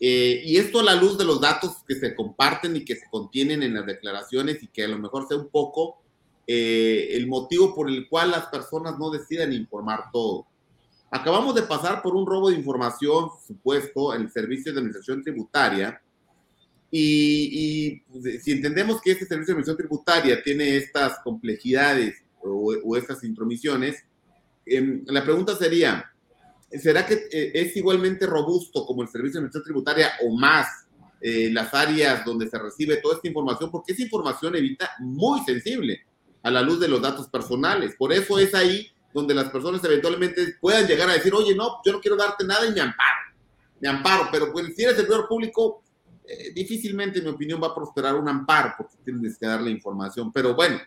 Eh, 0.01 0.41
y 0.43 0.57
esto 0.57 0.81
a 0.81 0.83
la 0.83 0.95
luz 0.95 1.17
de 1.17 1.23
los 1.23 1.39
datos 1.39 1.77
que 1.87 1.95
se 1.95 2.13
comparten 2.13 2.75
y 2.75 2.83
que 2.83 2.97
se 2.97 3.09
contienen 3.09 3.63
en 3.63 3.73
las 3.73 3.85
declaraciones 3.85 4.61
y 4.61 4.67
que 4.67 4.83
a 4.83 4.89
lo 4.89 4.99
mejor 4.99 5.29
sea 5.29 5.37
un 5.37 5.47
poco 5.47 6.01
eh, 6.45 7.11
el 7.11 7.25
motivo 7.27 7.73
por 7.73 7.89
el 7.89 8.09
cual 8.09 8.31
las 8.31 8.47
personas 8.47 8.99
no 8.99 9.09
deciden 9.09 9.53
informar 9.53 10.11
todo. 10.11 10.48
Acabamos 11.11 11.55
de 11.55 11.63
pasar 11.63 12.01
por 12.01 12.15
un 12.15 12.25
robo 12.25 12.49
de 12.49 12.55
información 12.55 13.29
supuesto 13.45 14.13
en 14.13 14.21
el 14.23 14.31
Servicio 14.31 14.71
de 14.71 14.79
Administración 14.79 15.23
Tributaria 15.23 15.99
y, 16.91 17.49
y 17.51 17.99
pues, 18.01 18.43
si 18.43 18.51
entendemos 18.51 19.01
que 19.01 19.11
este 19.11 19.25
Servicio 19.25 19.53
de 19.55 19.61
Administración 19.61 19.77
Tributaria 19.77 20.43
tiene 20.43 20.77
estas 20.77 21.19
complejidades 21.23 22.15
o, 22.41 22.95
estas 22.95 23.23
intromisiones, 23.23 24.03
em, 24.65 25.03
la 25.07 25.23
pregunta 25.23 25.55
sería, 25.55 26.11
¿será 26.71 27.05
que 27.05 27.27
eh, 27.31 27.51
es 27.53 27.75
igualmente 27.75 28.25
robusto 28.25 28.85
como 28.85 29.01
el 29.01 29.09
Servicio 29.09 29.33
de 29.33 29.47
Administración 29.47 29.63
Tributaria 29.63 30.11
o 30.23 30.37
más 30.37 30.67
eh, 31.21 31.49
las 31.51 31.73
áreas 31.73 32.23
donde 32.23 32.47
se 32.47 32.57
recibe 32.57 32.97
toda 32.97 33.15
esta 33.15 33.27
información? 33.27 33.71
Porque 33.71 33.93
esa 33.93 34.03
información 34.03 34.55
evita 34.55 34.91
muy 34.99 35.41
sensible 35.41 36.05
a 36.43 36.51
la 36.51 36.61
luz 36.61 36.79
de 36.79 36.87
los 36.87 37.01
datos 37.01 37.27
personales. 37.27 37.95
Por 37.97 38.13
eso 38.13 38.39
es 38.39 38.53
ahí 38.55 38.87
donde 39.13 39.33
las 39.33 39.49
personas 39.49 39.83
eventualmente 39.83 40.55
puedan 40.59 40.87
llegar 40.87 41.09
a 41.09 41.13
decir, 41.13 41.33
oye, 41.33 41.55
no, 41.55 41.81
yo 41.85 41.91
no 41.91 41.99
quiero 41.99 42.15
darte 42.15 42.45
nada 42.45 42.65
y 42.65 42.71
me 42.71 42.81
amparo, 42.81 43.19
me 43.79 43.89
amparo, 43.89 44.29
pero 44.31 44.51
pues 44.51 44.75
si 44.75 44.83
eres 44.83 44.95
servidor 44.95 45.27
público, 45.27 45.83
eh, 46.31 46.51
difícilmente, 46.53 47.19
en 47.19 47.25
mi 47.25 47.31
opinión, 47.31 47.61
va 47.61 47.67
a 47.67 47.75
prosperar 47.75 48.15
un 48.15 48.29
amparo 48.29 48.75
porque 48.77 48.97
tienes 49.03 49.37
que 49.37 49.47
darle 49.47 49.71
información. 49.71 50.31
Pero 50.31 50.53
bueno, 50.53 50.79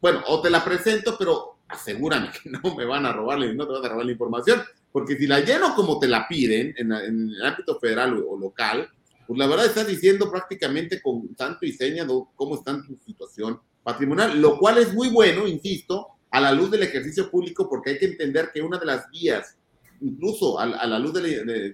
bueno, 0.00 0.22
o 0.26 0.42
te 0.42 0.50
la 0.50 0.62
presento, 0.62 1.16
pero 1.18 1.56
asegúrame 1.68 2.30
que 2.30 2.50
no 2.50 2.74
me 2.74 2.84
van 2.84 3.06
a 3.06 3.12
robar, 3.12 3.38
no 3.38 3.66
te 3.66 3.72
van 3.72 3.84
a 3.84 3.88
robar 3.88 4.04
la 4.04 4.12
información, 4.12 4.62
porque 4.92 5.16
si 5.16 5.26
la 5.26 5.40
lleno 5.40 5.74
como 5.74 5.98
te 5.98 6.08
la 6.08 6.28
piden 6.28 6.74
en, 6.76 6.92
el 6.92 7.42
ámbito 7.42 7.78
federal 7.78 8.22
o, 8.28 8.36
local, 8.36 8.88
pues 9.26 9.38
la 9.38 9.46
verdad 9.46 9.66
estás 9.66 9.86
diciendo 9.86 10.30
prácticamente 10.30 11.00
con 11.02 11.34
tanto 11.34 11.66
y 11.66 11.72
seña 11.72 12.06
cómo 12.34 12.56
está 12.56 12.72
en 12.72 12.86
tu 12.86 12.96
situación 12.96 13.58
patrimonial, 13.82 14.40
lo 14.40 14.58
cual 14.58 14.78
es 14.78 14.92
muy 14.92 15.08
bueno, 15.08 15.46
insisto, 15.46 16.08
a 16.30 16.40
la 16.40 16.52
luz 16.52 16.70
del 16.70 16.82
ejercicio 16.82 17.30
público, 17.30 17.68
porque 17.68 17.90
hay 17.90 17.98
que 17.98 18.06
entender 18.06 18.50
que 18.52 18.62
una 18.62 18.78
de 18.78 18.86
las 18.86 19.10
vías, 19.10 19.56
incluso 20.00 20.58
a, 20.58 20.66
la 20.66 20.98
luz 20.98 21.14
de, 21.14 21.72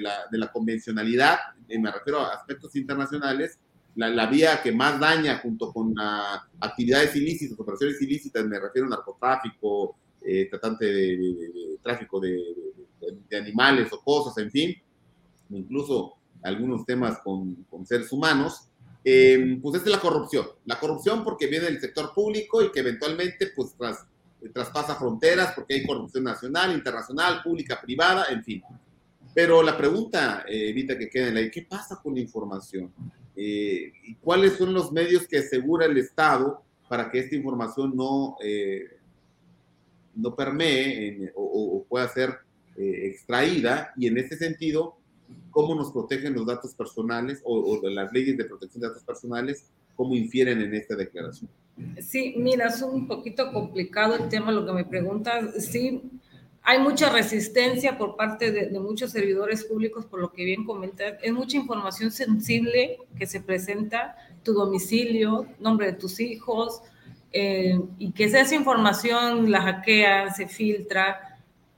la, 0.00 0.26
de 0.30 0.38
la 0.38 0.52
convencionalidad, 0.52 1.38
me 1.68 1.90
refiero 1.90 2.20
a 2.20 2.34
aspectos 2.34 2.76
internacionales, 2.76 3.58
la, 3.96 4.26
vía 4.26 4.62
que 4.62 4.72
más 4.72 5.00
daña 5.00 5.38
junto 5.38 5.72
con 5.72 5.94
actividades 6.60 7.16
ilícitas, 7.16 7.58
operaciones 7.58 8.00
ilícitas, 8.02 8.44
me 8.44 8.60
refiero 8.60 8.86
a 8.86 8.90
narcotráfico, 8.90 9.96
eh, 10.22 10.48
tratante 10.50 10.84
de, 10.84 11.78
tráfico 11.82 12.20
de, 12.20 12.44
animales 13.38 13.92
o 13.92 14.00
cosas, 14.00 14.36
en 14.42 14.50
fin, 14.50 14.74
incluso 15.50 16.14
algunos 16.42 16.84
temas 16.84 17.18
con, 17.20 17.64
seres 17.84 18.12
humanos, 18.12 18.65
em, 19.08 19.60
pues 19.60 19.80
es 19.80 19.86
la 19.86 20.00
corrupción. 20.00 20.46
La 20.64 20.78
corrupción 20.80 21.22
porque 21.22 21.46
viene 21.46 21.66
del 21.66 21.80
sector 21.80 22.12
público 22.12 22.62
y 22.62 22.72
que 22.72 22.80
eventualmente 22.80 23.52
pues 23.54 23.74
traspasa 24.52 24.96
fronteras 24.96 25.52
porque 25.54 25.74
hay 25.74 25.86
corrupción 25.86 26.24
nacional, 26.24 26.74
internacional, 26.74 27.42
pública, 27.42 27.80
privada, 27.80 28.26
en 28.30 28.42
fin. 28.42 28.62
Pero 29.34 29.62
la 29.62 29.76
pregunta, 29.76 30.44
eh, 30.48 30.70
Evita, 30.70 30.98
que 30.98 31.08
queda 31.08 31.28
en 31.28 31.34
la 31.34 31.50
¿qué 31.50 31.62
pasa 31.62 32.00
con 32.02 32.14
la 32.14 32.20
información? 32.20 32.92
Eh, 33.36 33.92
y 34.02 34.14
cuáles 34.14 34.54
son 34.54 34.72
los 34.72 34.90
medios 34.92 35.28
que 35.28 35.38
asegura 35.38 35.84
el 35.84 35.98
Estado 35.98 36.62
para 36.88 37.10
que 37.10 37.18
esta 37.18 37.36
información 37.36 37.94
no, 37.94 38.36
eh, 38.42 38.84
no 40.14 40.34
permee 40.34 41.32
o, 41.34 41.84
pueda 41.88 42.08
ser 42.08 42.38
eh, 42.76 43.08
extraída 43.08 43.92
y 43.96 44.06
en 44.06 44.18
ese 44.18 44.36
sentido, 44.36 44.96
cómo 45.50 45.74
nos 45.74 45.90
protegen 45.92 46.34
los 46.34 46.46
datos 46.46 46.74
personales 46.74 47.40
o, 47.44 47.80
las 47.88 48.12
leyes 48.12 48.36
de 48.36 48.44
protección 48.44 48.82
de 48.82 48.88
datos 48.88 49.02
personales, 49.04 49.64
cómo 49.94 50.14
infieren 50.14 50.60
en 50.60 50.74
esta 50.74 50.94
declaración. 50.94 51.50
Sí, 52.00 52.34
mira, 52.36 52.68
es 52.68 52.82
un 52.82 53.06
poquito 53.06 53.52
complicado 53.52 54.16
el 54.16 54.28
tema, 54.28 54.52
lo 54.52 54.66
que 54.66 54.72
me 54.72 54.84
preguntas. 54.84 55.64
Sí, 55.64 56.02
hay 56.62 56.80
mucha 56.80 57.10
resistencia 57.10 57.96
por 57.96 58.16
parte 58.16 58.50
de, 58.50 58.80
muchos 58.80 59.12
servidores 59.12 59.64
públicos, 59.64 60.04
por 60.04 60.20
lo 60.20 60.32
que 60.32 60.44
bien 60.44 60.64
comentas. 60.64 61.14
Es 61.22 61.32
mucha 61.32 61.56
información 61.56 62.10
sensible 62.10 62.98
que 63.18 63.26
se 63.26 63.40
presenta, 63.40 64.16
tu 64.42 64.52
domicilio, 64.52 65.46
nombre 65.60 65.86
de 65.86 65.92
tus 65.94 66.20
hijos, 66.20 66.82
eh, 67.32 67.78
y 67.98 68.12
que 68.12 68.24
esa 68.24 68.54
información 68.54 69.50
la 69.50 69.62
hackea, 69.62 70.34
se 70.34 70.48
filtra, 70.48 71.35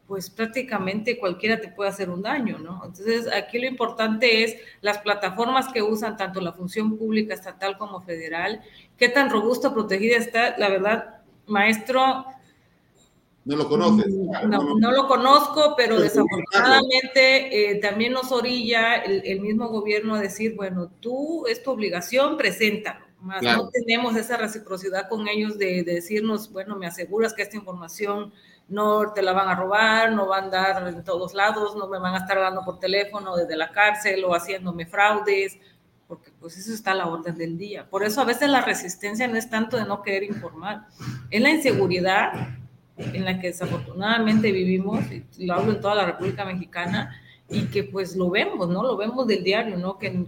pues 0.09 0.31
prácticamente 0.31 1.19
cualquiera 1.19 1.61
te 1.61 1.69
puede 1.69 1.91
hacer 1.91 2.09
un 2.09 2.23
daño, 2.23 2.59
¿no? 2.59 2.81
Entonces, 2.83 3.31
aquí 3.31 3.59
lo 3.59 3.67
importante 3.67 4.43
es 4.43 4.57
las 4.81 4.99
plataformas 4.99 5.69
que 5.69 5.83
usan 5.83 6.17
tanto 6.17 6.41
la 6.41 6.55
función 6.55 6.97
pública 6.97 7.35
estatal 7.35 7.77
como 7.77 8.01
federal, 8.01 8.63
qué 8.97 9.11
tan 9.11 9.29
robusta, 9.29 9.75
protegida 9.75 10.17
está, 10.17 10.57
la 10.57 10.71
verdad, 10.71 11.21
maestro 11.47 12.25
No 13.45 13.57
lo 13.57 13.69
conoces. 13.69 14.07
No, 14.11 14.93
lo 14.93 15.07
conozco, 15.07 15.75
pero 15.77 16.01
desafortunadamente 16.01 17.71
eh, 17.71 17.75
también 17.77 18.15
nos 18.15 18.33
orilla 18.33 18.97
el, 18.97 19.41
mismo 19.43 19.69
gobierno 19.69 20.15
a 20.15 20.23
decir, 20.23 20.57
bueno, 20.57 20.91
tú 21.01 21.47
es 21.47 21.63
tu 21.63 21.71
obligación, 21.71 22.39
preséntalo. 22.39 23.05
Más 23.21 23.43
no 23.43 23.69
tenemos 23.69 24.17
esa 24.17 24.39
reciprocidad 24.39 25.09
con 25.11 25.29
ellos 25.29 25.59
de, 25.59 25.83
decirnos, 25.83 26.51
bueno, 26.51 26.77
me 26.77 26.87
aseguras 26.87 27.35
que 27.35 27.43
esta 27.43 27.57
información 27.57 28.33
no 28.69 29.13
te 29.13 29.23
la 29.23 29.33
van 29.33 29.49
a 29.49 29.55
robar, 29.55 30.13
no 30.13 30.27
van 30.27 30.45
a 30.45 30.45
andar 30.45 30.89
en 30.89 31.03
todos 31.03 31.35
lados, 31.35 31.75
no 31.77 31.89
me 31.89 31.99
van 31.99 32.15
a 32.15 32.19
estar 32.19 32.39
dando 32.39 32.65
por 32.65 32.79
teléfono 32.79 33.37
desde 33.37 33.57
la 33.57 33.73
cárcel 33.73 34.23
o 34.25 34.35
haciéndome 34.35 34.87
fraudes, 34.87 35.59
porque 36.07 36.31
pues 36.39 36.57
eso 36.57 36.73
está 36.73 36.93
a 36.93 36.95
la 36.95 37.07
orden 37.07 37.37
del 37.37 37.57
día. 37.57 37.89
Por 37.89 38.03
eso 38.05 38.21
a 38.21 38.25
veces 38.25 38.49
la 38.49 38.61
resistencia 38.61 39.27
no 39.27 39.37
es 39.37 39.49
tanto 39.49 39.77
de 39.77 39.85
no 39.85 40.03
querer 40.03 40.23
informar, 40.23 40.87
es 41.31 41.41
la 41.41 41.51
inseguridad 41.51 42.33
en 42.99 43.25
la 43.25 43.39
que 43.39 43.49
desafortunadamente 43.49 44.51
vivimos, 44.51 45.05
y 45.11 45.47
lo 45.47 45.55
hablo 45.55 45.73
en 45.73 45.81
toda 45.81 45.95
la 45.95 46.07
República 46.07 46.45
Mexicana, 46.45 47.15
y 47.49 47.67
que 47.67 47.85
pues 47.85 48.17
lo 48.17 48.29
vemos, 48.29 48.69
¿no? 48.69 48.83
Lo 48.83 48.97
vemos 48.97 49.27
del 49.27 49.43
diario, 49.43 49.79
¿no? 49.79 49.99
Que 49.99 50.27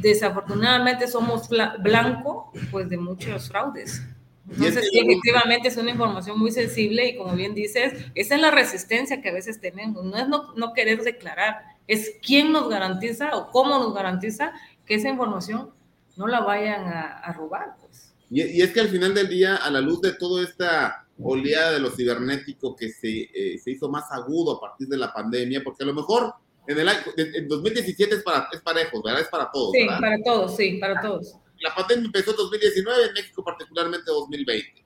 desafortunadamente 0.00 1.06
somos 1.08 1.48
blanco 1.80 2.50
pues 2.70 2.88
de 2.88 2.96
muchos 2.96 3.48
fraudes. 3.48 4.02
Entonces, 4.50 4.88
sí, 4.90 4.98
efectivamente 4.98 5.68
es 5.68 5.76
una 5.76 5.90
información 5.90 6.38
muy 6.38 6.50
sensible 6.50 7.08
y 7.08 7.16
como 7.16 7.34
bien 7.34 7.54
dices, 7.54 7.94
esa 8.14 8.34
es 8.34 8.40
la 8.40 8.50
resistencia 8.50 9.22
que 9.22 9.30
a 9.30 9.32
veces 9.32 9.60
tenemos, 9.60 10.04
no 10.04 10.16
es 10.16 10.28
no, 10.28 10.52
no 10.54 10.72
querer 10.74 11.02
declarar, 11.02 11.62
es 11.86 12.16
quién 12.22 12.52
nos 12.52 12.68
garantiza 12.68 13.36
o 13.36 13.50
cómo 13.50 13.78
nos 13.78 13.94
garantiza 13.94 14.52
que 14.84 14.96
esa 14.96 15.08
información 15.08 15.70
no 16.16 16.26
la 16.26 16.40
vayan 16.40 16.86
a, 16.86 17.32
robar. 17.32 17.76
Pues. 17.80 18.14
Y, 18.30 18.42
y, 18.42 18.62
es 18.62 18.72
que 18.72 18.80
al 18.80 18.88
final 18.88 19.14
del 19.14 19.28
día, 19.28 19.56
a 19.56 19.70
la 19.70 19.80
luz 19.80 20.00
de 20.02 20.12
toda 20.12 20.44
esta 20.44 21.06
oleada 21.22 21.72
de 21.72 21.80
lo 21.80 21.90
cibernético 21.90 22.74
que 22.74 22.90
se, 22.90 23.30
eh, 23.34 23.58
se 23.58 23.70
hizo 23.70 23.88
más 23.88 24.10
agudo 24.10 24.56
a 24.56 24.60
partir 24.60 24.88
de 24.88 24.96
la 24.96 25.12
pandemia, 25.12 25.62
porque 25.62 25.84
a 25.84 25.86
lo 25.86 25.94
mejor 25.94 26.34
en 26.66 26.78
el 26.78 26.88
en 27.16 27.48
2017 27.48 28.16
es, 28.16 28.22
para, 28.22 28.48
es 28.52 28.60
parejo, 28.60 29.02
¿verdad? 29.02 29.22
Es 29.22 29.28
para 29.28 29.50
todos. 29.50 29.72
Sí, 29.72 29.86
para 29.86 30.22
todos, 30.22 30.56
sí, 30.56 30.78
para 30.80 31.00
todos. 31.00 31.36
La 31.64 31.74
pandemia 31.74 32.04
empezó 32.04 32.32
en 32.32 32.36
2019, 32.36 33.06
en 33.06 33.12
México 33.14 33.42
particularmente 33.42 34.04
2020. 34.04 34.84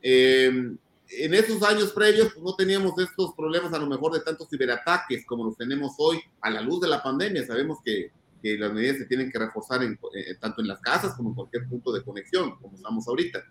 Em, 0.00 0.78
en 1.06 1.34
esos 1.34 1.62
años 1.62 1.92
previos 1.92 2.32
pues, 2.32 2.42
no 2.42 2.56
teníamos 2.56 2.98
estos 2.98 3.34
problemas 3.34 3.74
a 3.74 3.78
lo 3.78 3.86
mejor 3.86 4.14
de 4.14 4.20
tantos 4.20 4.48
ciberataques 4.48 5.26
como 5.26 5.44
los 5.44 5.56
tenemos 5.58 5.92
hoy 5.98 6.18
a 6.40 6.48
la 6.48 6.62
luz 6.62 6.80
de 6.80 6.88
la 6.88 7.02
pandemia. 7.02 7.46
Sabemos 7.46 7.76
que, 7.84 8.10
que 8.42 8.56
las 8.56 8.72
medidas 8.72 8.96
se 8.96 9.04
tienen 9.04 9.30
que 9.30 9.38
reforzar 9.38 9.82
en, 9.82 9.98
eh, 10.14 10.34
tanto 10.40 10.62
en 10.62 10.68
las 10.68 10.80
casas 10.80 11.12
como 11.14 11.28
en 11.28 11.34
cualquier 11.34 11.68
punto 11.68 11.92
de 11.92 12.02
conexión, 12.02 12.56
como 12.58 12.74
estamos 12.74 13.06
ahorita. 13.06 13.44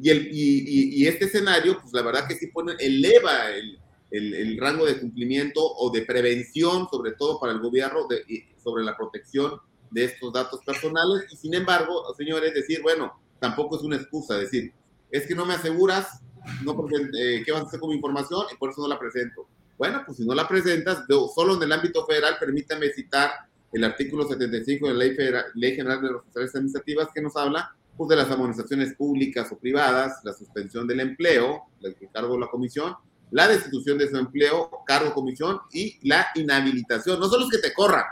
Y, 0.00 0.10
el, 0.10 0.26
y, 0.26 1.02
y, 1.02 1.06
este 1.06 1.26
escenario, 1.26 1.80
pues 1.80 1.92
la 1.92 2.02
verdad 2.02 2.26
que 2.26 2.34
sí 2.34 2.48
pone, 2.48 2.72
eleva 2.80 3.50
el, 3.50 3.78
el, 4.10 4.34
el, 4.34 4.58
rango 4.58 4.86
de 4.86 4.98
cumplimiento 4.98 5.60
o 5.62 5.88
de 5.90 6.02
prevención, 6.02 6.88
sobre 6.90 7.12
todo 7.12 7.38
para 7.38 7.52
el 7.52 7.60
gobierno, 7.60 8.08
de, 8.08 8.24
sobre 8.60 8.82
la 8.82 8.96
protección 8.96 9.60
de 9.90 10.04
estos 10.04 10.32
datos 10.32 10.60
personales. 10.64 11.26
Y 11.30 11.36
sin 11.36 11.54
embargo, 11.54 12.14
señores, 12.16 12.54
decir, 12.54 12.82
bueno, 12.82 13.12
tampoco 13.38 13.76
es 13.76 13.82
una 13.82 13.96
excusa 13.96 14.36
decir, 14.36 14.72
es 15.10 15.26
que 15.26 15.34
no 15.34 15.44
me 15.44 15.54
aseguras 15.54 16.20
no, 16.64 16.76
eh, 17.18 17.42
qué 17.44 17.52
vas 17.52 17.62
a 17.62 17.66
hacer 17.66 17.80
con 17.80 17.92
información 17.92 18.46
y 18.52 18.56
por 18.56 18.70
eso 18.70 18.82
no 18.82 18.88
la 18.88 18.98
presento. 18.98 19.46
Bueno, 19.76 20.02
pues 20.04 20.18
si 20.18 20.26
no 20.26 20.34
la 20.34 20.46
presentas, 20.46 21.04
solo 21.34 21.56
en 21.56 21.62
el 21.62 21.72
ámbito 21.72 22.04
federal, 22.06 22.36
permítame 22.38 22.90
citar 22.90 23.30
el 23.72 23.84
artículo 23.84 24.26
75 24.28 24.88
de 24.88 24.92
la 24.92 24.98
Ley, 24.98 25.14
federal, 25.14 25.44
General 25.54 26.02
de 26.02 26.08
Responsabilidades 26.08 26.54
Administrativas 26.54 27.08
que 27.14 27.22
nos 27.22 27.36
habla 27.36 27.74
pues, 27.96 28.08
de 28.08 28.16
las 28.16 28.30
amonestaciones 28.30 28.94
públicas 28.94 29.50
o 29.52 29.58
privadas, 29.58 30.20
la 30.24 30.32
suspensión 30.32 30.86
del 30.86 31.00
empleo, 31.00 31.62
el 31.82 31.96
cargo 32.12 32.34
de 32.34 32.40
la 32.40 32.48
comisión, 32.48 32.94
la 33.30 33.46
destitución 33.46 33.96
de 33.96 34.08
su 34.08 34.16
empleo, 34.16 34.70
cargo, 34.84 35.14
comisión 35.14 35.60
y 35.72 35.98
la 36.06 36.26
inhabilitación. 36.34 37.20
No 37.20 37.28
solo 37.28 37.44
es 37.44 37.50
que 37.50 37.68
te 37.68 37.72
corran, 37.72 38.04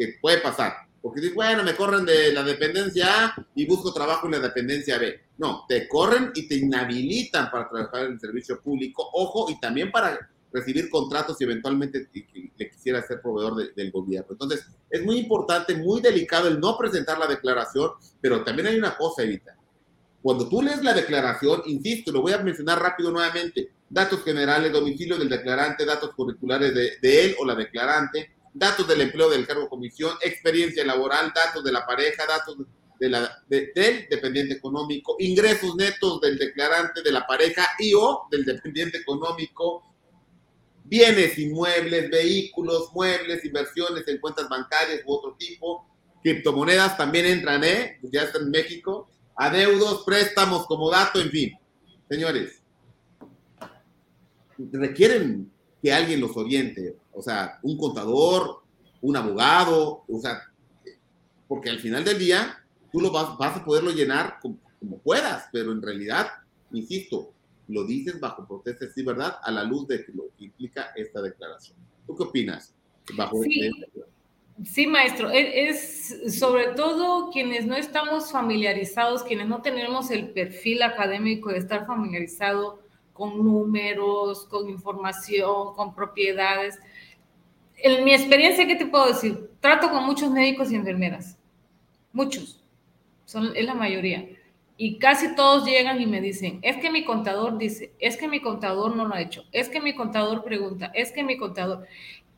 que 0.00 0.14
puede 0.18 0.38
pasar, 0.38 0.72
porque 1.02 1.20
dices, 1.20 1.34
bueno, 1.34 1.62
me 1.62 1.76
corren 1.76 2.06
de 2.06 2.32
la 2.32 2.42
dependencia 2.42 3.26
A 3.26 3.46
y 3.54 3.66
busco 3.66 3.92
trabajo 3.92 4.24
en 4.26 4.32
la 4.32 4.38
dependencia 4.38 4.96
B. 4.96 5.20
No, 5.36 5.66
te 5.68 5.86
corren 5.86 6.32
y 6.34 6.48
te 6.48 6.54
inhabilitan 6.54 7.50
para 7.50 7.68
trabajar 7.68 8.06
en 8.06 8.12
el 8.12 8.20
servicio 8.20 8.62
público, 8.62 9.06
ojo, 9.12 9.50
y 9.50 9.60
también 9.60 9.90
para 9.90 10.18
recibir 10.50 10.88
contratos 10.88 11.38
y 11.38 11.44
eventualmente 11.44 12.08
le 12.56 12.70
quisiera 12.70 13.06
ser 13.06 13.20
proveedor 13.20 13.74
del 13.74 13.90
gobierno. 13.92 14.28
Entonces, 14.30 14.66
es 14.88 15.04
muy 15.04 15.18
importante, 15.18 15.74
muy 15.74 16.00
delicado 16.00 16.48
el 16.48 16.58
no 16.58 16.78
presentar 16.78 17.18
la 17.18 17.26
declaración, 17.26 17.90
pero 18.22 18.42
también 18.42 18.68
hay 18.68 18.78
una 18.78 18.96
cosa, 18.96 19.22
Evita. 19.22 19.54
Cuando 20.22 20.48
tú 20.48 20.62
lees 20.62 20.82
la 20.82 20.94
declaración, 20.94 21.62
insisto, 21.66 22.10
lo 22.10 22.22
voy 22.22 22.32
a 22.32 22.38
mencionar 22.38 22.80
rápido 22.80 23.10
nuevamente, 23.10 23.70
datos 23.88 24.24
generales, 24.24 24.72
domicilio 24.72 25.18
del 25.18 25.28
declarante, 25.28 25.84
datos 25.84 26.14
curriculares 26.14 26.74
de, 26.74 26.92
de 27.02 27.24
él 27.26 27.36
o 27.38 27.44
la 27.44 27.54
declarante, 27.54 28.30
datos 28.52 28.86
del 28.88 29.00
empleo 29.02 29.30
del 29.30 29.46
cargo 29.46 29.68
comisión, 29.68 30.16
experiencia 30.22 30.84
laboral, 30.84 31.32
datos 31.34 31.62
de 31.62 31.72
la 31.72 31.86
pareja, 31.86 32.26
datos 32.26 32.56
del 32.98 33.16
dependiente 34.10 34.54
económico, 34.54 35.16
ingresos 35.18 35.74
netos 35.76 36.20
del 36.20 36.36
declarante, 36.36 37.02
de 37.02 37.12
la 37.12 37.26
pareja 37.26 37.66
y 37.78 37.94
o 37.94 38.26
del 38.30 38.44
dependiente 38.44 38.98
económico, 38.98 39.82
bienes 40.84 41.38
inmuebles, 41.38 42.10
vehículos, 42.10 42.90
muebles, 42.92 43.44
inversiones 43.44 44.06
en 44.06 44.18
cuentas 44.18 44.48
bancarias 44.48 45.02
u 45.06 45.12
otro 45.14 45.34
tipo, 45.38 45.86
criptomonedas 46.22 46.96
también 46.98 47.26
entran, 47.26 47.64
¿eh? 47.64 47.98
Ya 48.02 48.24
está 48.24 48.38
en 48.38 48.50
México, 48.50 49.08
adeudos, 49.36 50.02
préstamos 50.04 50.66
como 50.66 50.90
dato, 50.90 51.20
en 51.20 51.30
fin. 51.30 51.52
Señores, 52.10 52.60
requieren 54.72 55.50
que 55.82 55.92
alguien 55.92 56.20
los 56.20 56.36
oriente, 56.36 56.96
o 57.12 57.22
sea, 57.22 57.58
un 57.62 57.76
contador, 57.76 58.62
un 59.00 59.16
abogado, 59.16 60.04
o 60.08 60.20
sea, 60.20 60.42
porque 61.48 61.70
al 61.70 61.78
final 61.78 62.04
del 62.04 62.18
día 62.18 62.58
tú 62.92 63.00
lo 63.00 63.10
vas, 63.10 63.36
vas 63.38 63.56
a 63.56 63.64
poderlo 63.64 63.90
llenar 63.90 64.38
como, 64.40 64.58
como 64.78 64.98
puedas, 64.98 65.48
pero 65.52 65.72
en 65.72 65.82
realidad, 65.82 66.28
insisto, 66.72 67.32
lo 67.68 67.84
dices 67.84 68.18
bajo 68.20 68.46
protesta, 68.46 68.86
sí, 68.92 69.02
¿verdad? 69.02 69.38
A 69.42 69.50
la 69.50 69.64
luz 69.64 69.86
de 69.86 70.04
lo 70.14 70.24
que 70.36 70.46
implica 70.46 70.92
esta 70.96 71.22
declaración. 71.22 71.76
¿Tú 72.06 72.16
qué 72.16 72.24
opinas? 72.24 72.74
Bajo 73.16 73.42
sí. 73.42 73.70
Sí, 74.64 74.86
maestro, 74.86 75.30
e, 75.30 75.70
es, 75.70 76.38
sobre 76.38 76.68
todo 76.74 77.30
quienes 77.30 77.66
no 77.66 77.76
estamos 77.76 78.30
familiarizados, 78.30 79.22
quienes 79.22 79.48
no 79.48 79.62
tenemos 79.62 80.10
el 80.10 80.32
perfil 80.32 80.82
académico 80.82 81.50
de 81.50 81.58
estar 81.58 81.86
familiarizado 81.86 82.82
con 83.14 83.42
números, 83.42 84.46
con 84.46 84.68
información, 84.68 85.74
con 85.74 85.94
propiedades. 85.94 86.78
En 87.82 88.04
mi 88.04 88.12
experiencia, 88.12 88.66
¿qué 88.66 88.76
te 88.76 88.86
puedo 88.86 89.08
decir? 89.08 89.50
Trato 89.60 89.90
con 89.90 90.04
muchos 90.04 90.30
médicos 90.30 90.70
y 90.70 90.76
enfermeras, 90.76 91.38
muchos, 92.12 92.62
son, 93.24 93.54
es 93.56 93.64
la 93.64 93.74
mayoría. 93.74 94.26
Y 94.76 94.98
casi 94.98 95.34
todos 95.34 95.66
llegan 95.66 96.00
y 96.00 96.06
me 96.06 96.20
dicen, 96.20 96.58
es 96.62 96.78
que 96.78 96.90
mi 96.90 97.04
contador 97.04 97.58
dice, 97.58 97.92
es 97.98 98.16
que 98.16 98.28
mi 98.28 98.40
contador 98.40 98.96
no 98.96 99.06
lo 99.06 99.14
ha 99.14 99.20
hecho, 99.20 99.44
es 99.52 99.68
que 99.68 99.80
mi 99.80 99.94
contador 99.94 100.42
pregunta, 100.42 100.90
es 100.94 101.12
que 101.12 101.22
mi 101.22 101.36
contador, 101.36 101.86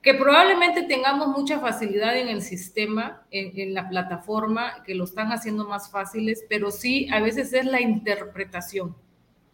que 0.03 0.15
probablemente 0.15 0.83
tengamos 0.83 1.29
mucha 1.29 1.61
facilidad 1.61 2.17
en 2.19 2.29
el 2.29 2.43
sistema, 2.43 3.23
en, 3.31 3.73
la 3.73 3.89
plataforma, 3.89 4.83
que 4.85 4.97
lo 4.97 5.05
están 5.05 5.31
haciendo 5.31 5.69
más 5.69 5.91
fáciles, 5.93 6.45
pero 6.49 6.73
sí, 6.73 7.09
a 7.13 7.21
veces 7.21 7.53
es 7.53 7.65
la 7.65 7.81
interpretación, 7.81 8.97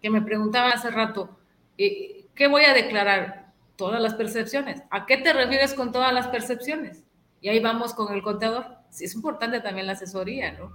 que 0.01 0.09
me 0.09 0.23
preguntaba 0.23 0.71
hace 0.71 0.91
rato, 0.91 1.39
eh, 1.77 2.25
¿qué 2.35 2.47
voy 2.47 2.65
a 2.65 2.73
declarar? 2.73 3.48
Todas 3.79 4.03
las 4.03 4.15
percepciones. 4.15 4.83
¿A 4.91 5.07
qué 5.07 5.19
te 5.19 5.33
refieres 5.33 5.73
con 5.73 5.93
todas 5.93 6.13
las 6.13 6.27
percepciones? 6.27 7.05
Y 7.41 7.49
ahí 7.49 7.61
vamos 7.61 7.95
con 7.95 8.13
el 8.13 8.23
contador. 8.23 8.67
Sí, 8.91 9.05
es 9.05 9.15
importante 9.15 9.61
también 9.61 9.87
la 9.87 9.93
asesoría, 9.93 10.51
¿no? 10.51 10.73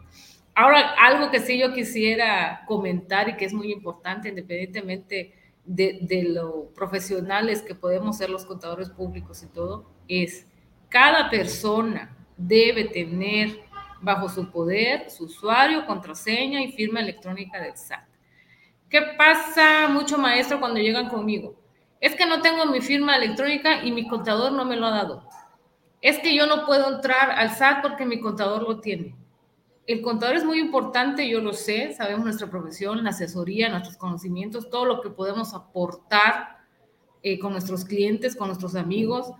Ahora, 0.56 0.95
algo 1.01 1.30
que 1.30 1.41
sí 1.41 1.60
yo 1.60 1.74
quisiera 1.74 2.64
comentar 2.66 3.28
y 3.28 3.36
que 3.36 3.43
es 3.43 3.51
muy 3.51 3.74
importante, 3.74 4.30
independientemente 4.30 5.34
de, 5.66 6.30
lo 6.30 6.70
profesionales 6.74 7.62
que 7.62 7.76
podemos 7.76 8.20
ser 8.20 8.30
los 8.30 8.45
contadores 8.45 8.89
públicos 8.89 9.43
y 9.43 9.47
todo, 9.47 9.91
es 10.08 10.47
cada 10.88 11.30
persona 11.30 12.16
debe 12.38 12.86
tener 12.86 13.60
bajo 13.99 14.30
su 14.30 14.49
poder 14.49 15.10
su 15.10 15.26
usuario, 15.26 15.86
contraseña 15.86 16.62
y 16.62 16.72
firma 16.72 17.01
electrónica 17.01 17.60
del 17.62 17.76
SAT. 17.76 18.08
¿Qué 18.88 19.01
pasa 19.18 19.89
mucho, 19.89 20.18
maestro, 20.18 20.62
cuando 20.62 20.80
llegan 20.80 21.10
conmigo? 21.10 21.62
Es 22.04 22.16
que 22.16 22.26
no 22.26 22.41
tengo 22.41 22.66
mi 22.66 22.82
firma 22.82 23.16
electrónica 23.16 23.84
y 23.84 23.91
mi 23.91 24.08
contador 24.08 24.51
no 24.51 24.66
me 24.66 24.76
lo 24.76 24.88
ha 24.88 24.91
dado. 24.91 25.30
Es 26.01 26.20
que 26.20 26.36
yo 26.36 26.45
no 26.45 26.66
puedo 26.66 26.93
entrar 26.95 27.32
al 27.32 27.51
SAT 27.51 27.82
porque 27.82 28.06
mi 28.06 28.20
contador 28.20 28.64
lo 28.64 28.80
tiene 28.80 29.16
el 29.86 30.01
contador 30.01 30.36
es 30.36 30.45
muy 30.45 30.60
importante, 30.60 31.28
yo 31.28 31.41
lo 31.41 31.54
sé, 31.54 31.93
sabemos 31.93 32.24
nuestra 32.24 32.49
profesión, 32.49 33.04
la 33.04 33.10
asesoría, 33.10 33.70
nuestros 33.70 33.97
conocimientos, 33.97 34.70
todo 34.70 34.86
lo 34.86 35.01
que 35.01 35.10
podemos 35.10 35.54
aportar 35.54 36.58
eh, 37.22 37.38
con 37.38 37.51
nuestros 37.51 37.84
clientes, 37.84 38.36
con 38.36 38.47
nuestros 38.47 38.76
amigos, 38.76 39.32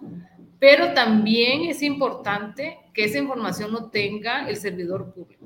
pero 0.60 0.94
también 0.94 1.64
es 1.64 1.82
importante 1.82 2.80
que 2.94 3.06
esa 3.06 3.20
información 3.20 3.72
lo 3.72 3.90
tenga 3.90 4.48
el 4.50 4.58
servidor 4.58 5.14
público. 5.14 5.46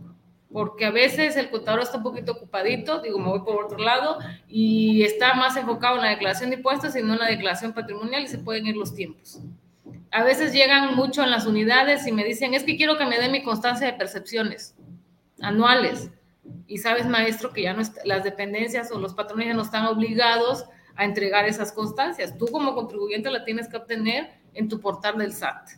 Porque 0.52 0.86
a 0.86 0.92
veces 0.92 1.36
el 1.36 1.50
contador 1.50 1.82
está 1.82 1.98
un 1.98 2.04
poquito 2.04 2.34
ocupadito, 2.34 3.02
digo, 3.02 3.20
me 3.20 3.28
voy 3.28 3.42
por 3.42 3.66
otro 3.66 3.78
lado, 3.78 4.20
y 4.48 5.04
está 5.04 5.34
más 5.34 5.58
enfocado 5.58 5.98
en 5.98 6.04
la 6.04 6.10
declaración 6.10 6.50
de 6.50 6.58
impuestos 6.58 6.96
y 6.96 7.04
no 7.04 7.14
en 7.14 7.20
la 7.20 7.28
declaración 7.28 7.74
patrimonial 7.74 8.24
y 8.24 8.28
se 8.28 8.40
pueden 8.40 8.66
ir 8.66 8.78
los 8.78 8.94
tiempos. 8.94 9.40
A 10.12 10.24
veces 10.24 10.54
llegan 10.54 10.96
mucho 10.96 11.24
en 11.24 11.32
las 11.32 11.46
unidades 11.46 12.08
y 12.08 12.12
me 12.12 12.24
dicen, 12.24 12.54
es 12.54 12.64
que 12.64 12.78
quiero 12.78 12.98
que 12.98 13.06
me 13.06 13.20
den 13.20 13.32
mi 13.32 13.44
constancia 13.44 13.88
de 13.88 13.94
percepciones 13.94 14.76
anuales. 15.42 16.10
Y 16.66 16.78
sabes, 16.78 17.06
maestro, 17.08 17.52
que 17.52 17.64
ya 17.64 17.74
no 17.74 17.82
las 18.06 18.24
dependencias 18.24 18.92
o 18.92 19.00
los 19.00 19.14
patrones 19.14 19.48
ya 19.48 19.54
no 19.54 19.64
están 19.64 19.86
obligados 19.86 20.66
a 20.96 21.04
entregar 21.04 21.46
esas 21.46 21.74
constancias. 21.74 22.38
Tú 22.38 22.48
como 22.48 22.74
contribuyente 22.74 23.30
la 23.30 23.44
tienes 23.44 23.68
que 23.68 23.78
obtener 23.78 24.32
en 24.54 24.70
tu 24.70 24.80
portal 24.80 25.18
del 25.18 25.34
SAT. 25.34 25.72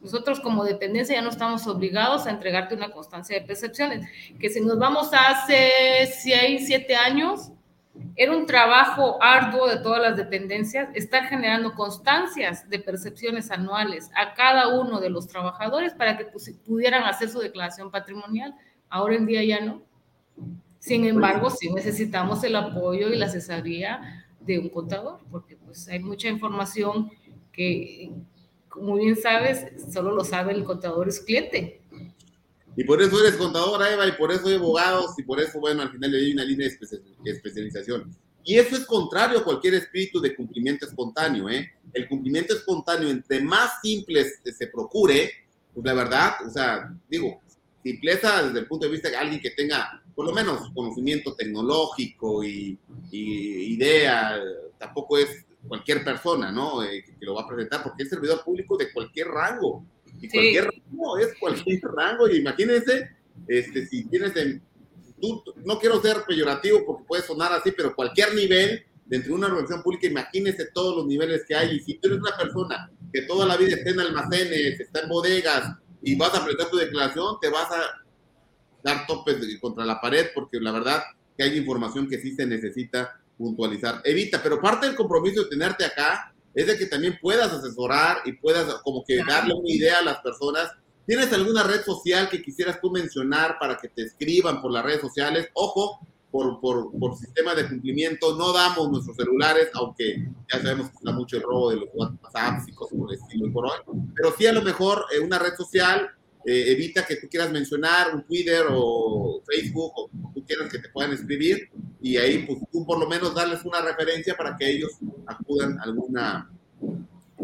Nosotros 0.00 0.40
como 0.40 0.64
dependencia 0.64 1.14
ya 1.14 1.22
no 1.22 1.28
estamos 1.28 1.66
obligados 1.66 2.26
a 2.26 2.30
entregarte 2.30 2.74
una 2.74 2.90
constancia 2.90 3.38
de 3.38 3.46
percepciones, 3.46 4.08
que 4.38 4.48
si 4.48 4.60
nos 4.60 4.78
vamos 4.78 5.10
hace 5.12 6.06
6, 6.06 6.62
7 6.66 6.96
años, 6.96 7.52
era 8.16 8.36
un 8.36 8.46
trabajo 8.46 9.22
arduo 9.22 9.68
de 9.68 9.78
todas 9.78 10.00
las 10.00 10.16
dependencias 10.16 10.88
estar 10.94 11.24
generando 11.24 11.74
constancias 11.74 12.68
de 12.68 12.78
percepciones 12.78 13.50
anuales 13.50 14.10
a 14.16 14.34
cada 14.34 14.68
uno 14.80 15.00
de 15.00 15.10
los 15.10 15.26
trabajadores 15.26 15.92
para 15.94 16.16
que 16.16 16.26
pudieran 16.64 17.04
hacer 17.04 17.28
su 17.28 17.40
declaración 17.40 17.90
patrimonial. 17.90 18.54
Ahora 18.88 19.16
en 19.16 19.26
día 19.26 19.44
ya 19.44 19.60
no. 19.60 19.82
Sin 20.78 21.04
embargo, 21.04 21.50
sí 21.50 21.70
necesitamos 21.72 22.42
el 22.42 22.56
apoyo 22.56 23.08
y 23.08 23.16
la 23.16 23.26
asesoría 23.26 24.24
de 24.40 24.58
un 24.58 24.70
contador, 24.70 25.20
porque 25.30 25.56
pues 25.56 25.86
hay 25.88 25.98
mucha 25.98 26.28
información 26.28 27.10
que, 27.52 28.10
como 28.70 28.96
bien 28.96 29.16
sabes, 29.16 29.66
solo 29.92 30.12
lo 30.12 30.24
sabe 30.24 30.54
el 30.54 30.64
contador 30.64 31.08
es 31.08 31.20
cliente. 31.20 31.82
Y 32.76 32.84
por 32.84 33.02
eso 33.02 33.20
eres 33.20 33.36
contadora, 33.36 33.92
Eva, 33.92 34.06
y 34.06 34.12
por 34.12 34.32
eso 34.32 34.48
hay 34.48 34.54
abogados, 34.54 35.18
y 35.18 35.24
por 35.24 35.40
eso, 35.40 35.60
bueno, 35.60 35.82
al 35.82 35.90
final 35.90 36.12
le 36.12 36.18
di 36.18 36.32
una 36.32 36.44
línea 36.44 36.68
de 36.68 37.30
especialización. 37.30 38.16
Y 38.44 38.56
eso 38.58 38.76
es 38.76 38.86
contrario 38.86 39.40
a 39.40 39.44
cualquier 39.44 39.74
espíritu 39.74 40.20
de 40.20 40.34
cumplimiento 40.34 40.86
espontáneo, 40.86 41.50
¿eh? 41.50 41.68
El 41.92 42.08
cumplimiento 42.08 42.54
espontáneo, 42.54 43.10
entre 43.10 43.40
más 43.40 43.80
simple 43.82 44.24
se 44.24 44.66
procure, 44.68 45.30
pues 45.74 45.84
la 45.84 45.92
verdad, 45.92 46.34
o 46.46 46.50
sea, 46.50 46.94
digo, 47.08 47.40
simpleza 47.82 48.44
desde 48.44 48.60
el 48.60 48.66
punto 48.66 48.86
de 48.86 48.92
vista 48.92 49.10
de 49.10 49.16
alguien 49.16 49.40
que 49.40 49.50
tenga 49.50 50.02
por 50.14 50.26
lo 50.26 50.32
menos 50.32 50.70
conocimiento 50.72 51.34
tecnológico 51.34 52.44
y, 52.44 52.78
y 53.10 53.74
idea, 53.74 54.38
tampoco 54.78 55.18
es 55.18 55.44
cualquier 55.66 56.04
persona, 56.04 56.50
¿no? 56.50 56.82
Eh, 56.82 57.04
que, 57.04 57.24
lo 57.24 57.34
va 57.34 57.42
a 57.42 57.48
presentar, 57.48 57.82
porque 57.82 58.02
es 58.02 58.08
servidor 58.08 58.42
público 58.44 58.76
de 58.76 58.92
cualquier 58.92 59.28
rango. 59.28 59.84
Y 60.20 60.28
cualquier 60.28 60.64
rango 60.64 61.18
es 61.18 61.34
cualquier 61.38 61.80
rango. 61.82 62.28
Y 62.28 62.38
imagínense, 62.38 63.10
este, 63.46 63.86
si 63.86 64.04
tienes, 64.04 64.32
tú, 65.20 65.42
no 65.64 65.78
quiero 65.78 66.00
ser 66.00 66.24
peyorativo 66.26 66.84
porque 66.84 67.04
puede 67.06 67.22
sonar 67.22 67.52
así, 67.52 67.72
pero 67.72 67.94
cualquier 67.94 68.34
nivel 68.34 68.84
dentro 69.06 69.30
de 69.30 69.34
una 69.34 69.46
organización 69.48 69.82
pública, 69.82 70.06
imagínense 70.06 70.66
todos 70.72 70.96
los 70.96 71.06
niveles 71.06 71.44
que 71.46 71.54
hay. 71.54 71.76
Y 71.76 71.80
si 71.80 71.94
tú 71.94 72.08
eres 72.08 72.20
una 72.20 72.36
persona 72.36 72.90
que 73.12 73.22
toda 73.22 73.46
la 73.46 73.56
vida 73.56 73.76
está 73.76 73.90
en 73.90 74.00
almacenes, 74.00 74.80
está 74.80 75.00
en 75.00 75.08
bodegas 75.08 75.76
y 76.02 76.16
vas 76.16 76.34
a 76.34 76.44
presentar 76.44 76.70
tu 76.70 76.76
declaración, 76.76 77.36
te 77.40 77.48
vas 77.48 77.70
a 77.70 78.02
dar 78.82 79.06
topes 79.06 79.36
contra 79.60 79.84
la 79.84 80.00
pared 80.00 80.28
porque 80.34 80.58
la 80.60 80.72
verdad 80.72 81.02
que 81.36 81.42
hay 81.42 81.58
información 81.58 82.08
que 82.08 82.18
sí 82.18 82.34
se 82.34 82.46
necesita 82.46 83.19
puntualizar. 83.40 84.02
Evita, 84.04 84.42
pero 84.42 84.60
parte 84.60 84.86
del 84.86 84.94
compromiso 84.94 85.42
de 85.42 85.48
tenerte 85.48 85.84
acá 85.84 86.34
es 86.54 86.66
de 86.66 86.76
que 86.76 86.86
también 86.86 87.18
puedas 87.20 87.50
asesorar 87.52 88.18
y 88.26 88.32
puedas 88.32 88.74
como 88.82 89.02
que 89.02 89.16
darle 89.26 89.54
una 89.54 89.70
idea 89.70 89.98
a 89.98 90.04
las 90.04 90.18
personas. 90.18 90.70
¿Tienes 91.06 91.32
alguna 91.32 91.62
red 91.62 91.82
social 91.82 92.28
que 92.28 92.42
quisieras 92.42 92.80
tú 92.80 92.90
mencionar 92.90 93.56
para 93.58 93.78
que 93.78 93.88
te 93.88 94.02
escriban 94.02 94.60
por 94.60 94.70
las 94.70 94.84
redes 94.84 95.00
sociales? 95.00 95.48
Ojo, 95.54 96.00
por, 96.30 96.60
por, 96.60 96.92
por 96.98 97.16
sistema 97.16 97.54
de 97.54 97.66
cumplimiento, 97.66 98.36
no 98.36 98.52
damos 98.52 98.90
nuestros 98.90 99.16
celulares, 99.16 99.70
aunque 99.74 100.28
ya 100.52 100.60
sabemos 100.60 100.90
que 100.90 100.96
está 100.96 101.12
mucho 101.12 101.36
el 101.36 101.42
robo 101.42 101.70
de 101.70 101.76
los 101.76 101.88
WhatsApp 101.94 102.68
y 102.68 102.72
cosas 102.72 102.98
por 102.98 103.12
el 103.12 103.18
estilo 103.18 103.52
por 103.52 103.64
hoy. 103.64 103.78
Pero 104.14 104.34
sí 104.36 104.46
a 104.46 104.52
lo 104.52 104.62
mejor 104.62 105.06
eh, 105.12 105.18
una 105.18 105.38
red 105.38 105.54
social 105.56 106.10
eh, 106.44 106.72
evita 106.72 107.04
que 107.04 107.16
tú 107.16 107.28
quieras 107.28 107.50
mencionar 107.50 108.14
un 108.14 108.24
Twitter 108.24 108.64
o 108.70 109.42
Facebook 109.44 109.92
o 109.96 110.10
quieras 110.50 110.72
que 110.72 110.80
te 110.80 110.88
puedan 110.88 111.12
escribir 111.12 111.70
y 112.00 112.16
ahí 112.16 112.44
pues 112.46 112.58
tú 112.72 112.84
por 112.84 112.98
lo 112.98 113.06
menos 113.06 113.34
darles 113.34 113.64
una 113.64 113.80
referencia 113.82 114.36
para 114.36 114.56
que 114.56 114.68
ellos 114.68 114.98
acudan 115.26 115.78
a 115.78 115.82
alguna, 115.84 116.50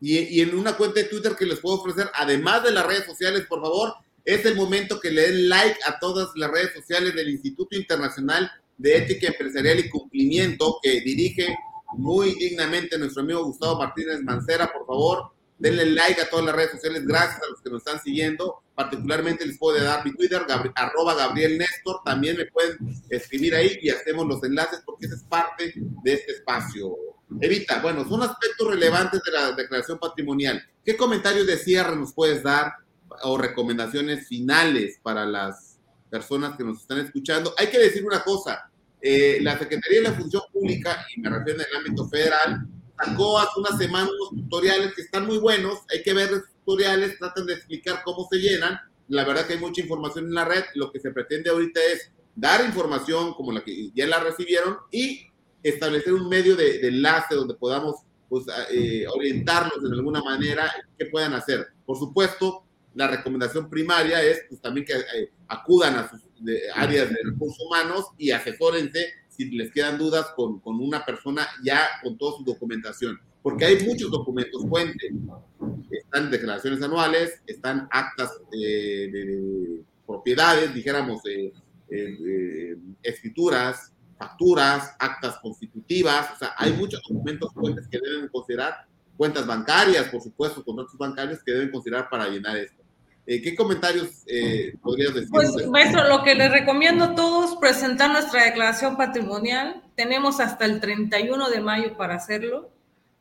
Y, 0.00 0.40
en 0.40 0.56
una 0.56 0.76
cuenta 0.76 1.00
de 1.00 1.06
Twitter 1.06 1.34
que 1.38 1.46
les 1.46 1.60
puedo 1.60 1.76
ofrecer, 1.76 2.10
además 2.14 2.62
de 2.62 2.72
las 2.72 2.86
redes 2.86 3.06
sociales, 3.06 3.46
por 3.48 3.62
favor, 3.62 3.94
es 4.24 4.44
el 4.46 4.56
momento 4.56 5.00
que 5.00 5.10
le 5.10 5.22
den 5.22 5.48
like 5.48 5.78
a 5.86 5.98
todas 5.98 6.28
las 6.36 6.50
redes 6.50 6.72
sociales 6.74 7.14
del 7.14 7.28
Instituto 7.28 7.76
Internacional 7.76 8.50
de 8.78 8.96
Ética 8.96 9.28
Empresarial 9.28 9.78
y 9.78 9.90
Cumplimiento, 9.90 10.78
que 10.82 11.00
dirige 11.00 11.56
muy 11.96 12.34
dignamente 12.34 12.98
nuestro 12.98 13.22
amigo 13.22 13.44
Gustavo 13.44 13.78
Martínez 13.78 14.22
Mancera. 14.22 14.72
Por 14.72 14.86
favor, 14.86 15.32
denle 15.58 15.86
like 15.86 16.20
a 16.20 16.28
todas 16.28 16.46
las 16.46 16.54
redes 16.54 16.72
sociales. 16.72 17.06
Gracias 17.06 17.40
a 17.42 17.50
los 17.50 17.60
que 17.60 17.70
nos 17.70 17.86
están 17.86 18.02
siguiendo. 18.02 18.62
Particularmente 18.74 19.46
les 19.46 19.58
puedo 19.58 19.82
dar 19.82 20.04
mi 20.04 20.12
Twitter, 20.12 20.42
arroba 20.74 21.14
Gabriel 21.14 21.58
Néstor. 21.58 22.00
También 22.04 22.36
me 22.36 22.46
pueden 22.46 22.78
escribir 23.10 23.54
ahí 23.54 23.78
y 23.80 23.90
hacemos 23.90 24.26
los 24.26 24.42
enlaces 24.42 24.80
porque 24.84 25.06
esa 25.06 25.16
es 25.16 25.22
parte 25.22 25.74
de 25.76 26.12
este 26.12 26.32
espacio. 26.32 26.96
Evita, 27.40 27.80
bueno, 27.80 28.08
son 28.08 28.22
aspectos 28.22 28.68
relevantes 28.68 29.20
de 29.22 29.32
la 29.32 29.52
declaración 29.52 29.98
patrimonial. 29.98 30.62
¿Qué 30.84 30.96
comentarios 30.96 31.46
de 31.46 31.56
cierre 31.56 31.96
nos 31.96 32.12
puedes 32.12 32.42
dar 32.42 32.72
o 33.22 33.38
recomendaciones 33.38 34.26
finales 34.26 34.98
para 35.02 35.24
las 35.24 35.78
personas 36.10 36.56
que 36.56 36.64
nos 36.64 36.80
están 36.80 36.98
escuchando? 36.98 37.54
Hay 37.58 37.68
que 37.68 37.78
decir 37.78 38.04
una 38.04 38.22
cosa, 38.22 38.70
eh, 39.00 39.38
la 39.40 39.58
Secretaría 39.58 40.00
de 40.00 40.08
la 40.08 40.14
Función 40.14 40.42
Pública, 40.52 41.06
y 41.14 41.20
me 41.20 41.30
refiero 41.30 41.60
en 41.60 41.66
el 41.70 41.76
ámbito 41.76 42.08
federal, 42.08 42.66
sacó 42.96 43.38
hace 43.38 43.60
una 43.60 43.76
semana 43.76 44.08
unos 44.08 44.44
tutoriales 44.44 44.94
que 44.94 45.02
están 45.02 45.26
muy 45.26 45.38
buenos, 45.38 45.80
hay 45.92 46.02
que 46.02 46.14
ver 46.14 46.30
los 46.30 46.42
tutoriales, 46.64 47.18
tratan 47.18 47.46
de 47.46 47.54
explicar 47.54 48.02
cómo 48.04 48.26
se 48.30 48.38
llenan, 48.38 48.78
la 49.08 49.24
verdad 49.24 49.46
que 49.46 49.54
hay 49.54 49.58
mucha 49.58 49.82
información 49.82 50.26
en 50.26 50.34
la 50.34 50.44
red, 50.44 50.64
lo 50.74 50.90
que 50.90 51.00
se 51.00 51.10
pretende 51.10 51.50
ahorita 51.50 51.80
es 51.92 52.10
dar 52.34 52.64
información 52.64 53.34
como 53.34 53.52
la 53.52 53.62
que 53.62 53.90
ya 53.94 54.06
la 54.06 54.20
recibieron 54.20 54.78
y 54.90 55.26
establecer 55.62 56.12
un 56.12 56.28
medio 56.28 56.56
de, 56.56 56.86
enlace 56.88 57.34
donde 57.34 57.54
podamos 57.54 57.96
pues, 58.28 58.44
eh, 58.70 59.06
orientarlos 59.14 59.82
de 59.82 59.94
alguna 59.94 60.22
manera 60.22 60.70
qué 60.98 61.06
puedan 61.06 61.34
hacer. 61.34 61.68
Por 61.86 61.98
supuesto, 61.98 62.63
la 62.94 63.08
recomendación 63.08 63.68
primaria 63.68 64.22
es 64.22 64.44
pues, 64.48 64.60
también 64.60 64.86
que 64.86 64.94
eh, 64.94 65.30
acudan 65.48 65.96
a 65.96 66.08
sus 66.08 66.20
áreas 66.74 67.10
de 67.10 67.16
recursos 67.24 67.58
humanos 67.66 68.06
y 68.18 68.30
asesórense 68.30 69.14
si 69.28 69.50
les 69.50 69.72
quedan 69.72 69.98
dudas 69.98 70.26
con, 70.36 70.60
con, 70.60 70.80
una 70.80 71.04
persona 71.04 71.46
ya 71.64 71.88
con 72.02 72.16
toda 72.16 72.38
su 72.38 72.44
documentación, 72.44 73.18
porque 73.42 73.64
hay 73.64 73.84
muchos 73.84 74.10
documentos 74.10 74.64
fuentes. 74.68 75.12
Están 75.90 76.30
declaraciones 76.30 76.80
anuales, 76.82 77.40
están 77.46 77.88
actas 77.90 78.30
de, 78.52 79.82
propiedades, 80.06 80.72
dijéramos, 80.72 81.22
escrituras, 83.02 83.92
facturas, 84.18 84.94
actas 84.98 85.38
constitutivas, 85.38 86.30
o 86.34 86.38
sea, 86.38 86.54
hay 86.56 86.72
muchos 86.72 87.02
documentos 87.08 87.52
fuentes 87.52 87.88
que 87.88 87.98
deben 87.98 88.28
considerar, 88.28 88.86
cuentas 89.16 89.46
bancarias, 89.46 90.08
por 90.08 90.22
supuesto, 90.22 90.64
contratos 90.64 90.96
bancarios 90.96 91.42
que 91.42 91.52
deben 91.52 91.70
considerar 91.70 92.08
para 92.08 92.28
llenar 92.28 92.56
esto. 92.56 92.83
Eh, 93.26 93.40
¿Qué 93.40 93.54
comentarios 93.54 94.22
eh, 94.26 94.74
podrías 94.82 95.14
decir? 95.14 95.30
Pues, 95.30 95.66
maestro, 95.68 96.06
lo 96.08 96.22
que 96.22 96.34
les 96.34 96.50
recomiendo 96.50 97.04
a 97.04 97.14
todos, 97.14 97.56
presentar 97.56 98.10
nuestra 98.10 98.44
declaración 98.44 98.96
patrimonial. 98.96 99.82
Tenemos 99.94 100.40
hasta 100.40 100.66
el 100.66 100.80
31 100.80 101.48
de 101.48 101.60
mayo 101.60 101.96
para 101.96 102.16
hacerlo. 102.16 102.70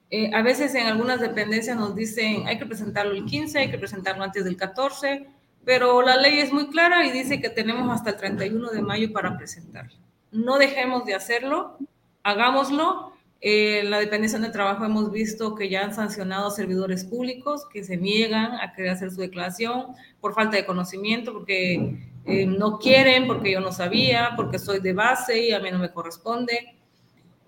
Eh, 0.09 0.29
a 0.33 0.41
veces 0.41 0.75
en 0.75 0.87
algunas 0.87 1.21
dependencias 1.21 1.77
nos 1.77 1.95
dicen, 1.95 2.47
hay 2.47 2.59
que 2.59 2.65
presentarlo 2.65 3.13
el 3.13 3.25
15, 3.25 3.59
hay 3.59 3.71
que 3.71 3.77
presentarlo 3.77 4.23
antes 4.23 4.43
del 4.43 4.57
14. 4.57 5.27
pero 5.65 6.01
la 6.01 6.17
ley 6.17 6.39
es 6.39 6.51
muy 6.51 6.67
clara 6.67 7.05
y 7.05 7.11
dice 7.11 7.39
que 7.39 7.49
tenemos 7.49 7.89
hasta 7.89 8.09
el 8.09 8.17
31 8.17 8.71
de 8.71 8.81
mayo 8.81 9.13
para 9.13 9.37
presentarla. 9.37 9.97
No 10.29 10.57
dejemos 10.57 11.05
de 11.05 11.15
hacerlo, 11.15 11.77
hagámoslo. 12.21 13.12
En 13.45 13.91
la 13.91 13.99
dependencia 13.99 14.39
del 14.39 14.53
trabajo 14.53 14.85
hemos 14.85 15.11
visto 15.11 15.53
que 15.53 15.67
ya 15.67 15.83
han 15.83 15.93
sancionado 15.93 16.49
servidores 16.49 17.03
públicos 17.03 17.67
que 17.73 17.83
se 17.83 17.97
niegan 17.97 18.53
a 18.53 18.71
querer 18.71 18.91
hacer 18.91 19.11
su 19.11 19.19
declaración 19.19 19.87
por 20.21 20.33
falta 20.33 20.55
de 20.55 20.65
conocimiento, 20.65 21.33
porque 21.33 21.97
eh, 22.23 22.45
no 22.45 22.79
quieren, 22.79 23.27
porque 23.27 23.51
yo 23.51 23.59
no 23.59 23.73
sabía, 23.73 24.31
porque 24.37 24.59
soy 24.59 24.79
de 24.79 24.93
base 24.93 25.47
y 25.47 25.51
a 25.51 25.59
mí 25.59 25.69
no 25.71 25.79
me 25.79 25.91
corresponde. 25.91 26.77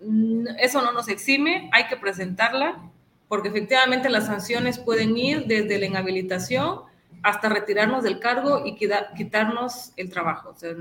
Mm, 0.01 0.47
eso 0.59 0.81
no 0.81 0.91
nos 0.91 1.07
exime, 1.07 1.69
hay 1.71 1.87
que 1.87 1.95
presentarla, 1.95 2.91
porque 3.29 3.47
efectivamente 3.47 4.09
las 4.09 4.25
sanciones 4.25 4.77
pueden 4.77 5.17
ir 5.17 5.45
desde 5.45 5.79
la 5.79 5.85
inhabilitación 5.85 6.81
hasta 7.23 7.47
retirarnos 7.47 8.03
del 8.03 8.19
cargo 8.19 8.65
y 8.65 8.75
quitarnos 8.75 9.93
el 9.95 10.09
trabajo. 10.09 10.49
O 10.49 10.55
sea, 10.55 10.71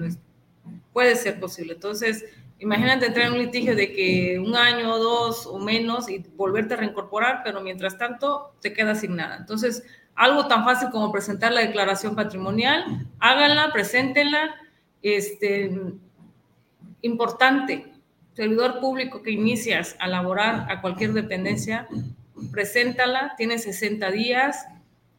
puede 0.92 1.14
ser 1.14 1.38
posible. 1.38 1.74
Entonces, 1.74 2.24
imagínate 2.64 3.06
entrar 3.06 3.26
en 3.26 3.34
un 3.34 3.38
litigio 3.38 3.76
de 3.76 3.92
que 3.92 4.38
un 4.38 4.56
año, 4.56 4.94
o 4.94 4.98
dos 4.98 5.46
o 5.46 5.58
menos 5.58 6.08
y 6.08 6.18
volverte 6.34 6.74
a 6.74 6.78
reincorporar, 6.78 7.42
pero 7.44 7.60
mientras 7.60 7.98
tanto 7.98 8.54
te 8.60 8.72
quedas 8.72 9.00
sin 9.00 9.16
nada. 9.16 9.36
Entonces, 9.36 9.84
algo 10.14 10.46
tan 10.46 10.64
fácil 10.64 10.88
como 10.90 11.12
presentar 11.12 11.52
la 11.52 11.60
declaración 11.60 12.16
patrimonial, 12.16 13.06
háganla, 13.20 13.70
preséntenla. 13.72 14.54
Este, 15.02 15.70
importante, 17.02 17.92
servidor 18.32 18.80
público 18.80 19.22
que 19.22 19.30
inicias 19.30 19.94
a 19.98 20.08
laborar 20.08 20.66
a 20.70 20.80
cualquier 20.80 21.12
dependencia, 21.12 21.86
preséntala, 22.50 23.34
tiene 23.36 23.58
60 23.58 24.10
días, 24.10 24.66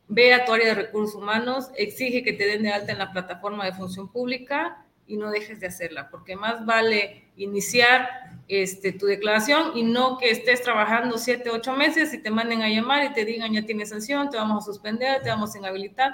ve 0.07 0.33
a 0.33 0.45
tu 0.45 0.53
área 0.53 0.69
de 0.69 0.81
recursos 0.81 1.15
humanos, 1.15 1.69
exige 1.77 2.23
que 2.23 2.33
te 2.33 2.47
den 2.47 2.63
de 2.63 2.71
alta 2.71 2.91
en 2.91 2.97
la 2.97 3.11
plataforma 3.11 3.65
de 3.65 3.73
función 3.73 4.11
pública 4.11 4.83
y 5.05 5.17
no 5.17 5.29
dejes 5.29 5.59
de 5.59 5.67
hacerla, 5.67 6.09
porque 6.09 6.35
más 6.35 6.65
vale 6.65 7.24
iniciar 7.37 8.07
este, 8.47 8.91
tu 8.91 9.07
declaración 9.07 9.75
y 9.75 9.83
no 9.83 10.17
que 10.17 10.29
estés 10.29 10.61
trabajando 10.61 11.17
siete, 11.17 11.49
ocho 11.49 11.73
meses 11.73 12.13
y 12.13 12.19
te 12.19 12.29
manden 12.29 12.61
a 12.61 12.69
llamar 12.69 13.05
y 13.05 13.13
te 13.13 13.25
digan 13.25 13.53
ya 13.53 13.65
tienes 13.65 13.89
sanción, 13.89 14.29
te 14.29 14.37
vamos 14.37 14.63
a 14.63 14.65
suspender, 14.71 15.21
te 15.23 15.29
vamos 15.29 15.55
a 15.55 15.57
inhabilitar, 15.57 16.13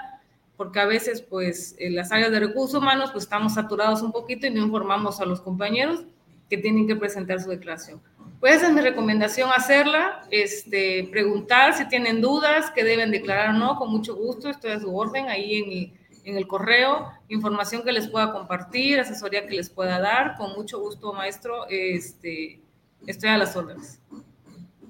porque 0.55 0.79
a 0.79 0.85
veces 0.85 1.21
pues 1.21 1.75
en 1.77 1.95
las 1.95 2.11
áreas 2.11 2.31
de 2.31 2.39
recursos 2.39 2.81
humanos 2.81 3.11
pues 3.11 3.25
estamos 3.25 3.55
saturados 3.55 4.01
un 4.01 4.11
poquito 4.11 4.47
y 4.47 4.49
no 4.49 4.61
informamos 4.61 5.19
a 5.19 5.25
los 5.25 5.41
compañeros 5.41 6.05
que 6.49 6.57
tienen 6.57 6.87
que 6.87 6.95
presentar 6.95 7.41
su 7.41 7.49
declaración. 7.49 8.01
Pues 8.39 8.55
esa 8.55 8.67
es 8.67 8.73
mi 8.73 8.81
recomendación, 8.81 9.51
hacerla, 9.55 10.23
este, 10.31 11.07
preguntar 11.11 11.77
si 11.77 11.87
tienen 11.87 12.21
dudas, 12.21 12.71
que 12.71 12.83
deben 12.83 13.11
declarar 13.11 13.49
o 13.49 13.53
no, 13.53 13.77
con 13.77 13.91
mucho 13.91 14.15
gusto, 14.15 14.49
estoy 14.49 14.71
a 14.71 14.79
su 14.79 14.95
orden 14.95 15.29
ahí 15.29 15.57
en 15.57 15.69
mi 15.69 15.93
en 16.23 16.37
el 16.37 16.47
correo, 16.47 17.07
información 17.29 17.83
que 17.83 17.91
les 17.91 18.07
pueda 18.07 18.31
compartir, 18.31 18.99
asesoría 18.99 19.47
que 19.47 19.55
les 19.55 19.69
pueda 19.69 19.99
dar. 19.99 20.35
Con 20.37 20.53
mucho 20.53 20.79
gusto, 20.79 21.13
maestro, 21.13 21.67
este, 21.69 22.61
estoy 23.07 23.29
a 23.29 23.37
las 23.37 23.55
órdenes. 23.55 23.99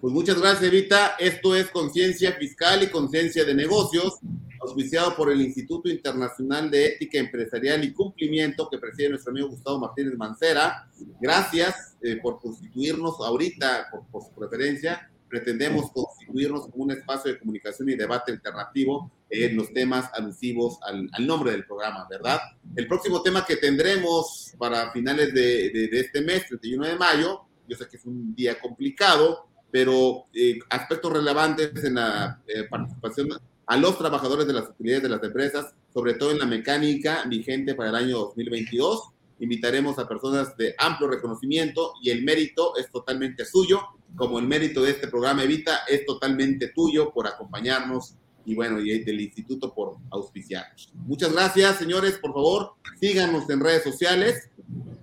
Pues 0.02 0.14
muchas 0.14 0.42
gracias, 0.42 0.64
Evita. 0.64 1.16
Esto 1.20 1.56
es 1.56 1.70
Conciencia 1.70 2.34
Fiscal 2.34 2.82
y 2.82 2.88
Conciencia 2.88 3.46
de 3.46 3.54
Negocios, 3.54 4.18
auspiciado 4.60 5.16
por 5.16 5.32
el 5.32 5.42
Instituto 5.42 5.90
Internacional 5.90 6.72
de 6.72 6.88
Ética 6.88 7.20
Empresarial 7.20 7.84
y 7.84 7.94
Cumplimiento 7.94 8.68
que 8.68 8.80
preside 8.80 9.10
nuestro 9.10 9.32
amigo 9.32 9.50
Gustavo 9.50 9.80
Martínez 9.80 10.16
Mancera. 10.18 10.90
Gracias 11.20 11.96
eh, 12.02 12.18
por 12.22 12.40
constituirnos 12.40 13.20
ahorita, 13.20 13.90
por, 13.92 14.08
por 14.08 14.24
su 14.24 14.32
preferencia, 14.32 15.11
pretendemos 15.32 15.92
constituirnos 15.92 16.68
como 16.68 16.84
un 16.84 16.92
espacio 16.92 17.32
de 17.32 17.40
comunicación 17.40 17.90
y 17.90 17.96
debate 17.96 18.34
alternativo 18.34 19.10
en 19.30 19.56
los 19.56 19.72
temas 19.74 20.12
alusivos 20.14 20.78
al, 20.84 21.10
nombre 21.26 21.52
del 21.52 21.66
programa, 21.66 22.06
¿verdad? 22.10 22.42
El 22.76 22.86
próximo 22.86 23.24
tema 23.24 23.46
que 23.46 23.56
tendremos 23.56 24.54
para 24.58 24.92
finales 24.92 25.34
de, 25.34 25.90
este 25.94 26.22
mes, 26.22 26.46
31 26.48 26.86
de 26.86 26.96
mayo, 26.98 27.42
yo 27.66 27.78
sé 27.78 27.88
que 27.88 27.96
es 27.96 28.06
un 28.06 28.36
día 28.36 28.60
complicado, 28.60 29.48
pero 29.72 30.26
eh, 30.34 30.60
aspectos 30.70 31.14
relevantes 31.14 31.82
en 31.86 31.96
la 31.96 32.42
eh, 32.46 32.66
participación 32.70 33.30
a 33.66 33.78
los 33.78 33.98
trabajadores 33.98 34.46
de 34.46 34.54
las 34.54 34.68
utilidades 34.68 35.04
de 35.04 35.10
las 35.10 35.24
empresas, 35.24 35.74
sobre 35.94 36.16
todo 36.16 36.32
en 36.32 36.40
la 36.40 36.46
mecánica 36.46 37.24
vigente 37.26 37.74
para 37.74 37.90
el 37.90 37.96
año 37.96 38.18
2022. 38.18 39.12
Invitaremos 39.40 39.98
a 39.98 40.10
personas 40.10 40.58
de 40.58 40.76
amplio 40.78 41.10
reconocimiento 41.10 41.94
y 42.02 42.10
el 42.10 42.22
mérito 42.24 42.76
es 42.76 42.92
totalmente 42.92 43.46
suyo 43.46 43.80
como 44.16 44.40
el 44.40 44.48
mérito 44.48 44.84
de 44.84 44.92
este 44.92 45.08
programa 45.08 45.44
Evita 45.44 45.82
es 45.88 46.06
totalmente 46.06 46.70
tuyo 46.70 47.12
por 47.12 47.28
acompañarnos 47.28 48.16
y 48.46 48.56
bueno, 48.56 48.80
y 48.80 49.04
del 49.04 49.22
instituto 49.22 49.74
por 49.74 49.98
auspiciarnos. 50.10 50.92
Muchas 50.96 51.32
gracias, 51.32 51.78
señores. 51.78 52.18
Por 52.18 52.34
favor, 52.34 52.74
síganos 53.00 53.50
en 53.50 53.60
redes 53.60 53.84
sociales 53.84 54.50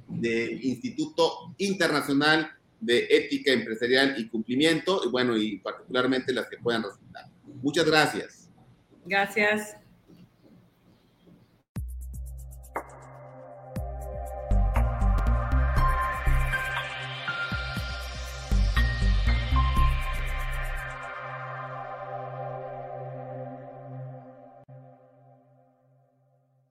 del 0.09 0.65
Instituto 0.65 1.55
Internacional 1.59 2.51
de 2.81 3.07
Ética 3.11 3.53
Empresarial 3.53 4.15
y 4.19 4.29
Cumplimiento, 4.29 5.03
y 5.05 5.09
bueno, 5.09 5.37
y 5.37 5.59
particularmente 5.59 6.33
las 6.33 6.49
que 6.49 6.59
puedan 6.59 6.83
resultar. 6.83 7.27
Muchas 7.63 7.87
gracias. 7.87 8.51
Gracias. 9.05 9.77